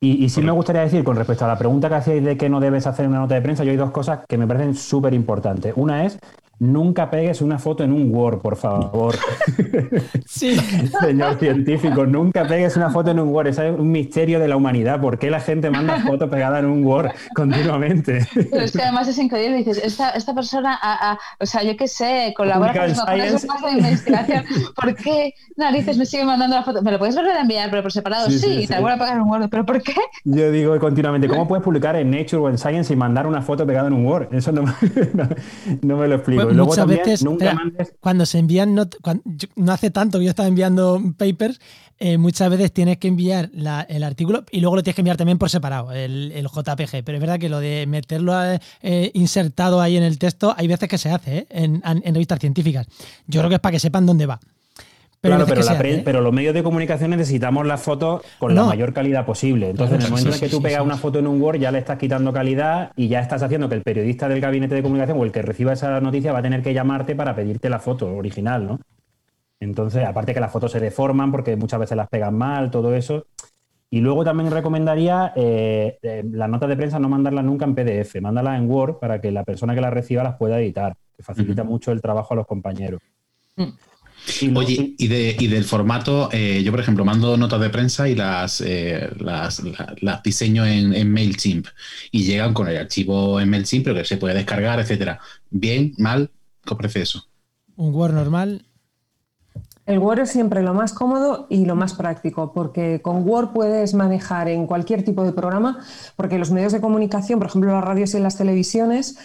[0.00, 2.50] Y, y, sí me gustaría decir, con respecto a la pregunta que hacéis de que
[2.50, 5.14] no debes hacer una nota de prensa, yo hay dos cosas que me parecen súper
[5.14, 5.72] importantes.
[5.74, 6.18] Una es
[6.58, 9.14] Nunca pegues una foto en un Word, por favor.
[10.26, 10.56] Sí.
[11.00, 13.48] Señor científico, nunca pegues una foto en un Word.
[13.48, 15.00] Es un misterio de la humanidad.
[15.00, 18.26] ¿Por qué la gente manda fotos pegadas en un Word continuamente?
[18.34, 19.58] Pero es que además es increíble.
[19.58, 20.78] Dices, esta, esta persona,
[21.38, 24.44] o sea, yo qué sé, colabora con los mejores de investigación.
[24.74, 26.80] ¿Por qué narices me sigue mandando la foto?
[26.82, 28.30] ¿Me lo puedes volver a enviar, pero por separado?
[28.30, 29.48] Sí, y te vuelvo a pegar en un Word.
[29.50, 29.94] ¿Pero por qué?
[30.24, 33.66] Yo digo continuamente, ¿cómo puedes publicar en Nature o en Science y mandar una foto
[33.66, 34.32] pegada en un Word?
[34.32, 34.62] Eso no,
[35.82, 36.45] no, me lo explico.
[36.54, 37.24] Muchas veces,
[38.00, 38.88] cuando se envían, no,
[39.56, 41.60] no hace tanto que yo estaba enviando papers,
[41.98, 43.50] eh, muchas veces tienes que enviar
[43.88, 47.02] el artículo y luego lo tienes que enviar también por separado, el, JPG.
[47.04, 48.34] Pero es verdad que lo de meterlo
[48.82, 51.46] eh, insertado ahí en el texto, hay veces que se hace ¿eh?
[51.50, 52.86] en, en revistas científicas.
[53.26, 54.40] Yo creo que es para que sepan dónde va.
[55.20, 59.70] Pero claro, pero, los medios de comunicación necesitamos las fotos con la mayor calidad posible.
[59.70, 61.78] Entonces, en el momento en que tú pegas una foto en un Word, ya le
[61.78, 65.24] estás quitando calidad y ya estás haciendo que el periodista del gabinete de comunicación o
[65.24, 68.66] el que reciba esa noticia va a tener que llamarte para pedirte la foto original,
[68.66, 68.80] ¿no?
[69.58, 73.26] Entonces, aparte que las fotos se deforman porque muchas veces las pegan mal, todo eso.
[73.88, 78.20] Y luego también recomendaría eh, eh, las notas de prensa no mandarlas nunca en PDF,
[78.20, 81.64] mándalas en Word para que la persona que las reciba las pueda editar, que facilita
[81.64, 83.00] mucho el trabajo a los compañeros.
[84.42, 84.56] Mm.
[84.56, 88.14] Oye, y, de, y, del formato, eh, yo por ejemplo mando notas de prensa y
[88.14, 89.62] las, eh, las,
[90.22, 91.66] diseño en, MailChimp
[92.10, 95.20] y llegan con el archivo en MailChimp, pero que se puede descargar, etcétera.
[95.50, 96.30] Bien, mal,
[96.64, 97.26] ¿cómo parece eso?
[97.76, 98.66] Un Word normal.
[99.86, 103.94] El Word es siempre lo más cómodo y lo más práctico, porque con Word puedes
[103.94, 105.78] manejar en cualquier tipo de programa,
[106.16, 109.16] porque los medios de comunicación, por ejemplo las radios y las televisiones,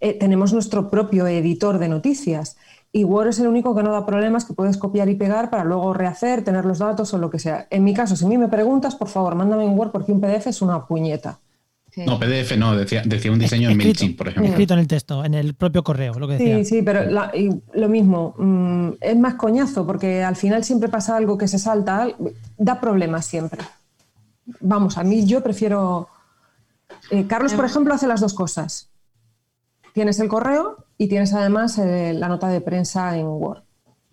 [0.00, 2.58] eh, tenemos nuestro propio editor de noticias
[2.92, 5.64] y Word es el único que no da problemas, que puedes copiar y pegar para
[5.64, 7.66] luego rehacer, tener los datos o lo que sea.
[7.70, 10.20] En mi caso, si a mí me preguntas, por favor, mándame en Word porque un
[10.20, 11.38] PDF es una puñeta.
[11.96, 14.50] No, PDF no, decía, un diseño en MailChimp, por ejemplo.
[14.50, 16.58] Escrito en el texto, en el propio correo, lo que decía.
[16.58, 17.02] Sí, sí, pero
[17.74, 22.08] lo mismo, mm, es más coñazo porque al final siempre pasa algo que se salta,
[22.56, 23.60] da problemas siempre.
[24.60, 26.08] Vamos, a mí yo prefiero...
[27.10, 27.70] Eh, Carlos, por em.
[27.70, 28.88] ejemplo, hace las dos cosas.
[29.92, 33.62] Tienes el correo y tienes además eh, la nota de prensa en Word.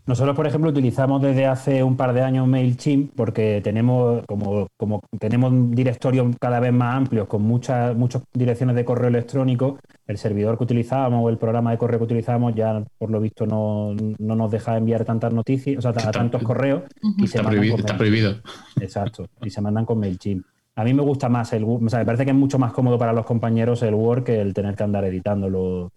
[0.06, 5.02] Nosotros, por ejemplo, utilizamos desde hace un par de años MailChimp porque tenemos, como, como
[5.20, 10.58] tenemos directorios cada vez más amplios con muchas, muchas direcciones de correo electrónico, el servidor
[10.58, 14.50] que utilizábamos o el programa de correo que utilizábamos ya, por lo visto, no, nos
[14.50, 16.84] deja enviar tantas noticias, o sea, tantos correos.
[17.18, 18.36] y se está, prohibido, está prohibido.
[18.80, 20.46] Exacto, y se mandan con MailChimp.
[20.78, 22.98] A mí me gusta más el o sea, me parece que es mucho más cómodo
[22.98, 25.92] para los compañeros el Word que el tener que andar editándolo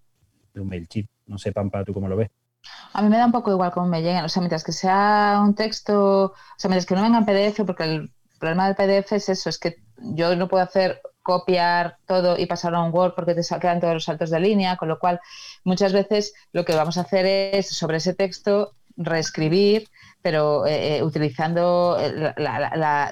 [0.54, 1.08] de un MailChimp.
[1.26, 2.30] No sé, Pampa, ¿tú cómo lo ves?
[2.92, 4.24] A mí me da un poco igual cómo me lleguen.
[4.24, 7.64] O sea, mientras que sea un texto, o sea, mientras que no venga en PDF,
[7.64, 12.38] porque el problema del PDF es eso, es que yo no puedo hacer copiar todo
[12.38, 14.98] y pasarlo a un Word porque te quedan todos los saltos de línea, con lo
[14.98, 15.20] cual
[15.64, 19.88] muchas veces lo que vamos a hacer es sobre ese texto reescribir,
[20.22, 21.96] pero eh, eh, utilizando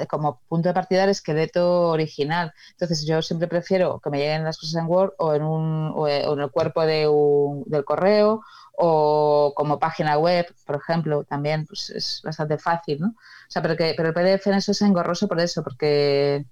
[0.08, 2.52] como punto de partida el esqueleto original.
[2.72, 6.08] Entonces yo siempre prefiero que me lleguen las cosas en Word o en, un, o
[6.08, 8.42] en el cuerpo de un, del correo
[8.80, 13.08] o como página web, por ejemplo, también pues es bastante fácil, ¿no?
[13.08, 16.46] O sea, pero, que, pero el PDF en eso es engorroso por eso, porque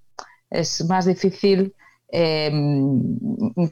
[0.51, 1.75] es más difícil
[2.09, 3.17] em,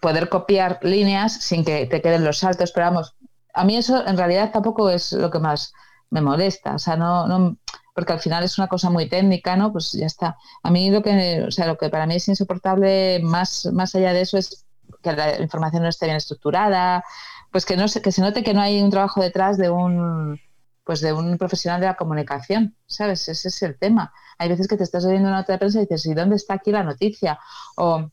[0.01, 3.17] poder copiar líneas sin que te queden los saltos, pero vamos,
[3.55, 5.73] a mí eso en realidad tampoco es lo que más
[6.15, 7.59] me molesta, o sea, no, no
[7.93, 9.73] porque al final es una cosa muy técnica, ¿no?
[9.73, 10.37] Pues ya está.
[10.63, 14.13] A mí lo que, o sea, lo que para mí es insoportable más, más allá
[14.13, 14.65] de eso es
[15.03, 17.05] que la información no esté bien estructurada,
[17.51, 20.41] pues que no se, que se note que no hay un trabajo detrás de un
[20.85, 23.27] pues de un profesional de la comunicación, ¿sabes?
[23.29, 24.13] Ese es el tema.
[24.39, 26.55] Hay veces que te estás oyendo una nota de prensa y dices, ¿y dónde está
[26.55, 27.39] aquí la noticia?
[27.77, 28.11] O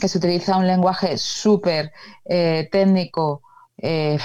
[0.00, 1.92] que se utiliza un lenguaje súper
[2.24, 3.42] eh, técnico,
[3.78, 4.18] eh,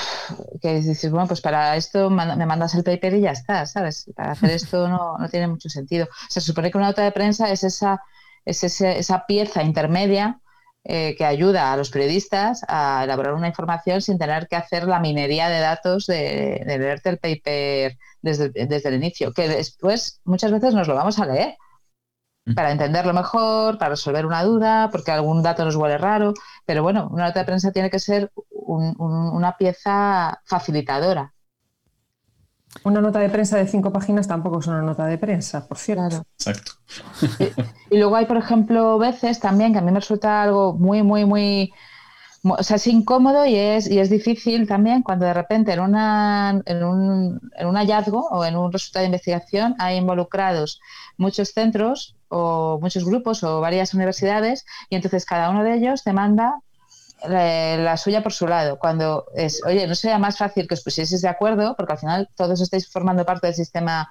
[0.61, 4.09] que dices, bueno, pues para esto me mandas el paper y ya está, ¿sabes?
[4.15, 6.07] Para hacer esto no, no tiene mucho sentido.
[6.29, 8.01] se supone que una nota de prensa es esa,
[8.45, 10.39] es esa pieza intermedia
[10.83, 14.99] eh, que ayuda a los periodistas a elaborar una información sin tener que hacer la
[14.99, 20.73] minería de datos de, leerte el paper desde, desde, el inicio, que después muchas veces
[20.73, 21.55] nos lo vamos a leer
[22.55, 26.33] para entenderlo mejor, para resolver una duda, porque algún dato nos huele raro,
[26.65, 28.31] pero bueno, una nota de prensa tiene que ser
[28.77, 31.33] una pieza facilitadora
[32.83, 36.23] una nota de prensa de cinco páginas tampoco es una nota de prensa, por cierto.
[36.37, 36.73] Exacto.
[37.89, 41.25] Y, luego hay, por ejemplo, veces también que a mí me resulta algo muy, muy,
[41.25, 41.73] muy.
[42.43, 46.61] O sea, es incómodo y es, y es difícil también cuando de repente en, una,
[46.65, 50.81] en, un, en un hallazgo o en un resultado de investigación hay involucrados
[51.17, 56.13] muchos centros o muchos grupos o varias universidades y entonces cada uno de ellos te
[56.13, 56.61] manda
[57.27, 58.77] la suya por su lado.
[58.79, 61.75] Cuando es, oye, ¿no sería más fácil que os pusieseis de acuerdo?
[61.75, 64.09] Porque al final todos estáis formando parte del sistema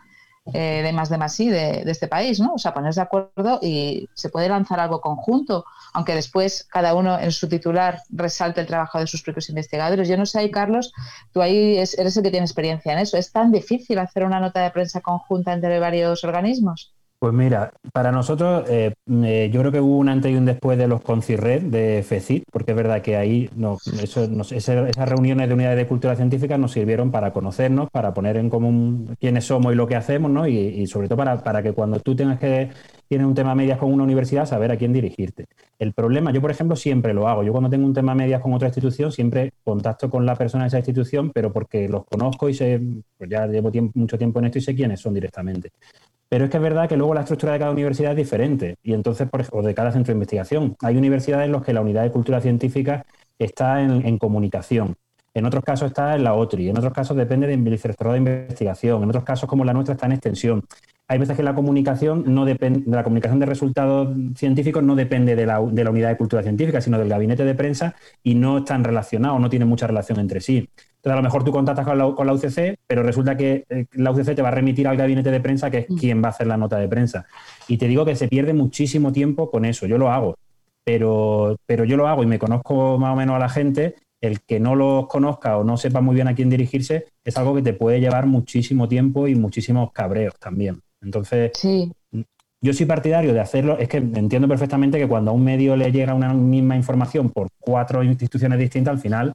[0.55, 2.55] eh, de más de más sí de, este país, ¿no?
[2.55, 7.19] O sea, poneros de acuerdo y se puede lanzar algo conjunto, aunque después cada uno
[7.19, 10.09] en su titular resalte el trabajo de sus propios investigadores.
[10.09, 10.93] Yo no sé, ahí, Carlos,
[11.33, 13.17] tú ahí eres el que tiene experiencia en eso.
[13.17, 16.95] ¿Es tan difícil hacer una nota de prensa conjunta entre varios organismos?
[17.21, 18.95] Pues mira, para nosotros eh,
[19.25, 22.45] eh, yo creo que hubo un antes y un después de los concirred de FECIT,
[22.51, 26.73] porque es verdad que ahí no, eso, esas reuniones de unidades de cultura científica nos
[26.73, 30.47] sirvieron para conocernos, para poner en común quiénes somos y lo que hacemos, ¿no?
[30.49, 32.71] Y, sobre todo para, para, que cuando tú tengas que
[33.11, 35.47] tienes un tema medias con una universidad, saber a quién dirigirte.
[35.81, 37.43] El problema, yo por ejemplo siempre lo hago.
[37.43, 40.69] Yo cuando tengo un tema medias con otra institución, siempre contacto con la persona de
[40.69, 42.81] esa institución, pero porque los conozco y sé,
[43.19, 45.73] pues ya llevo mucho tiempo en esto y sé quiénes son directamente.
[46.29, 48.93] Pero es que es verdad que luego la estructura de cada universidad es diferente y
[48.93, 50.77] entonces, por o de cada centro de investigación.
[50.81, 53.05] Hay universidades en las que la unidad de cultura científica
[53.41, 54.95] está en, comunicación.
[55.35, 59.03] En otros casos está en la OTRI, en otros casos depende del directorado de investigación,
[59.03, 60.65] en otros casos como la nuestra está en extensión.
[61.11, 65.35] Hay veces que la comunicación no depende, de la comunicación de resultados científicos no depende
[65.35, 68.59] de la, de la, unidad de cultura científica, sino del gabinete de prensa y no
[68.59, 70.59] están relacionados, no tienen mucha relación entre sí.
[70.59, 74.37] Entonces, a lo mejor tú contactas con la, UCC, pero resulta que eh, la UCC
[74.37, 75.97] te va a remitir al gabinete de prensa, que es mm.
[75.97, 77.27] quien va a hacer la nota de prensa.
[77.67, 79.89] Y te digo que se pierde muchísimo tiempo con eso.
[79.89, 80.37] Yo lo hago,
[80.85, 83.97] pero, pero yo lo hago y me conozco más o menos a la gente.
[84.21, 87.57] El que no los conozca o no sepa muy bien a quién dirigirse es algo
[87.57, 90.83] que te puede llevar muchísimo tiempo y muchísimos cabreos también.
[91.03, 91.93] Entonces, sí.
[92.61, 93.79] yo soy partidario de hacerlo.
[93.79, 97.49] Es que entiendo perfectamente que cuando a un medio le llega una misma información por
[97.59, 99.33] cuatro instituciones distintas, al final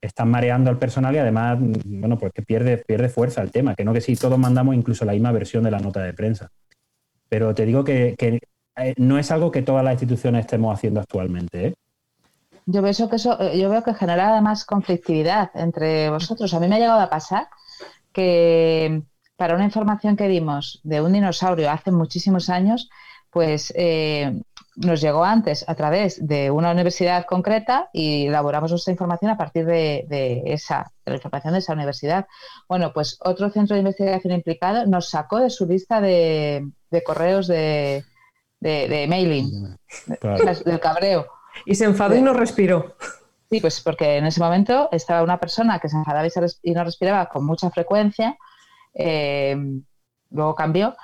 [0.00, 3.84] están mareando al personal y además, bueno, pues que pierde, pierde fuerza el tema, que
[3.84, 6.50] no que si todos mandamos incluso la misma versión de la nota de prensa.
[7.28, 8.14] Pero te digo que,
[8.76, 11.66] eh, no es algo que todas las instituciones estemos haciendo actualmente.
[11.68, 11.74] ¿eh?
[12.66, 16.54] Yo veo que eso, eh, yo veo que genera además conflictividad entre vosotros.
[16.54, 17.48] A mí me ha llegado a pasar
[18.12, 19.02] que
[19.38, 22.90] para una información que dimos de un dinosaurio hace muchísimos años,
[23.30, 23.72] pues
[24.78, 29.64] nos llegó antes a través de una universidad concreta y elaboramos nuestra información a partir
[29.64, 32.26] de, esa, de la información de esa universidad.
[32.68, 36.70] Bueno, pues otro centro de investigación implicado nos sacó de su lista de,
[37.04, 38.04] correos de,
[38.60, 39.76] mailing,
[40.64, 41.26] del cabreo.
[41.64, 42.96] Y se enfadó y no respiró.
[43.50, 46.28] Sí, pues porque en ese momento estaba una persona que se enfadaba
[46.62, 48.36] y, no respiraba con mucha frecuencia.
[48.94, 49.56] Eh,
[50.30, 50.94] luego cambió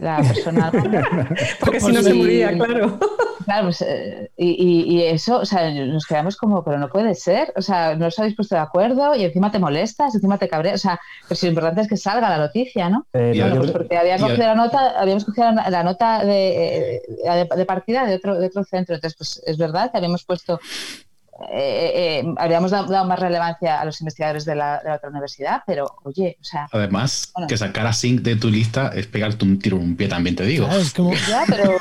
[0.00, 0.70] la persona.
[1.60, 2.98] Porque si no se moría, claro.
[3.44, 7.62] Claro, pues, eh, y, eso, o sea, nos quedamos como, pero no puede ser, o
[7.62, 10.88] sea, no os habéis puesto de acuerdo y encima te molestas, encima te cabreas, o
[10.88, 13.06] sea, pues lo importante es que salga la noticia, ¿no?
[13.14, 17.64] Eh, bueno, pues porque habíamos cogido la nota, habíamos cogido la, nota de, de, de,
[17.64, 20.60] partida de otro, de otro centro, entonces, pues es verdad que habíamos puesto
[21.52, 26.36] eh, eh, habríamos dado, más relevancia a los investigadores de la, otra universidad, pero oye,
[26.40, 26.68] o sea.
[26.72, 30.08] Además, que sacar a Sync de tu lista es pegarte un tiro en un pie,
[30.08, 30.68] también te digo.
[31.28, 31.76] Ya, pero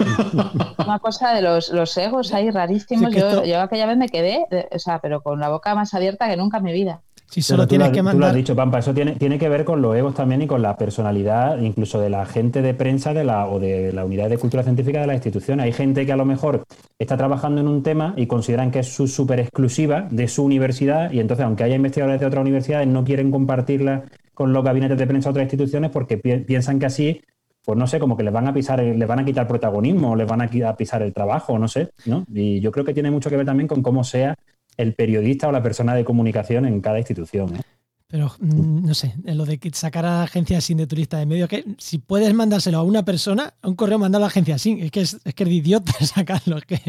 [0.77, 3.13] una cosa de los, los egos ahí rarísimos.
[3.13, 6.37] yo, yo, aquella vez me quedé, o sea, pero con la boca más abierta que
[6.37, 7.01] nunca en mi vida.
[7.29, 8.13] Si solo tienes que mandar.
[8.13, 10.47] Tú lo has dicho, Pampa, eso tiene, tiene que ver con los egos también y
[10.47, 14.29] con la personalidad, incluso de la gente de prensa de la, o de la unidad
[14.29, 15.59] de cultura científica de la institución.
[15.59, 16.63] Hay gente que a lo mejor
[16.97, 21.11] está trabajando en un tema y consideran que es su súper exclusiva de su universidad,
[21.11, 24.03] y entonces, aunque haya investigadores de otras universidades, no quieren compartirla
[24.33, 27.21] con los gabinetes de prensa de otras instituciones porque piensan que así
[27.67, 30.25] pues no sé, como que les van a pisar, les van a quitar protagonismo, les
[30.25, 32.23] van a pisar el trabajo, no sé, ¿no?
[32.33, 34.35] Y yo creo que tiene mucho que ver también con cómo sea
[34.77, 37.55] el periodista o la persona de comunicación en cada institución.
[37.55, 37.61] ¿eh?
[38.07, 41.47] Pero mm, no sé, lo de sacar a la agencia sin de turista de medio,
[41.47, 44.79] que si puedes mandárselo a una persona, a un correo mandar a la agencia sin,
[44.79, 46.57] es que es, que es de idiota sacarlo.
[46.57, 46.81] Es que...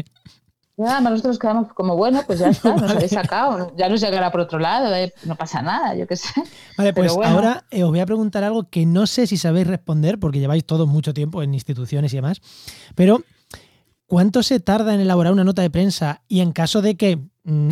[0.77, 4.39] Ya, nosotros quedamos como, bueno, pues ya está, nos habéis sacado, ya nos llegará por
[4.39, 6.29] otro lado, eh, no pasa nada, yo qué sé.
[6.77, 10.19] Vale, pues ahora eh, os voy a preguntar algo que no sé si sabéis responder,
[10.19, 12.39] porque lleváis todos mucho tiempo en instituciones y demás,
[12.95, 13.23] pero
[14.05, 16.21] ¿cuánto se tarda en elaborar una nota de prensa?
[16.29, 17.19] Y en caso de que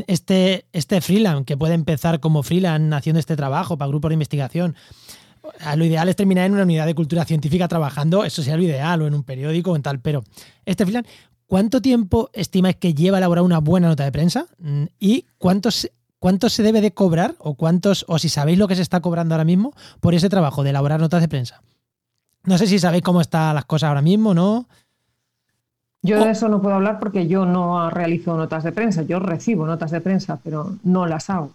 [0.08, 4.76] este, este freelance que puede empezar como freelance haciendo este trabajo para grupos de investigación,
[5.76, 9.02] lo ideal es terminar en una unidad de cultura científica trabajando, eso sería lo ideal,
[9.02, 10.24] o en un periódico o en tal, pero
[10.66, 11.10] este freelance,
[11.46, 14.48] ¿cuánto tiempo estimáis que lleva elaborar una buena nota de prensa?
[14.60, 18.68] Mm, ¿Y cuánto se, cuánto se debe de cobrar, o cuántos, o si sabéis lo
[18.68, 21.62] que se está cobrando ahora mismo por ese trabajo de elaborar notas de prensa?
[22.44, 24.68] No sé si sabéis cómo están las cosas ahora mismo, ¿no?
[26.08, 29.66] Yo de eso no puedo hablar porque yo no realizo notas de prensa, yo recibo
[29.66, 31.52] notas de prensa, pero no las hago.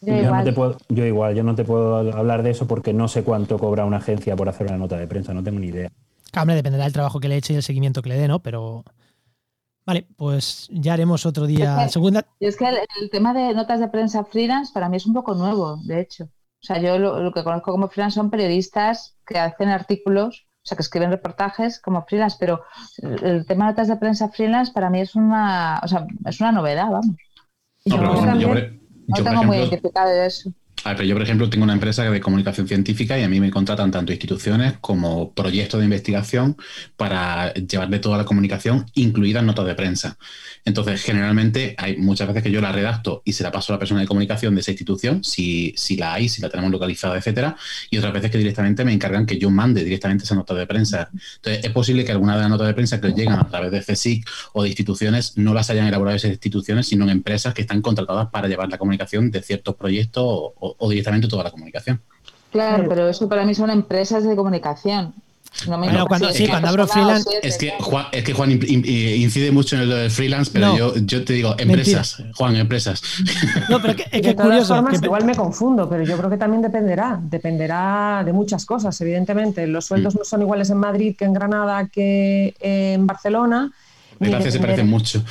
[0.00, 0.38] Yo, igual.
[0.38, 3.24] No te puedo, yo igual, yo no te puedo hablar de eso porque no sé
[3.24, 5.90] cuánto cobra una agencia por hacer una nota de prensa, no tengo ni idea.
[6.40, 8.38] Hombre, dependerá del trabajo que le eche y el seguimiento que le dé, ¿no?
[8.38, 8.84] Pero
[9.88, 11.78] Vale, pues ya haremos otro día.
[11.78, 12.26] Es que, segunda.
[12.40, 12.68] Es que
[13.00, 16.24] el, tema de notas de prensa freelance para mí es un poco nuevo, de hecho.
[16.24, 20.82] O sea, yo lo, que conozco como freelance son periodistas que hacen artículos sea, que
[20.82, 22.62] escriben reportajes como freelance, pero
[23.02, 26.52] el tema de notas de prensa freelance para mí es una, o sea, es una
[26.52, 27.16] novedad, vamos.
[27.84, 30.52] No, yo, no tengo muy identificado de eso.
[30.84, 33.40] A ver, pero yo, por ejemplo, tengo una empresa de comunicación científica y a mí
[33.40, 36.56] me contratan tanto instituciones como proyectos de investigación
[36.96, 40.16] para llevarle toda la comunicación, incluidas notas de prensa.
[40.64, 43.78] Entonces, generalmente hay muchas veces que yo la redacto y se la paso a la
[43.80, 47.56] persona de comunicación de esa institución, si, si la hay, si la tenemos localizada, etcétera,
[47.90, 51.10] y otras veces que directamente me encargan que yo mande directamente esa nota de prensa.
[51.36, 53.80] Entonces, es posible que alguna de las notas de prensa que llegan a través de
[53.80, 57.82] CSIC o de instituciones no las hayan elaborado esas instituciones, sino en empresas que están
[57.82, 62.00] contratadas para llevar la comunicación de ciertos proyectos o directamente toda la comunicación.
[62.50, 65.14] Claro, pero eso para mí son empresas de comunicación.
[65.66, 67.28] No bueno, cuando, sí, cuando abro freelance.
[67.42, 71.32] Es que Juan, es que Juan incide mucho en el freelance, pero yo, yo, te
[71.32, 73.02] digo, empresas, Juan, empresas.
[73.68, 74.76] No, pero es que curioso.
[74.76, 77.18] Formas, Igual me confundo, pero yo creo que también dependerá.
[77.20, 79.66] Dependerá de muchas cosas, evidentemente.
[79.66, 80.18] Los sueldos mm.
[80.18, 83.72] no son iguales en Madrid que en Granada que en Barcelona.
[84.20, 85.22] Gracias, se parecen mucho.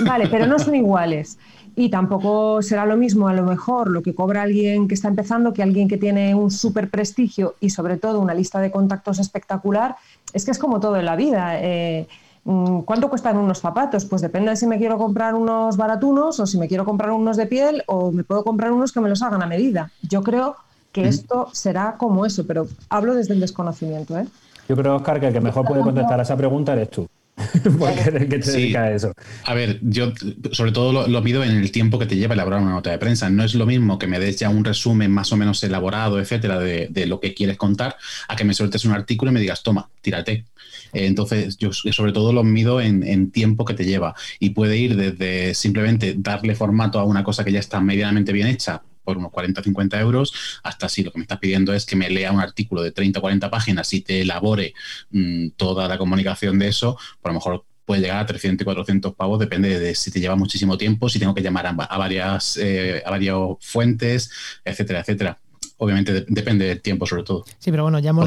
[0.00, 1.38] Vale, pero no son iguales.
[1.74, 5.52] Y tampoco será lo mismo a lo mejor lo que cobra alguien que está empezando
[5.52, 9.96] que alguien que tiene un súper prestigio y sobre todo una lista de contactos espectacular.
[10.34, 11.60] Es que es como todo en la vida.
[11.60, 12.08] Eh,
[12.44, 14.04] mm, ¿Cuánto cuestan unos zapatos?
[14.04, 17.36] Pues depende de si me quiero comprar unos baratunos o si me quiero comprar unos
[17.38, 19.90] de piel o me puedo comprar unos que me los hagan a medida.
[20.02, 20.56] Yo creo
[20.92, 24.18] que esto será como eso, pero hablo desde el desconocimiento.
[24.18, 24.26] ¿eh?
[24.68, 27.08] Yo creo, Oscar, que el que mejor puede contestar a esa pregunta eres tú.
[27.78, 29.12] Porque que te dedica a eso.
[29.44, 30.12] A ver, yo
[30.52, 32.98] sobre todo lo, lo, pido en el tiempo que te lleva elaborar una nota de
[32.98, 33.30] prensa.
[33.30, 36.58] No es lo mismo que me des ya un resumen más o menos elaborado, etcétera,
[36.58, 37.96] de, lo que quieres contar,
[38.28, 40.44] a que me sueltes un artículo y me digas, toma, tírate.
[40.92, 44.14] Eh, entonces, yo sobre todo lo mido en, en, tiempo que te lleva.
[44.38, 48.48] Y puede ir desde simplemente darle formato a una cosa que ya está medianamente bien
[48.48, 51.86] hecha, por unos 40 o 50 euros, hasta si lo que me estás pidiendo es
[51.86, 54.74] que me lea un artículo de 30 o 40 páginas y te elabore
[55.10, 59.14] mm, toda la comunicación de eso, por lo mejor puede llegar a 300 y 400
[59.14, 63.02] pavos, depende de si te lleva muchísimo tiempo, si tengo que llamar a, varias, eh,
[63.04, 64.30] a varias fuentes,
[64.64, 65.38] etcétera, etcétera.
[65.78, 67.44] Obviamente depende del tiempo sobre todo.
[67.58, 68.24] Sí, pero bueno, ya hemos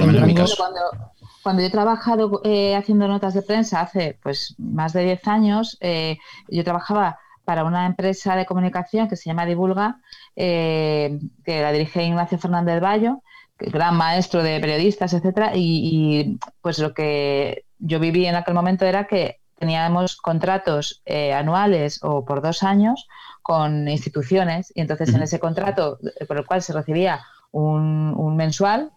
[0.58, 0.82] cuando,
[1.42, 5.78] cuando yo he trabajado eh, haciendo notas de prensa hace pues más de 10 años,
[5.80, 6.18] eh,
[6.50, 10.02] yo trabajaba para una empresa de comunicación que se llama Divulga,
[10.36, 13.22] eh, que la dirige Ignacio Fernández Bayo,
[13.58, 19.08] gran maestro de periodistas, etcétera, y, pues lo que yo viví en aquel momento era
[19.08, 23.08] que teníamos contratos eh, anuales o por dos años
[23.42, 27.22] con instituciones y entonces en ese contrato por el cual se recibía
[27.52, 28.92] un mensual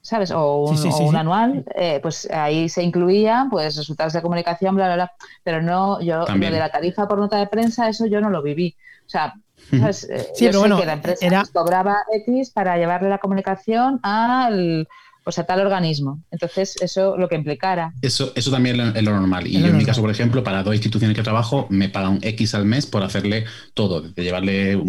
[0.00, 0.30] ¿sabes?
[0.30, 5.12] O un, anual, eh, pues ahí se incluía pues resultados de comunicación, bla, bla, bla.
[5.42, 8.42] Pero no, yo, lo de la tarifa por nota de prensa, eso yo no lo
[8.42, 8.76] viví.
[9.06, 9.34] O sea,
[9.70, 10.08] ¿sabes?
[10.10, 11.44] Eh, sí, pero bueno, que la empresa era...
[11.52, 11.96] cobraba
[12.26, 14.88] X para llevarle la comunicación al
[15.28, 16.22] o sea, tal organismo.
[16.30, 17.92] Entonces, eso lo que implicara.
[18.00, 19.46] Eso, eso también es lo normal.
[19.46, 22.54] Y yo, en mi caso, por ejemplo, para dos instituciones que trabajo, me pagan X
[22.54, 23.44] al mes por hacerle
[23.74, 24.82] todo, de llevarle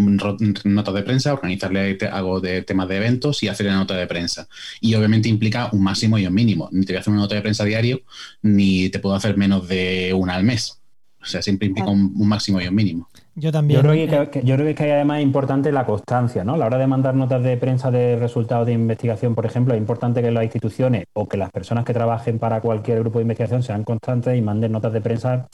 [0.63, 4.47] nota de prensa, organizarle algo de temas de eventos y hacerle nota de prensa.
[4.80, 6.69] Y obviamente implica un máximo y un mínimo.
[6.71, 7.99] Ni te voy a hacer una nota de prensa diario,
[8.41, 10.80] ni te puedo hacer menos de una al mes.
[11.21, 13.09] O sea, siempre implica un máximo y un mínimo.
[13.39, 13.81] Yo también.
[13.81, 16.55] Yo creo, que, yo creo que hay además importante la constancia, ¿no?
[16.55, 19.79] A la hora de mandar notas de prensa de resultados de investigación, por ejemplo, es
[19.79, 23.63] importante que las instituciones o que las personas que trabajen para cualquier grupo de investigación
[23.63, 25.47] sean constantes y manden notas de prensa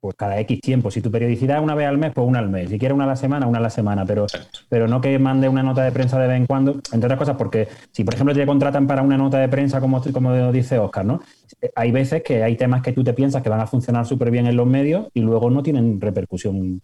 [0.00, 0.90] pues, cada X tiempo.
[0.90, 2.70] Si tu periodicidad es una vez al mes, pues una al mes.
[2.70, 4.06] Si quieres una a la semana, una a la semana.
[4.06, 4.26] Pero,
[4.70, 7.36] pero no que mande una nota de prensa de vez en cuando, entre otras cosas,
[7.36, 11.04] porque si, por ejemplo, te contratan para una nota de prensa, como, como dice Oscar,
[11.04, 11.20] ¿no?
[11.74, 14.46] Hay veces que hay temas que tú te piensas que van a funcionar súper bien
[14.46, 16.80] en los medios y luego no tienen repercusión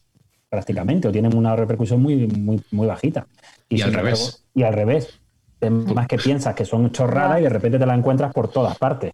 [0.48, 3.26] prácticamente, o tienen una repercusión muy, muy, muy bajita.
[3.68, 4.44] Y, al revés.
[4.54, 5.20] y al revés.
[5.58, 9.12] Temas que piensas que son chorradas y de repente te la encuentras por todas partes.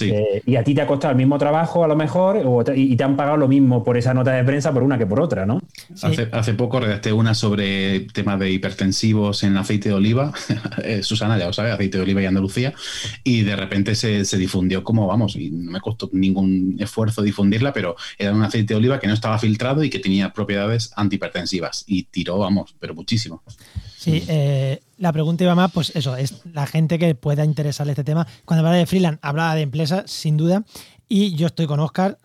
[0.00, 2.40] Eh, y a ti te ha costado el mismo trabajo, a lo mejor,
[2.76, 5.20] y te han pagado lo mismo por esa nota de prensa por una que por
[5.20, 5.60] otra, ¿no?
[6.02, 10.32] Hace, poco redacté una sobre temas de hipertensivos en aceite de oliva.
[10.82, 12.72] Eh, Susana, ya lo sabe, aceite de oliva y Andalucía.
[13.22, 17.96] Y de repente se, difundió como, vamos, y no me costó ningún esfuerzo difundirla, pero
[18.18, 21.84] era un aceite de oliva que no estaba filtrado y que tenía propiedades antihipertensivas.
[21.86, 23.42] Y tiró, vamos, pero muchísimo.
[23.96, 28.04] Sí, eh, la pregunta iba más, pues eso, es la gente que pueda interesarle este
[28.04, 28.26] tema.
[28.44, 30.62] Cuando hablaba de freelance, hablaba de empresa, sin duda.
[31.08, 32.18] Y yo estoy con Oscar,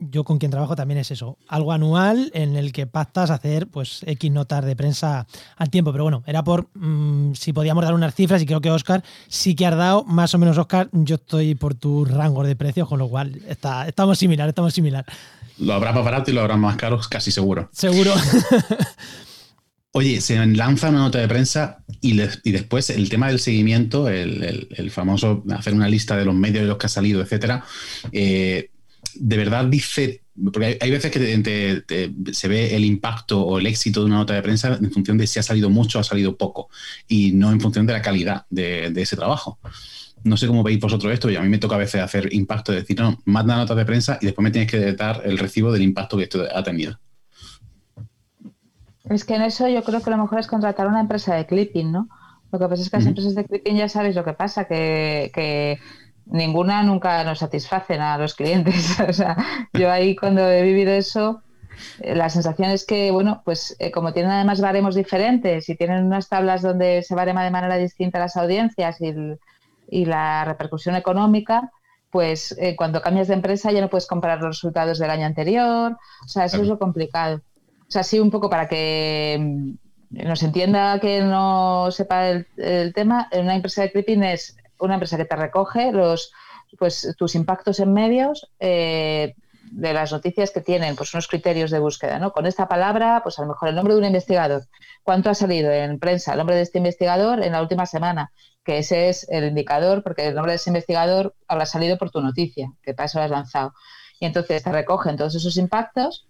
[0.00, 4.02] yo con quien trabajo también es eso, algo anual en el que pactas hacer pues
[4.04, 5.26] X notas de prensa
[5.56, 5.92] al tiempo.
[5.92, 9.54] Pero bueno, era por mm, si podíamos dar unas cifras y creo que Oscar sí
[9.54, 12.98] que ha dado, más o menos Oscar, yo estoy por tu rango de precios, con
[12.98, 15.04] lo cual está, estamos similar, estamos similar.
[15.58, 17.68] Lo habrá más barato y lo habrá más caro, casi seguro.
[17.72, 18.12] Seguro.
[19.94, 25.44] Oye, se lanza una nota de prensa y, después el tema del seguimiento, el, famoso
[25.50, 27.64] hacer una lista de los medios de los que ha salido, etcétera,
[28.10, 28.70] eh,
[29.14, 31.84] ¿de verdad dice porque hay, veces que
[32.32, 35.26] se ve el impacto o el éxito de una nota de prensa en función de
[35.26, 36.70] si ha salido mucho o ha salido poco,
[37.06, 39.58] y no en función de la calidad de, ese trabajo.
[40.24, 42.72] No sé cómo veis vosotros esto, y a mí me toca a veces hacer impacto,
[42.72, 45.82] decir, no, manda notas de prensa y después me tienes que dar el recibo del
[45.82, 46.98] impacto que esto ha tenido.
[49.04, 51.90] Es que en eso yo creo que lo mejor es contratar una empresa de clipping,
[51.90, 52.08] ¿no?
[52.50, 55.78] Lo que pasa es que las empresas de clipping ya sabéis lo que pasa, que
[56.26, 58.98] ninguna nunca nos satisfacen a los clientes.
[59.08, 59.36] o sea,
[59.72, 61.42] yo ahí cuando he vivido eso,
[62.00, 66.04] eh, la sensación es que, bueno, pues eh, como tienen además baremos diferentes y tienen
[66.04, 71.70] unas tablas donde se barema de manera distinta las audiencias y, la repercusión económica,
[72.10, 75.98] pues eh, cuando cambias de empresa ya no puedes comparar los resultados del año anterior.
[76.24, 77.42] O sea, eso es lo complicado.
[77.92, 83.28] Sea, sí, un poco para que mm, nos entienda que no sepa el, el tema,
[83.32, 86.32] una empresa de clipping es una empresa que te recoge los,
[86.78, 89.34] pues, tus impactos en medios eh,
[89.70, 92.32] de las noticias que tienen pues unos criterios de búsqueda, ¿no?
[92.32, 94.62] Con esta palabra, pues a lo mejor el nombre de un investigador,
[95.02, 98.32] cuánto ha salido en prensa el nombre de este investigador en la última semana,
[98.64, 102.22] que ese es el indicador, porque el nombre de ese investigador habrá salido por tu
[102.22, 103.74] noticia, que para eso lo has lanzado.
[104.18, 106.26] Y entonces te recogen todos esos impactos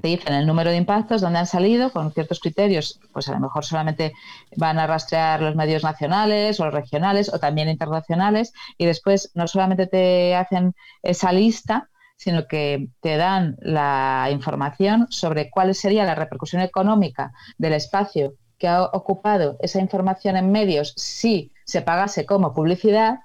[0.00, 3.40] te dicen el número de impactos, dónde han salido, con ciertos criterios, pues a lo
[3.40, 4.12] mejor solamente
[4.56, 9.86] van a rastrear los medios nacionales o regionales o también internacionales y después no solamente
[9.86, 16.62] te hacen esa lista, sino que te dan la información sobre cuál sería la repercusión
[16.62, 23.20] económica del espacio que ha ocupado esa información en medios si se pagase como publicidad,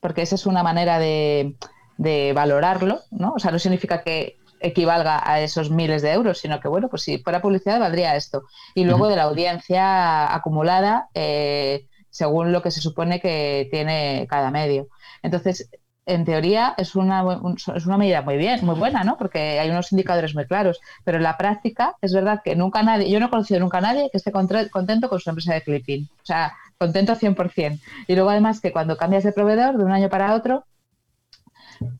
[0.00, 1.56] porque esa es una manera de,
[1.96, 3.32] de valorarlo, ¿no?
[3.34, 7.02] O sea, no significa que equivalga a esos miles de euros, sino que, bueno, pues
[7.02, 8.42] si fuera publicidad valdría esto.
[8.74, 14.50] Y luego de la audiencia acumulada, eh, según lo que se supone que tiene cada
[14.50, 14.88] medio.
[15.22, 15.68] Entonces,
[16.06, 17.24] en teoría es una,
[17.74, 19.18] es una medida muy bien, muy buena, ¿no?
[19.18, 23.10] Porque hay unos indicadores muy claros, pero en la práctica es verdad que nunca nadie,
[23.10, 26.08] yo no he conocido nunca a nadie que esté contento con su empresa de clipping.
[26.22, 27.80] O sea, contento 100%.
[28.06, 30.64] Y luego además que cuando cambias de proveedor de un año para otro,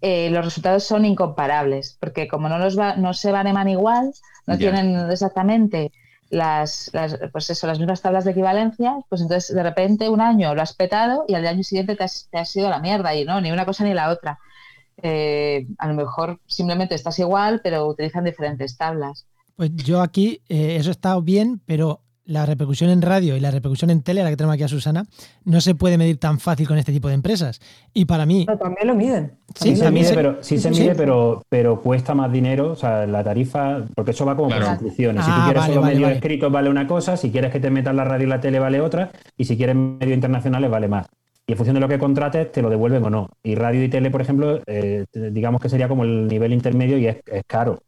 [0.01, 4.13] eh, los resultados son incomparables, porque como no, los va, no se baneman igual,
[4.47, 5.93] no tienen exactamente
[6.31, 10.55] las, las, pues eso, las mismas tablas de equivalencia, pues entonces de repente un año
[10.55, 13.25] lo has petado y al año siguiente te has, te has ido la mierda y
[13.25, 14.39] no, ni una cosa ni la otra.
[15.03, 19.27] Eh, a lo mejor simplemente estás igual, pero utilizan diferentes tablas.
[19.55, 23.91] Pues yo aquí, eh, eso está bien, pero la repercusión en radio y la repercusión
[23.91, 25.07] en tele, la que tenemos aquí a Susana,
[25.45, 27.61] no se puede medir tan fácil con este tipo de empresas.
[27.95, 28.45] Y para mí...
[28.47, 29.33] Pero también lo miden.
[29.55, 33.23] Sí, se mide, pero, sí se mide, Pero, pero cuesta más dinero, o sea, la
[33.23, 35.25] tarifa, porque eso va como por suscripciones.
[35.25, 37.97] si tú ah, quieres solo medios escritos vale una cosa, si quieres que te metan
[37.97, 41.07] la radio y la tele vale otra, y si quieres medios internacionales vale más.
[41.47, 43.31] Y en función de lo que contrates, te lo devuelven o no.
[43.45, 47.07] Y radio y tele, por ejemplo, eh, digamos que sería como el nivel intermedio y
[47.07, 47.85] es caro.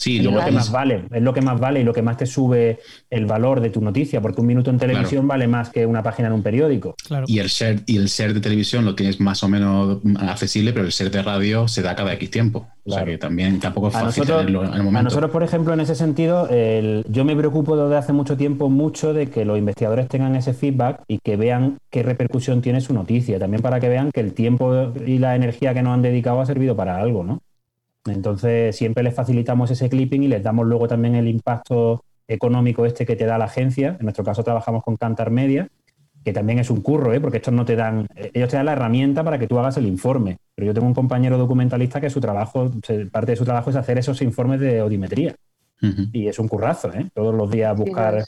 [0.00, 2.16] Sí, es lo que más vale, es lo que más vale y lo que más
[2.16, 2.78] te sube
[3.10, 6.28] el valor de tu noticia, porque un minuto en televisión vale más que una página
[6.28, 6.94] en un periódico.
[7.26, 10.86] Y el share y el share de televisión lo tienes más o menos accesible, pero
[10.86, 12.66] el share de radio se da cada X tiempo.
[12.82, 15.00] O sea que también tampoco es fácil tenerlo en el momento.
[15.00, 19.12] A nosotros, por ejemplo, en ese sentido, yo me preocupo desde hace mucho tiempo mucho
[19.12, 23.38] de que los investigadores tengan ese feedback y que vean qué repercusión tiene su noticia,
[23.38, 26.46] también para que vean que el tiempo y la energía que nos han dedicado ha
[26.46, 27.42] servido para algo, ¿no?
[28.06, 33.04] Entonces, siempre les facilitamos ese clipping y les damos luego también el impacto económico este
[33.04, 33.96] que te da la agencia.
[33.98, 35.68] En nuestro caso trabajamos con Cantar Media,
[36.24, 37.20] que también es un curro, ¿eh?
[37.20, 39.76] porque estos no te dan, eh, ellos te dan la herramienta para que tú hagas
[39.76, 40.38] el informe.
[40.54, 42.70] Pero yo tengo un compañero documentalista que su trabajo,
[43.10, 45.34] parte de su trabajo es hacer esos informes de audiometría.
[46.12, 47.08] Y es un currazo, ¿eh?
[47.14, 48.22] Todos los días buscar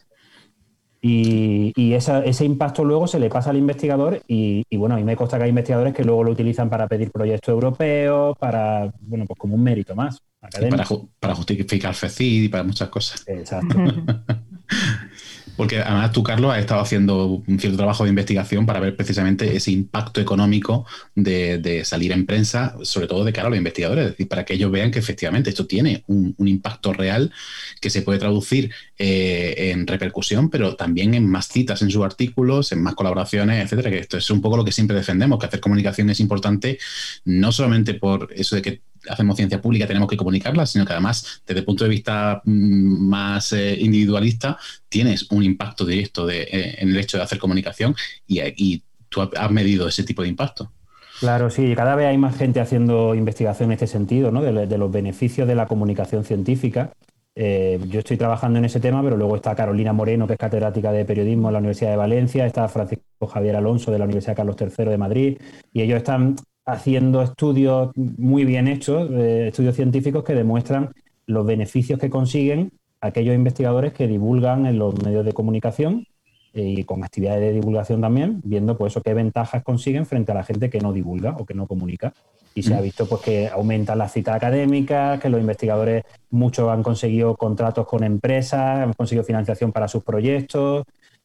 [1.05, 5.37] y, ese impacto luego se le pasa al investigador y, bueno, a mí me consta
[5.37, 9.57] que hay investigadores que luego lo utilizan para pedir proyectos europeos, para, bueno, pues como
[9.57, 10.23] un mérito más.
[10.41, 10.85] para,
[11.19, 13.25] para, justificar FECID y para muchas cosas.
[13.27, 13.77] Exacto.
[15.57, 19.55] Porque además tú, Carlos, has estado haciendo un cierto trabajo de investigación para ver precisamente
[19.55, 24.11] ese impacto económico de, salir en prensa, sobre todo de cara a los investigadores, es
[24.13, 27.33] decir, para que ellos vean que efectivamente esto tiene un, impacto real
[27.81, 32.73] que se puede traducir eh, en repercusión, pero también en más citas en sus artículos,
[32.73, 33.91] en más colaboraciones, etcétera.
[33.91, 36.79] Que esto es un poco lo que siempre defendemos, que hacer comunicación es importante,
[37.25, 41.43] no solamente por eso de que hacemos ciencia pública, tenemos que comunicarla, sino que además,
[41.47, 44.59] desde el punto de vista mm, más eh, individualista,
[44.89, 47.95] tienes un impacto directo eh, en el hecho de hacer comunicación
[48.27, 50.73] y, tú has medido ese tipo de impacto.
[51.21, 54.41] Claro, sí, cada vez hay más gente haciendo investigación en este sentido, ¿no?
[54.41, 56.93] de, los beneficios de la comunicación científica.
[57.35, 60.93] Eh, yo estoy trabajando en ese tema, pero luego está Carolina Moreno, que es catedrática
[60.93, 64.57] de periodismo en la Universidad de Valencia, está Francisco Javier Alonso de la Universidad Carlos
[64.59, 65.39] III de Madrid,
[65.73, 70.91] y ellos están haciendo estudios muy bien hechos, eh, estudios científicos que demuestran
[71.27, 76.07] los beneficios que consiguen aquellos investigadores que divulgan en los medios de comunicación
[76.55, 80.37] eh, y con actividades de divulgación también, viendo pues eso qué ventajas consiguen frente a
[80.37, 82.15] la gente que no divulga o que no comunica.
[82.55, 86.83] Y se ha visto pues que aumentan las citas académicas, que los investigadores muchos han
[86.83, 90.85] conseguido contratos con empresas, han conseguido financiación para sus proyectos,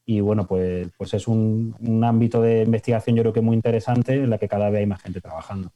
[0.10, 4.30] y bueno, pues, pues es un, ámbito de investigación yo creo que muy interesante en
[4.30, 5.70] la que cada vez hay más gente trabajando.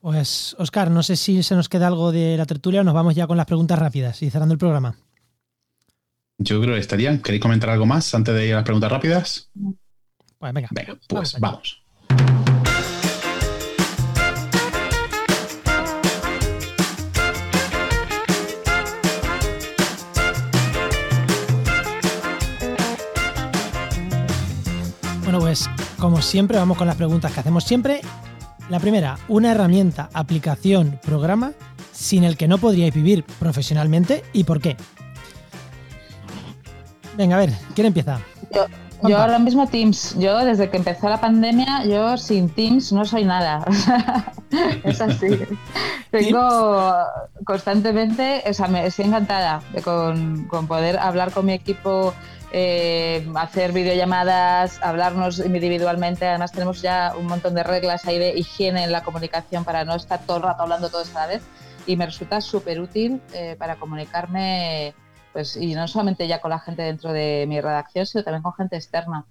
[0.00, 3.14] Pues, Oscar, no sé si se nos queda algo de la tertulia o nos vamos
[3.14, 4.96] ya con las preguntas rápidas y cerrando el programa.
[6.38, 7.22] Yo creo que estaría.
[7.22, 9.48] ¿Queréis comentar algo más antes de ir a las preguntas rápidas?
[10.38, 10.68] Pues venga.
[10.72, 11.81] Venga, pues vamos.
[26.02, 28.00] Como siempre vamos con las preguntas que hacemos siempre.
[28.68, 31.52] La primera, una herramienta, aplicación, programa
[31.92, 34.76] sin el que no podríais vivir profesionalmente y por qué.
[37.16, 38.18] Venga, a ver, ¿quién empieza?
[39.04, 40.16] Yo, ahora mismo Teams.
[40.18, 43.64] Yo desde que empezó la pandemia, yo sin Teams no soy nada.
[44.82, 45.28] es así.
[46.10, 46.96] Tengo
[47.44, 52.12] constantemente, o sea, me estoy encantada con, con poder hablar con mi equipo
[52.54, 56.26] eh, hacer videollamadas, hablarnos individualmente.
[56.26, 59.94] Además tenemos ya un montón de reglas ahí de higiene en la comunicación para no
[59.94, 61.42] estar todo el rato hablando todos a la vez
[61.86, 64.94] y me resulta súper útil eh, para comunicarme
[65.32, 68.52] pues y no solamente ya con la gente dentro de mi redacción, sino también con
[68.52, 69.24] gente externa.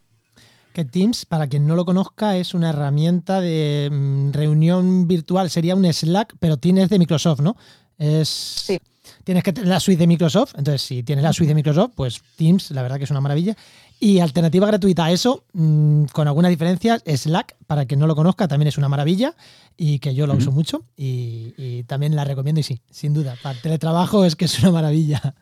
[0.73, 5.75] Que Teams, para quien no lo conozca, es una herramienta de mm, reunión virtual, sería
[5.75, 7.55] un Slack, pero tienes de Microsoft, ¿no?
[7.99, 8.29] Es...
[8.29, 8.79] Sí
[9.23, 10.53] tienes que tener la suite de Microsoft.
[10.57, 13.55] Entonces, si tienes la suite de Microsoft, pues Teams, la verdad que es una maravilla.
[13.99, 18.47] Y alternativa gratuita a eso, mm, con algunas diferencias, Slack, para quien no lo conozca,
[18.47, 19.35] también es una maravilla
[19.77, 23.35] y que yo lo uso mucho y, también la recomiendo y sí, sin duda.
[23.43, 25.35] Para el teletrabajo es que es una maravilla.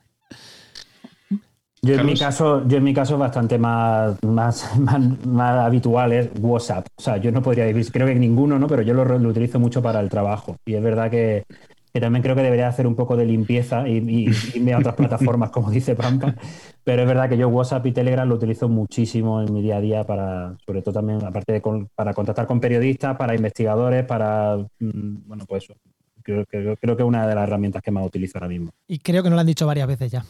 [1.81, 4.77] Yo en, mi caso, yo en mi caso bastante más, más,
[5.25, 6.85] más, habitual es WhatsApp.
[6.97, 8.67] O sea, yo no podría decir, creo que ninguno, ¿no?
[8.67, 10.57] Pero yo lo, lo utilizo mucho para el trabajo.
[10.65, 11.45] Y es verdad que
[11.93, 15.49] que también creo que debería hacer un poco de limpieza y, irme a otras plataformas,
[15.49, 16.35] como dice Pampa.
[16.83, 19.81] Pero es verdad que yo WhatsApp y Telegram lo utilizo muchísimo en mi día a
[19.81, 21.61] día para, sobre todo también, aparte de
[21.95, 25.75] para contactar con periodistas, para investigadores, para, mm, bueno, pues eso.
[26.21, 28.71] Creo, creo, que es una de las herramientas que más utilizo ahora mismo.
[28.87, 30.23] Y creo que no lo han dicho varias veces ya.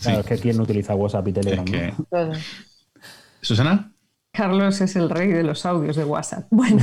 [0.00, 1.64] Claro, es que quién no utiliza WhatsApp y Telegram.
[3.42, 3.93] Susana.
[4.34, 6.46] Carlos es el rey de los audios de WhatsApp.
[6.50, 6.82] Bueno,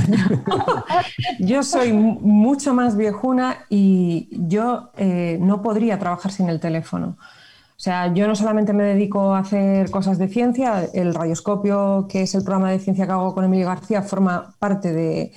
[1.38, 7.18] yo, soy mucho más viejuna y yo eh, no podría trabajar sin el teléfono.
[7.18, 12.22] O sea, yo no solamente me dedico a hacer cosas de ciencia, el radioscopio, que
[12.22, 15.32] es el programa de ciencia que hago con Emilio García, forma parte de,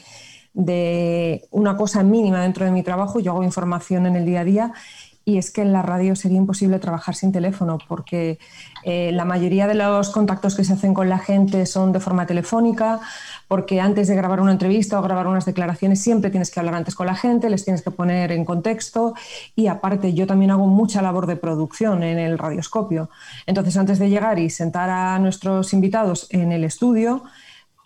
[0.54, 3.20] de una cosa mínima dentro de mi trabajo.
[3.20, 4.74] Yo hago información en el día a día
[5.26, 8.38] y es que en la radio sería imposible trabajar sin teléfono porque
[8.84, 12.28] eh, la mayoría de los contactos que se hacen con la gente son de forma
[12.28, 13.00] telefónica,
[13.48, 16.94] porque antes de grabar una entrevista o grabar unas declaraciones siempre tienes que hablar antes
[16.94, 19.16] con la gente, les tienes que poner en contexto
[19.56, 23.10] y aparte yo también hago mucha labor de producción en el radioscopio.
[23.48, 27.24] Entonces antes de llegar y sentar a nuestros invitados en el estudio,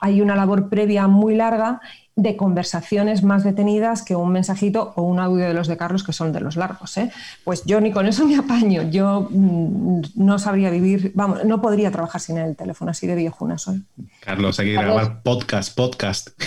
[0.01, 1.81] hay una labor previa muy larga
[2.15, 6.13] de conversaciones más detenidas que un mensajito o un audio de los de Carlos que
[6.13, 6.97] son de los largos.
[6.97, 7.11] ¿eh?
[7.43, 8.89] Pues yo ni con eso me apaño.
[8.89, 13.57] Yo mm, no sabría vivir, vamos, no podría trabajar sin el teléfono, así de viejuna
[13.57, 13.83] soy.
[14.19, 16.29] Carlos, hay que grabar podcast, podcast.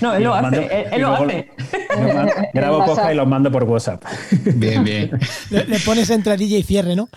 [0.00, 1.50] No, él lo hace, él, lo hace.
[2.54, 4.04] Grabo podcast y los mando por WhatsApp.
[4.54, 5.10] Bien, bien.
[5.50, 7.08] Le, le pones entradilla y cierre, ¿no?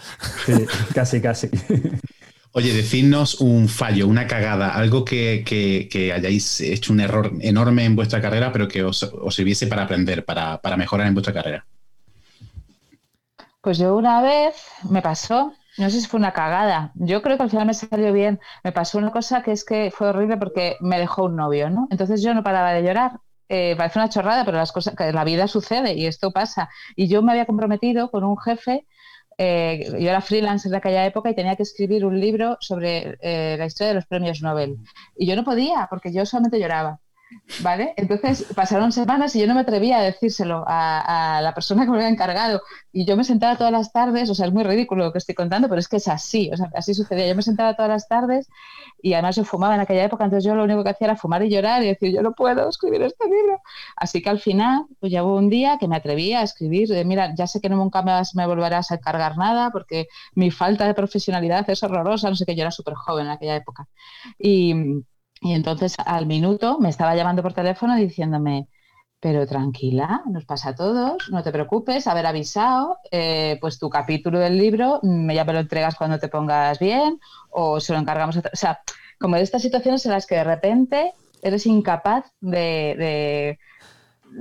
[0.46, 1.50] Sí, casi, casi.
[2.56, 5.44] Oye, decidnos un fallo, una cagada, algo que,
[6.16, 10.60] hayáis hecho un error enorme en vuestra carrera, pero que os, sirviese para aprender, para,
[10.78, 11.66] mejorar en vuestra carrera.
[13.60, 14.54] Pues yo una vez
[14.88, 18.14] me pasó, no sé si fue una cagada, yo creo que al final me salió
[18.14, 21.72] bien, me pasó una cosa que es que fue horrible porque me dejó un novio,
[21.72, 21.88] ¿no?
[21.90, 23.14] Entonces yo no paraba de llorar.
[23.50, 26.70] Eh, parece una chorrada, pero las cosas, que la vida sucede y esto pasa.
[26.96, 28.86] Y yo me había comprometido con un jefe
[29.38, 33.56] eh, yo era freelancer de aquella época y tenía que escribir un libro sobre eh,
[33.58, 34.78] la historia de los premios Nobel.
[35.16, 37.00] Y yo no podía, porque yo solamente lloraba.
[37.62, 37.94] ¿Vale?
[37.98, 41.98] Entonces pasaron semanas y yo no me atrevía a decírselo a, la persona que me
[41.98, 42.62] había encargado.
[42.92, 45.36] Y yo me sentaba todas las tardes, o sea, es muy ridículo lo que estoy
[45.36, 47.28] contando, pero es que es así, o sea, así sucedía.
[47.28, 48.48] Yo me sentaba todas las tardes
[49.02, 51.44] y además yo fumaba en aquella época, entonces yo lo único que hacía era fumar
[51.44, 53.62] y llorar y decir, yo no puedo escribir este libro.
[53.96, 57.06] Así que al final, pues ya hubo un día que me atreví a escribir, de,
[57.06, 61.70] mira, ya sé que nunca me volverás a encargar nada porque mi falta de profesionalidad
[61.70, 63.88] es horrorosa, no sé qué, yo era súper joven en aquella época.
[64.40, 65.04] Y
[65.44, 68.70] Y entonces al minuto me estaba llamando por teléfono diciéndome,
[69.20, 74.40] pero tranquila, nos pasa a todos, no te preocupes, haber avisado, eh, pues tu capítulo
[74.40, 78.38] del libro mm, ya me lo entregas cuando te pongas bien o se lo encargamos.
[78.38, 78.80] A o sea,
[79.20, 83.58] como de estas situaciones en las que de repente eres incapaz de,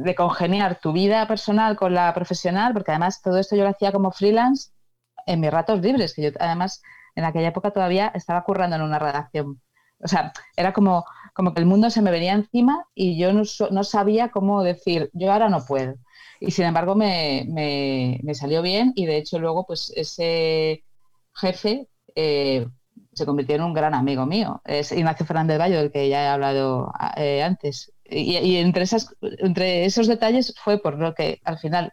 [0.05, 3.91] de, congeniar tu vida personal con la profesional, porque además todo esto yo lo hacía
[3.93, 4.71] como freelance
[5.27, 6.81] en mis ratos libres, que yo además
[7.17, 9.61] en aquella época todavía estaba currando en una redacción.
[10.03, 13.85] O sea, era como como que el mundo se me venía encima y yo no,
[13.85, 15.95] sabía cómo decir, yo ahora no puedo.
[16.41, 20.85] Y sin embargo me, salió bien y de hecho luego pues ese
[21.35, 22.67] jefe eh,
[23.15, 24.61] se convirtió en un gran amigo mío.
[24.65, 27.93] Es Ignacio Fernández Bayo, del que ya he hablado eh, antes.
[28.05, 31.93] Y, entre, esas, entre esos detalles fue por lo que al final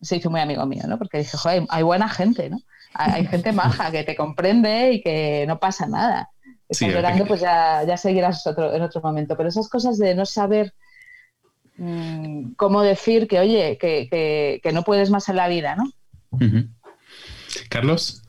[0.00, 0.98] se hizo muy amigo mío, ¿no?
[0.98, 2.58] Porque dije, joder, hay buena gente, ¿no?
[2.94, 6.30] Hay gente maja que te comprende y que no pasa nada
[6.68, 9.36] estás llorando, pues ya, ya seguirás en otro momento.
[9.36, 10.74] Pero esas cosas de no saber
[11.76, 15.90] mm, cómo decir que, oye, que, no puedes más en la vida, ¿no?
[17.68, 18.22] Carlos.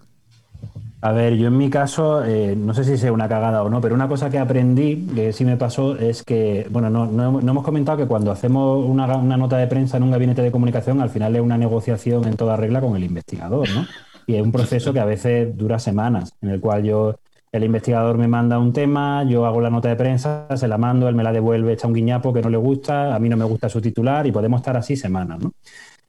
[1.01, 3.79] A ver, yo en mi caso, eh, no sé si sea una cagada o no,
[3.79, 7.63] pero una cosa que aprendí, que sí me pasó, es que, bueno, no, no, hemos
[7.63, 11.09] comentado que cuando hacemos una, una, nota de prensa en un gabinete de comunicación, al
[11.09, 13.87] final es una negociación en toda regla con el investigador, ¿no?
[14.27, 17.15] Y es un proceso que a veces dura semanas, en el cual yo
[17.51, 21.07] el investigador me manda un tema, yo hago la nota de prensa, se la mando,
[21.09, 23.45] él me la devuelve, echa un guiñapo que no le gusta, a mí no me
[23.45, 25.39] gusta su titular y podemos estar así semanas.
[25.39, 25.51] ¿no?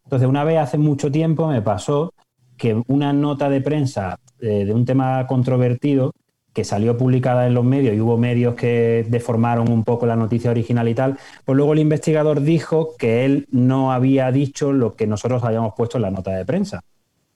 [0.04, 2.12] Entonces, una vez hace mucho tiempo me pasó
[2.58, 6.12] que una nota de prensa eh, de un tema controvertido
[6.52, 10.50] que salió publicada en los medios y hubo medios que deformaron un poco la noticia
[10.50, 15.06] original y tal, pues luego el investigador dijo que él no había dicho lo que
[15.06, 16.82] nosotros habíamos puesto en la nota de prensa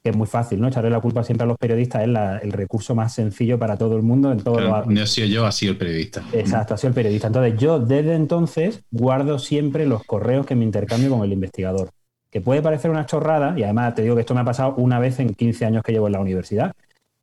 [0.05, 0.67] que es muy fácil, ¿no?
[0.67, 2.09] Echarle la culpa siempre a los periodistas es
[2.43, 5.51] el recurso más sencillo para todo el mundo en todo No he sido yo, ha
[5.51, 6.23] sido el periodista.
[6.31, 7.25] Exacto, ha sido el periodista.
[7.25, 11.89] Entonces, yo desde entonces guardo siempre los correos que me intercambio con el investigador.
[12.29, 14.99] Que puede parecer una chorrada, y además te digo que esto me ha pasado una
[14.99, 16.73] vez en 15 años que llevo en la universidad,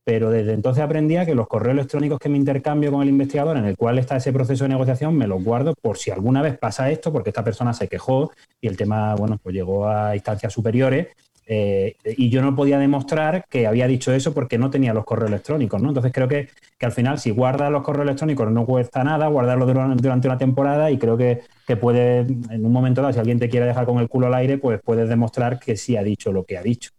[0.03, 3.59] pero desde entonces aprendí a que los correos electrónicos que me intercambio con el investigador,
[3.59, 6.59] en el cual está ese proceso de negociación, me los guardo por si alguna vez
[6.59, 10.53] pasa esto, porque esta persona se quejó y el tema, bueno, pues llegó a instancias
[10.53, 11.07] superiores
[11.55, 15.31] eh, y yo no podía demostrar que había dicho eso porque no tenía los correos
[15.31, 15.89] electrónicos, ¿no?
[15.89, 16.49] Entonces creo que,
[16.81, 20.97] al final, si guardas los correos electrónicos no cuesta nada, guardarlo durante, una temporada y
[20.97, 24.09] creo que, que puede, en un momento dado, si alguien te quiere dejar con el
[24.09, 26.91] culo al aire, pues puedes demostrar que sí ha dicho lo que ha dicho.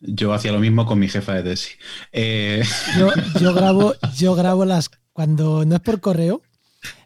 [0.00, 1.78] Yo hacía lo mismo con mi jefa de tesis.
[2.10, 2.64] Eh,
[2.98, 6.42] yo, grabo, yo grabo las, cuando no es por correo,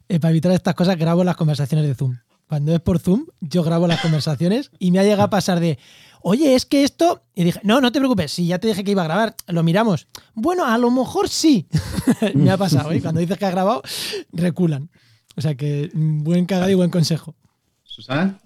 [0.08, 2.16] eh, para evitar estas cosas, grabo las conversaciones de Zoom.
[2.48, 5.78] Cuando es por Zoom, yo grabo las conversaciones y me ha llegado a pasar de,
[6.22, 7.22] oye, es que esto.
[7.34, 9.62] Y dije, no, no te preocupes, si ya te dije que iba a grabar, lo
[9.62, 10.06] miramos.
[10.34, 11.66] Bueno, a lo mejor sí.
[12.34, 13.00] Me ha pasado, ¿eh?
[13.00, 13.82] Cuando dices que ha grabado,
[14.32, 14.90] reculan.
[15.36, 17.34] O sea que mm, buen cagado y buen consejo.
[17.84, 18.38] Susana.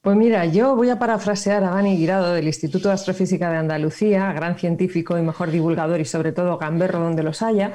[0.00, 4.32] Pues mira, yo voy a parafrasear a Dani Guirado del Instituto de Astrofísica de Andalucía,
[4.32, 7.72] gran científico y mejor divulgador y sobre todo gamberro donde los haya.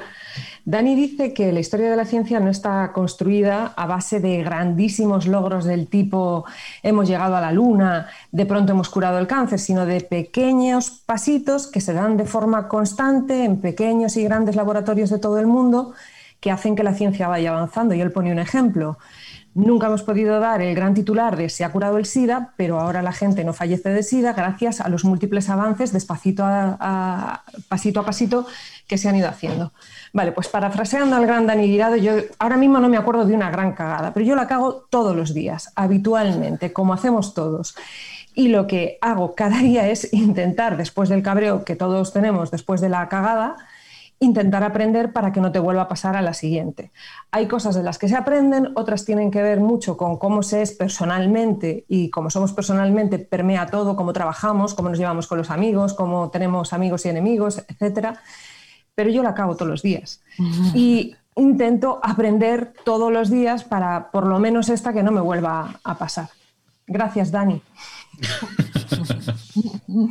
[0.64, 5.26] Dani dice que la historia de la ciencia no está construida a base de grandísimos
[5.26, 6.46] logros del tipo
[6.82, 11.66] hemos llegado a la luna, de pronto hemos curado el cáncer, sino de pequeños pasitos
[11.66, 15.92] que se dan de forma constante en pequeños y grandes laboratorios de todo el mundo
[16.40, 17.94] que hacen que la ciencia vaya avanzando.
[17.94, 18.98] Y él pone un ejemplo.
[19.54, 23.02] Nunca hemos podido dar el gran titular de se ha curado el SIDA, pero ahora
[23.02, 28.04] la gente no fallece de SIDA gracias a los múltiples avances despacito a, pasito a
[28.04, 28.46] pasito
[28.88, 29.72] que se han ido haciendo.
[30.12, 33.50] Vale, pues parafraseando al gran Dani Guirado, yo ahora mismo no me acuerdo de una
[33.50, 37.76] gran cagada, pero yo la cago todos los días, habitualmente, como hacemos todos.
[38.34, 42.80] Y lo que hago cada día es intentar, después del cabreo que todos tenemos después
[42.80, 43.56] de la cagada,
[44.24, 46.90] intentar aprender para que no te vuelva a pasar a la siguiente.
[47.30, 50.62] Hay cosas de las que se aprenden, otras tienen que ver mucho con cómo se
[50.62, 55.50] es personalmente y como somos personalmente permea todo, cómo trabajamos, cómo nos llevamos con los
[55.50, 58.16] amigos, cómo tenemos amigos y enemigos, etc.
[58.94, 60.20] Pero yo la acabo todos los días.
[60.74, 65.80] Y intento aprender todos los días para por lo menos esta que no me vuelva
[65.82, 66.28] a pasar.
[66.86, 67.60] Gracias, Dani.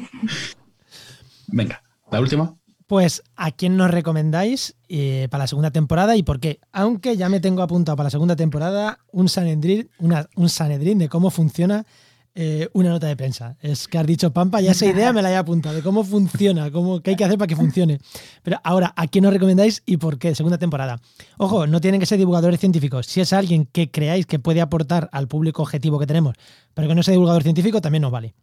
[1.48, 1.82] Venga,
[2.12, 2.56] la última.
[2.94, 6.60] Pues, ¿a quién nos recomendáis eh, para la segunda temporada y por qué?
[6.72, 11.32] Aunque ya me tengo apuntado para la segunda temporada un Sanedrín, un Sanedrín de cómo
[11.32, 11.88] funciona
[12.36, 13.58] eh, una nota de prensa.
[13.62, 16.70] Es que has dicho Pampa, ya esa idea me la he apuntado, de cómo funciona,
[16.70, 18.00] cómo, qué hay que hacer para que funcione.
[18.44, 20.36] Pero ahora, ¿a quién nos recomendáis y por qué?
[20.36, 21.02] Segunda temporada.
[21.40, 23.08] Ojo, no tienen que ser divulgadores científicos.
[23.08, 26.36] Si es alguien que creáis que puede aportar al público objetivo que tenemos,
[26.76, 28.36] pero que no sea divulgador científico, también nos vale.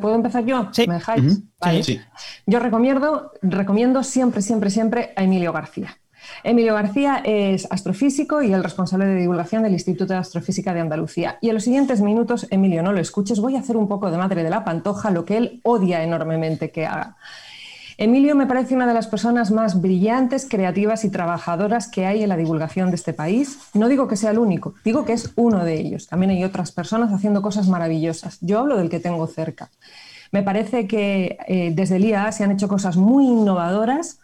[0.00, 0.70] ¿Puedo empezar yo?
[0.86, 1.40] ¿Me dejáis?
[2.46, 5.98] Yo recomiendo, recomiendo siempre, siempre, siempre a Emilio García.
[6.44, 11.38] Emilio García es astrofísico y el responsable de divulgación del Instituto de Astrofísica de Andalucía.
[11.40, 14.18] Y en los siguientes minutos, Emilio, no lo escuches, voy a hacer un poco de
[14.18, 17.16] madre de la pantoja, lo que él odia enormemente que haga.
[17.98, 22.28] Emilio me parece una de las personas más brillantes, creativas y trabajadoras que hay en
[22.28, 23.58] la divulgación de este país.
[23.74, 26.06] No digo que sea el único, digo que es uno de ellos.
[26.06, 28.38] También hay otras personas haciendo cosas maravillosas.
[28.40, 29.70] Yo hablo del que tengo cerca.
[30.30, 34.18] Me parece que eh, desde el IA se han hecho cosas muy innovadoras,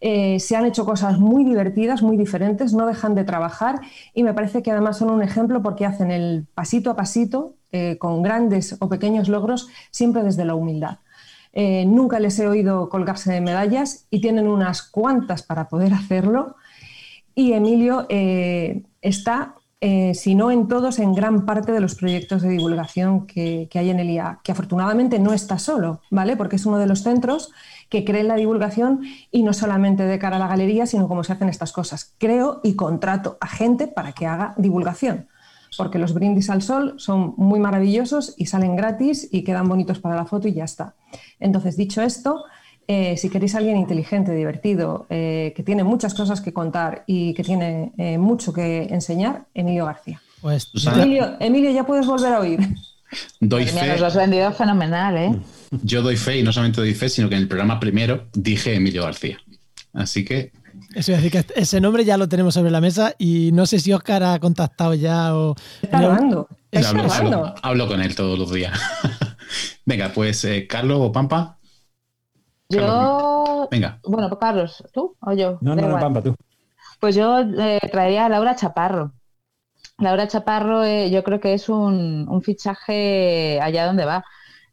[0.00, 3.80] eh, se han hecho cosas muy divertidas, muy diferentes, no dejan de trabajar
[4.14, 7.98] y me parece que además son un ejemplo porque hacen el pasito a pasito, eh,
[7.98, 10.98] con grandes o pequeños logros, siempre desde la humildad.
[11.54, 16.56] Nunca les he oído colgarse de medallas y tienen unas cuantas para poder hacerlo.
[17.34, 19.54] Y Emilio está
[19.86, 23.90] eh, si no en todos, en gran parte de los proyectos de divulgación que, hay
[23.90, 26.38] en el IA, que afortunadamente no está solo, ¿vale?
[26.38, 27.52] Porque es uno de los centros
[27.90, 31.22] que cree en la divulgación y no solamente de cara a la galería, sino cómo
[31.22, 32.14] se hacen estas cosas.
[32.16, 35.28] Creo y contrato a gente para que haga divulgación,
[35.76, 40.16] porque los brindis al sol son muy maravillosos y salen gratis y quedan bonitos para
[40.16, 40.94] la foto y ya está.
[41.40, 42.44] Entonces, dicho esto,
[42.86, 47.42] eh, si queréis alguien inteligente, divertido, eh, que tiene muchas cosas que contar y que
[47.42, 50.20] tiene eh, mucho que enseñar, Emilio García.
[50.42, 50.70] Pues,
[51.40, 52.60] Emilio, ya puedes volver a oír.
[53.40, 53.86] Doy fe.
[53.88, 55.34] Nos lo has vendido fenomenal, ¿eh?
[55.82, 58.74] Yo doy fe y no solamente doy fe, sino que en el programa primero dije
[58.74, 59.38] Emilio García.
[59.94, 60.52] Así que.
[60.94, 63.80] Eso es decir, que ese nombre ya lo tenemos sobre la mesa y no sé
[63.80, 65.54] si Oscar ha contactado ya o.
[65.82, 66.48] Está hablando.
[67.62, 68.78] Hablo, con él todos los días.
[69.84, 71.58] Venga, pues Carlos o Pampa,
[72.68, 73.68] yo.
[73.70, 74.00] Venga.
[74.04, 75.58] Bueno, pues Carlos, ¿tú o yo?
[75.60, 76.34] No, no, no, Pampa, tú.
[77.00, 79.12] Pues yo eh, traería a Laura Chaparro.
[79.98, 84.24] Laura Chaparro, eh, yo creo que es un, fichaje allá donde va.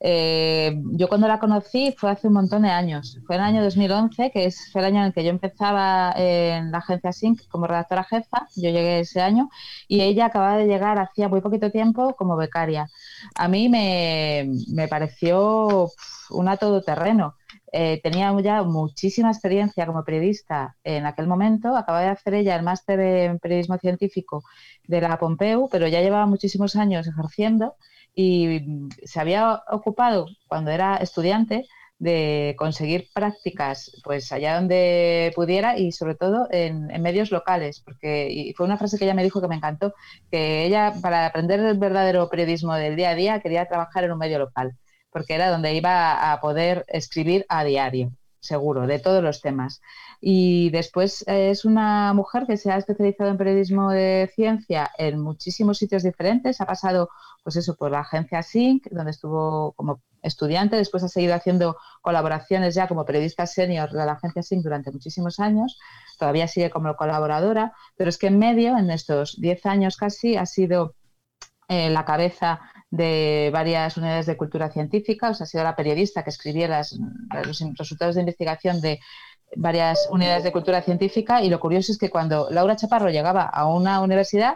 [0.03, 3.19] Eh, yo cuando la conocí fue hace un montón de años.
[3.27, 6.71] Fue en el año 2011, que es, el año en el que yo empezaba en
[6.71, 8.47] la agencia SYNC como redactora jefa.
[8.55, 9.49] Yo llegué ese año
[9.87, 12.87] y ella acababa de llegar hacía muy poquito tiempo como becaria.
[13.35, 15.91] A mí me, me pareció
[16.31, 17.35] una todoterreno.
[17.73, 21.75] Eh, tenía ya muchísima experiencia como periodista en aquel momento.
[21.77, 24.43] Acaba de hacer ella el máster en periodismo científico
[24.87, 27.75] de la Pompeu, pero ya llevaba muchísimos años ejerciendo
[28.13, 28.61] y
[29.03, 31.67] se había ocupado cuando era estudiante
[31.99, 38.53] de conseguir prácticas pues allá donde pudiera y sobre todo en, medios locales porque y
[38.53, 39.93] fue una frase que ella me dijo que me encantó
[40.31, 44.17] que ella para aprender el verdadero periodismo del día a día quería trabajar en un
[44.17, 44.75] medio local
[45.11, 49.81] porque era donde iba a poder escribir a diario, seguro, de todos los temas.
[50.23, 55.19] Y después eh, es una mujer que se ha especializado en periodismo de ciencia en
[55.19, 56.61] muchísimos sitios diferentes.
[56.61, 57.09] Ha pasado,
[57.43, 60.75] pues eso, por la agencia SYNC, donde estuvo como estudiante.
[60.75, 65.39] Después ha seguido haciendo colaboraciones ya como periodista senior de la agencia SYNC durante muchísimos
[65.39, 65.79] años.
[66.19, 70.45] Todavía sigue como colaboradora, pero es que en medio, en estos 10 años casi, ha
[70.45, 70.93] sido
[71.67, 72.59] eh, la cabeza
[72.91, 76.67] de varias unidades de cultura científica, o sea, ha sido la periodista que escribía
[77.45, 78.99] los resultados de investigación de
[79.55, 83.67] varias unidades de cultura científica y lo curioso es que cuando Laura Chaparro llegaba a
[83.67, 84.55] una universidad,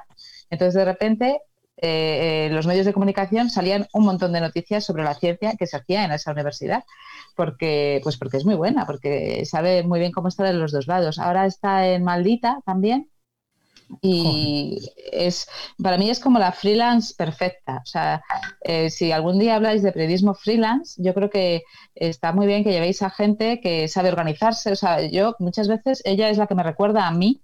[0.50, 1.42] entonces de repente
[1.78, 5.68] eh, eh, los medios de comunicación salían un montón de noticias sobre la ciencia que
[5.68, 6.84] se hacía en esa universidad,
[7.36, 10.88] porque, pues porque es muy buena, porque sabe muy bien cómo estar en los dos
[10.88, 11.20] lados.
[11.20, 13.10] Ahora está en Maldita también,
[14.02, 15.48] y es
[15.82, 17.82] para mí es como la freelance perfecta.
[17.84, 18.24] O sea,
[18.62, 21.64] eh, si algún día habláis de periodismo freelance, yo creo que
[21.94, 24.72] está muy bien que llevéis a gente que sabe organizarse.
[24.72, 27.42] O sea, yo muchas veces ella es la que me recuerda a mí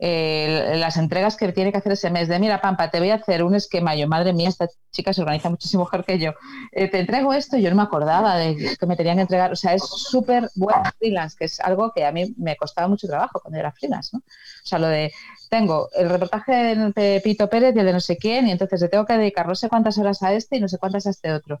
[0.00, 3.14] eh, las entregas que tiene que hacer ese mes de mira Pampa te voy a
[3.14, 6.32] hacer un esquema yo madre mía esta chica se organiza muchísimo mejor que yo
[6.72, 9.52] eh, te entrego esto y yo no me acordaba de que me tenían que entregar
[9.52, 13.06] o sea es súper buen freelance que es algo que a mí me costaba mucho
[13.06, 14.18] trabajo cuando era freelance ¿no?
[14.18, 15.12] o sea lo de
[15.48, 18.88] tengo el reportaje de Pito Pérez y el de no sé quién, y entonces le
[18.88, 21.32] tengo que dedicar no sé cuántas horas a este y no sé cuántas a este
[21.32, 21.60] otro.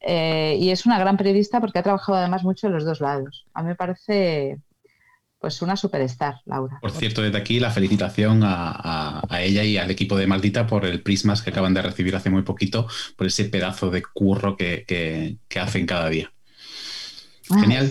[0.00, 3.46] Eh, y es una gran periodista porque ha trabajado además mucho en los dos lados.
[3.54, 4.58] A mí me parece
[5.44, 6.78] pues una superstar, Laura.
[6.80, 11.02] Por cierto, desde aquí la felicitación a, ella y al equipo de Maldita por el
[11.02, 15.84] Prismas que acaban de recibir hace muy poquito, por ese pedazo de curro que, hacen
[15.84, 16.32] cada día.
[17.50, 17.90] Ah, Genial.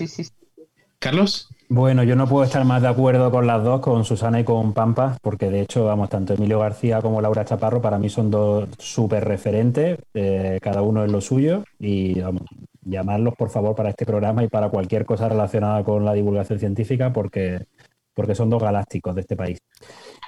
[0.97, 1.52] Carlos.
[1.69, 4.73] Bueno, yo no puedo estar más de acuerdo con las dos, con Susana y con
[4.73, 8.69] Pampa, porque de hecho, vamos, tanto Emilio García como Laura Chaparro para mí son dos
[8.77, 12.43] súper referentes, eh, cada uno es lo suyo, y vamos,
[12.83, 17.13] llamarlos por favor para este programa y para cualquier cosa relacionada con la divulgación científica,
[17.13, 17.65] porque,
[18.13, 19.59] porque son dos galácticos de este país.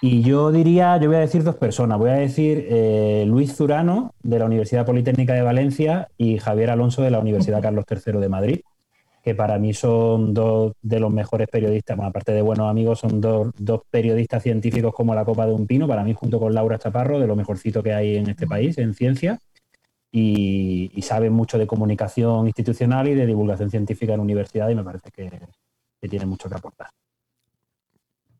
[0.02, 4.14] Y yo diría, yo voy a decir dos personas, voy a decir eh, Luis Zurano
[4.24, 8.30] de la Universidad Politécnica de Valencia y Javier Alonso de la Universidad Carlos III de
[8.30, 8.62] Madrid
[9.26, 13.52] que para mí son dos de los mejores periodistas, aparte de buenos amigos, son dos,
[13.90, 17.26] periodistas científicos como la copa de un pino, para mí junto con Laura Chaparro, de
[17.26, 19.40] lo mejorcito que hay en este país en ciencia,
[20.12, 25.10] y, saben mucho de comunicación institucional y de divulgación científica en universidad y me parece
[25.10, 25.32] que,
[26.00, 26.90] que tienen mucho que aportar.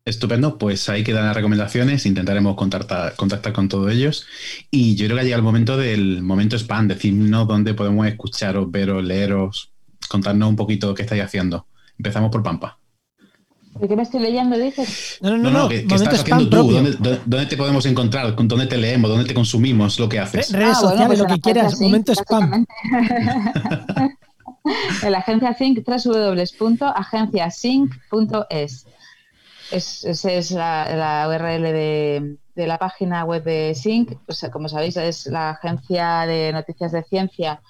[0.04, 4.24] Estupendo, pues ahí quedan las recomendaciones, intentaremos contactar, contactar con todos ellos
[4.70, 8.70] y yo creo que ha llegado el momento del momento spam, decirnos dónde podemos escucharos,
[8.70, 9.72] veros, leeros,
[10.08, 11.66] contarnos un poquito qué estáis haciendo.
[11.98, 12.78] Empezamos por Pampa.
[13.80, 15.18] ¿De qué me estoy leyendo, dices?
[15.20, 16.72] No, no, no, ¿qué, estás haciendo tú?
[17.26, 18.34] ¿Dónde, te podemos encontrar?
[18.34, 19.10] ¿Dónde te leemos?
[19.10, 20.50] ¿Dónde te consumimos lo que haces?
[20.52, 22.64] Redes ah, sociales, pues lo que quieras, momento spam.
[25.02, 28.86] en la agencia Sync, www.agenciasync.es.
[29.72, 34.12] Es, esa es la, URL de, la página web de Sync.
[34.52, 37.60] como sabéis, es la agencia de noticias de ciencia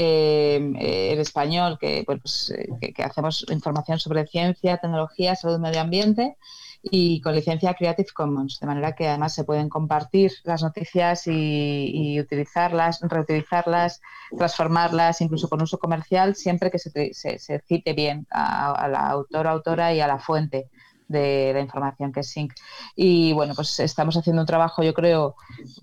[0.00, 1.76] eh, eh, en español,
[2.06, 6.36] pues, eh, que, hacemos información sobre ciencia, tecnología, salud, medio ambiente
[6.82, 12.20] y con licencia Creative Commons, de manera que además se pueden compartir las noticias y,
[12.20, 14.00] utilizarlas, reutilizarlas,
[14.36, 19.92] transformarlas, incluso con uso comercial, siempre que se, cite bien a, a la autora, autora
[19.92, 20.68] y a la fuente
[21.08, 22.52] de la información que es Sync.
[22.94, 25.34] Y bueno, pues estamos haciendo un trabajo, yo creo,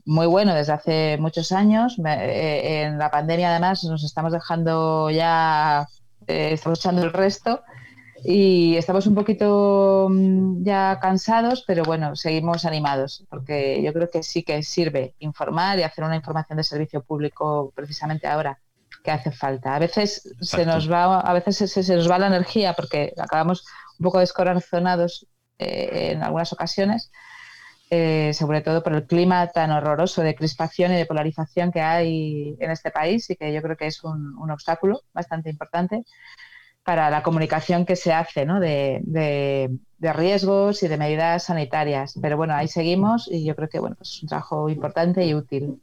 [0.05, 1.97] muy bueno desde hace muchos años.
[2.05, 5.87] Eh, en la pandemia, además, nos estamos dejando ya,
[6.27, 7.61] eh, estamos echando el resto
[8.23, 14.23] y estamos un poquito mm, ya cansados, pero bueno, seguimos animados, porque yo creo que
[14.23, 18.59] sí que sirve informar y hacer una información de servicio público precisamente ahora
[19.03, 19.75] que hace falta.
[19.75, 23.65] A veces se nos va, a veces se, nos va la energía porque acabamos
[23.99, 25.27] un poco descorazonados
[25.57, 27.11] eh, en algunas ocasiones,
[27.89, 32.57] eh, sobre todo por el clima tan horroroso de crispación y de polarización que hay
[32.59, 36.03] en este país y que yo creo que es un, obstáculo bastante importante
[36.83, 38.59] para la comunicación que se hace ¿no?
[38.59, 42.19] de, de, riesgos y de medidas sanitarias.
[42.21, 45.79] Pero bueno, ahí seguimos y yo creo que bueno, es un trabajo importante y útil.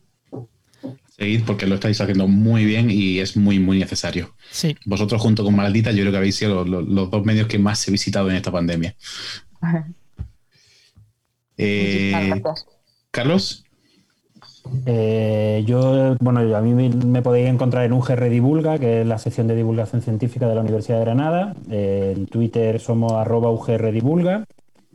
[1.22, 4.34] Seguid porque lo estáis haciendo muy bien y es muy, muy necesario.
[4.50, 4.76] Sí.
[4.84, 7.92] Vosotros junto con Maldita yo creo que habéis sido los, dos medios que más he
[7.92, 8.94] visitado en esta pandemia.
[11.64, 12.42] Eh,
[13.12, 13.62] Carlos.
[14.86, 19.46] Eh, yo, bueno, a mí me, podéis encontrar en UGR Divulga, que es la sección
[19.46, 21.54] de divulgación científica de la Universidad de Granada.
[21.70, 24.44] Eh, en Twitter somos arroba UGR Divulga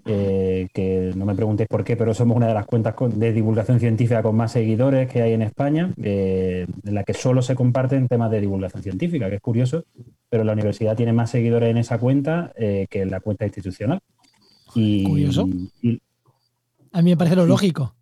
[0.08, 3.80] eh, que no me preguntéis por qué, pero somos una de las cuentas de divulgación
[3.80, 8.08] científica con más seguidores que hay en España, eh, en la que solo se comparten
[8.08, 9.84] temas de divulgación científica, que es curioso,
[10.30, 14.00] pero la universidad tiene más seguidores en esa cuenta eh, que en la cuenta institucional.
[14.76, 15.48] Y, curioso.
[16.92, 17.94] a mí me parece lo lógico.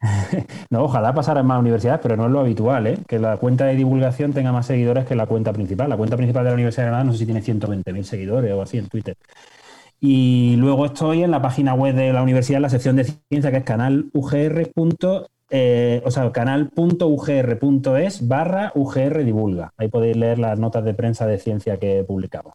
[0.70, 3.74] no, ojalá pasara en más universidades, pero no es lo habitual, que la cuenta de
[3.74, 5.88] divulgación tenga más seguidores que la cuenta principal.
[5.88, 8.62] La cuenta principal de la Universidad de Granada no sé si tiene 120.000 seguidores o
[8.62, 9.16] así en Twitter.
[10.06, 13.50] Y luego estoy en la página web de la universidad, en la sección de ciencia,
[13.50, 14.70] que es canalugr.
[15.48, 19.72] Eh, o sea, canal.ugr.es barra UGR divulga.
[19.78, 22.52] Ahí podéis leer las notas de prensa de ciencia que publicamos.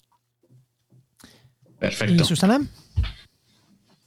[1.80, 2.14] Perfecto.
[2.14, 2.62] ¿Y Susana?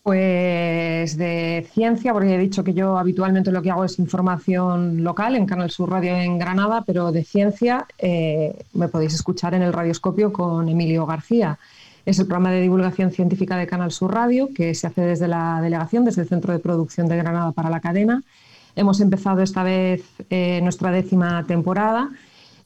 [0.05, 5.35] Pues de ciencia, porque he dicho que yo habitualmente lo que hago es información local
[5.35, 9.73] en Canal Sur Radio en Granada, pero de ciencia eh, me podéis escuchar en el
[9.73, 11.59] radioscopio con Emilio García.
[12.05, 15.61] Es el programa de divulgación científica de Canal Sur Radio, que se hace desde la
[15.61, 18.23] delegación, desde el Centro de Producción de Granada para la cadena.
[18.75, 22.11] Hemos empezado esta vez eh, nuestra décima temporada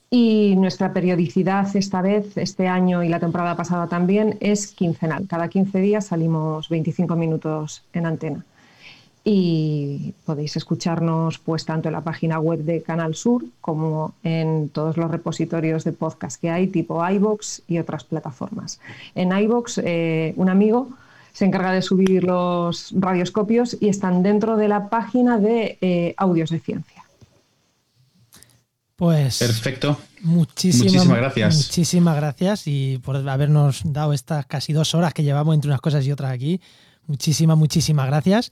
[0.09, 5.27] y nuestra periodicidad esta vez, este año y la temporada pasada también, es quincenal.
[5.27, 8.45] Cada 15 días salimos 25 minutos en antena
[9.29, 14.97] y podéis escucharnos pues tanto en la página web de Canal Sur como en todos
[14.97, 18.79] los repositorios de podcast que hay, tipo iBox y otras plataformas.
[19.17, 20.91] En iBox, eh, un amigo
[21.33, 26.51] se encarga de subir los radioscopios y están dentro de la página de eh, audios
[26.51, 27.03] de ciencia.
[28.95, 29.41] Pues.
[29.41, 29.99] Perfecto.
[30.23, 31.57] Muchísimas, gracias.
[31.57, 36.07] Muchísimas gracias y por habernos dado estas casi dos horas que llevamos entre unas cosas
[36.07, 36.61] y otras aquí.
[37.09, 38.51] Muchísimas, muchísimas gracias.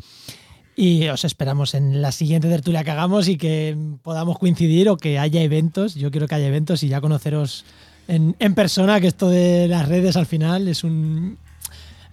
[0.77, 5.19] Y os esperamos en la siguiente tertulia que hagamos y que podamos coincidir o que
[5.19, 5.95] haya eventos.
[5.95, 7.65] Yo quiero que haya eventos y ya conoceros
[8.09, 11.39] en, persona, que esto de las redes al final es un...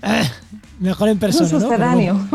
[0.04, 0.30] Eh,
[0.80, 1.50] mejor en persona.
[1.50, 2.28] Un sucedáneo.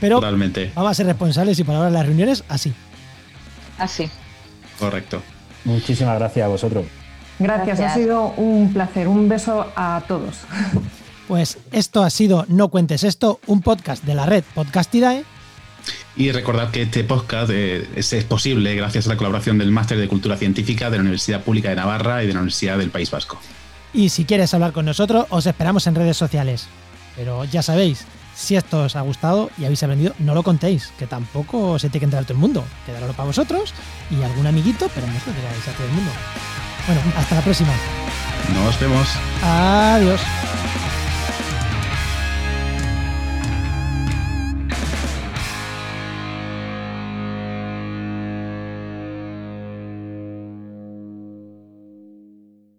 [0.00, 2.72] Pero, vamos a ser responsables y por ahora las reuniones así.
[3.78, 4.08] Así.
[4.78, 5.22] Correcto.
[5.64, 6.86] Muchísimas gracias a vosotros.
[7.38, 9.08] gracias, ha sido un placer.
[9.08, 10.40] Un beso a todos.
[11.28, 15.24] Pues esto ha sido No Cuentes Esto, un podcast de la red Podcastidae.
[16.16, 20.08] Y recordad que este podcast eh, es, posible gracias a la colaboración del Máster de
[20.08, 23.38] Cultura Científica de la Universidad Pública de Navarra y de la Universidad del País Vasco.
[23.92, 26.66] Y si quieres hablar con nosotros, os esperamos en redes sociales.
[27.14, 31.06] Pero ya sabéis, si esto os ha gustado y habéis aprendido, no lo contéis, que
[31.06, 32.64] tampoco se tiene que entrar todo el mundo.
[32.86, 33.74] Quedarlo para vosotros
[34.10, 36.10] y algún amiguito, pero no os lo digáis a todo el mundo.
[36.86, 37.72] Bueno, hasta la próxima.
[38.54, 39.08] Nos vemos.
[39.42, 40.20] Adiós.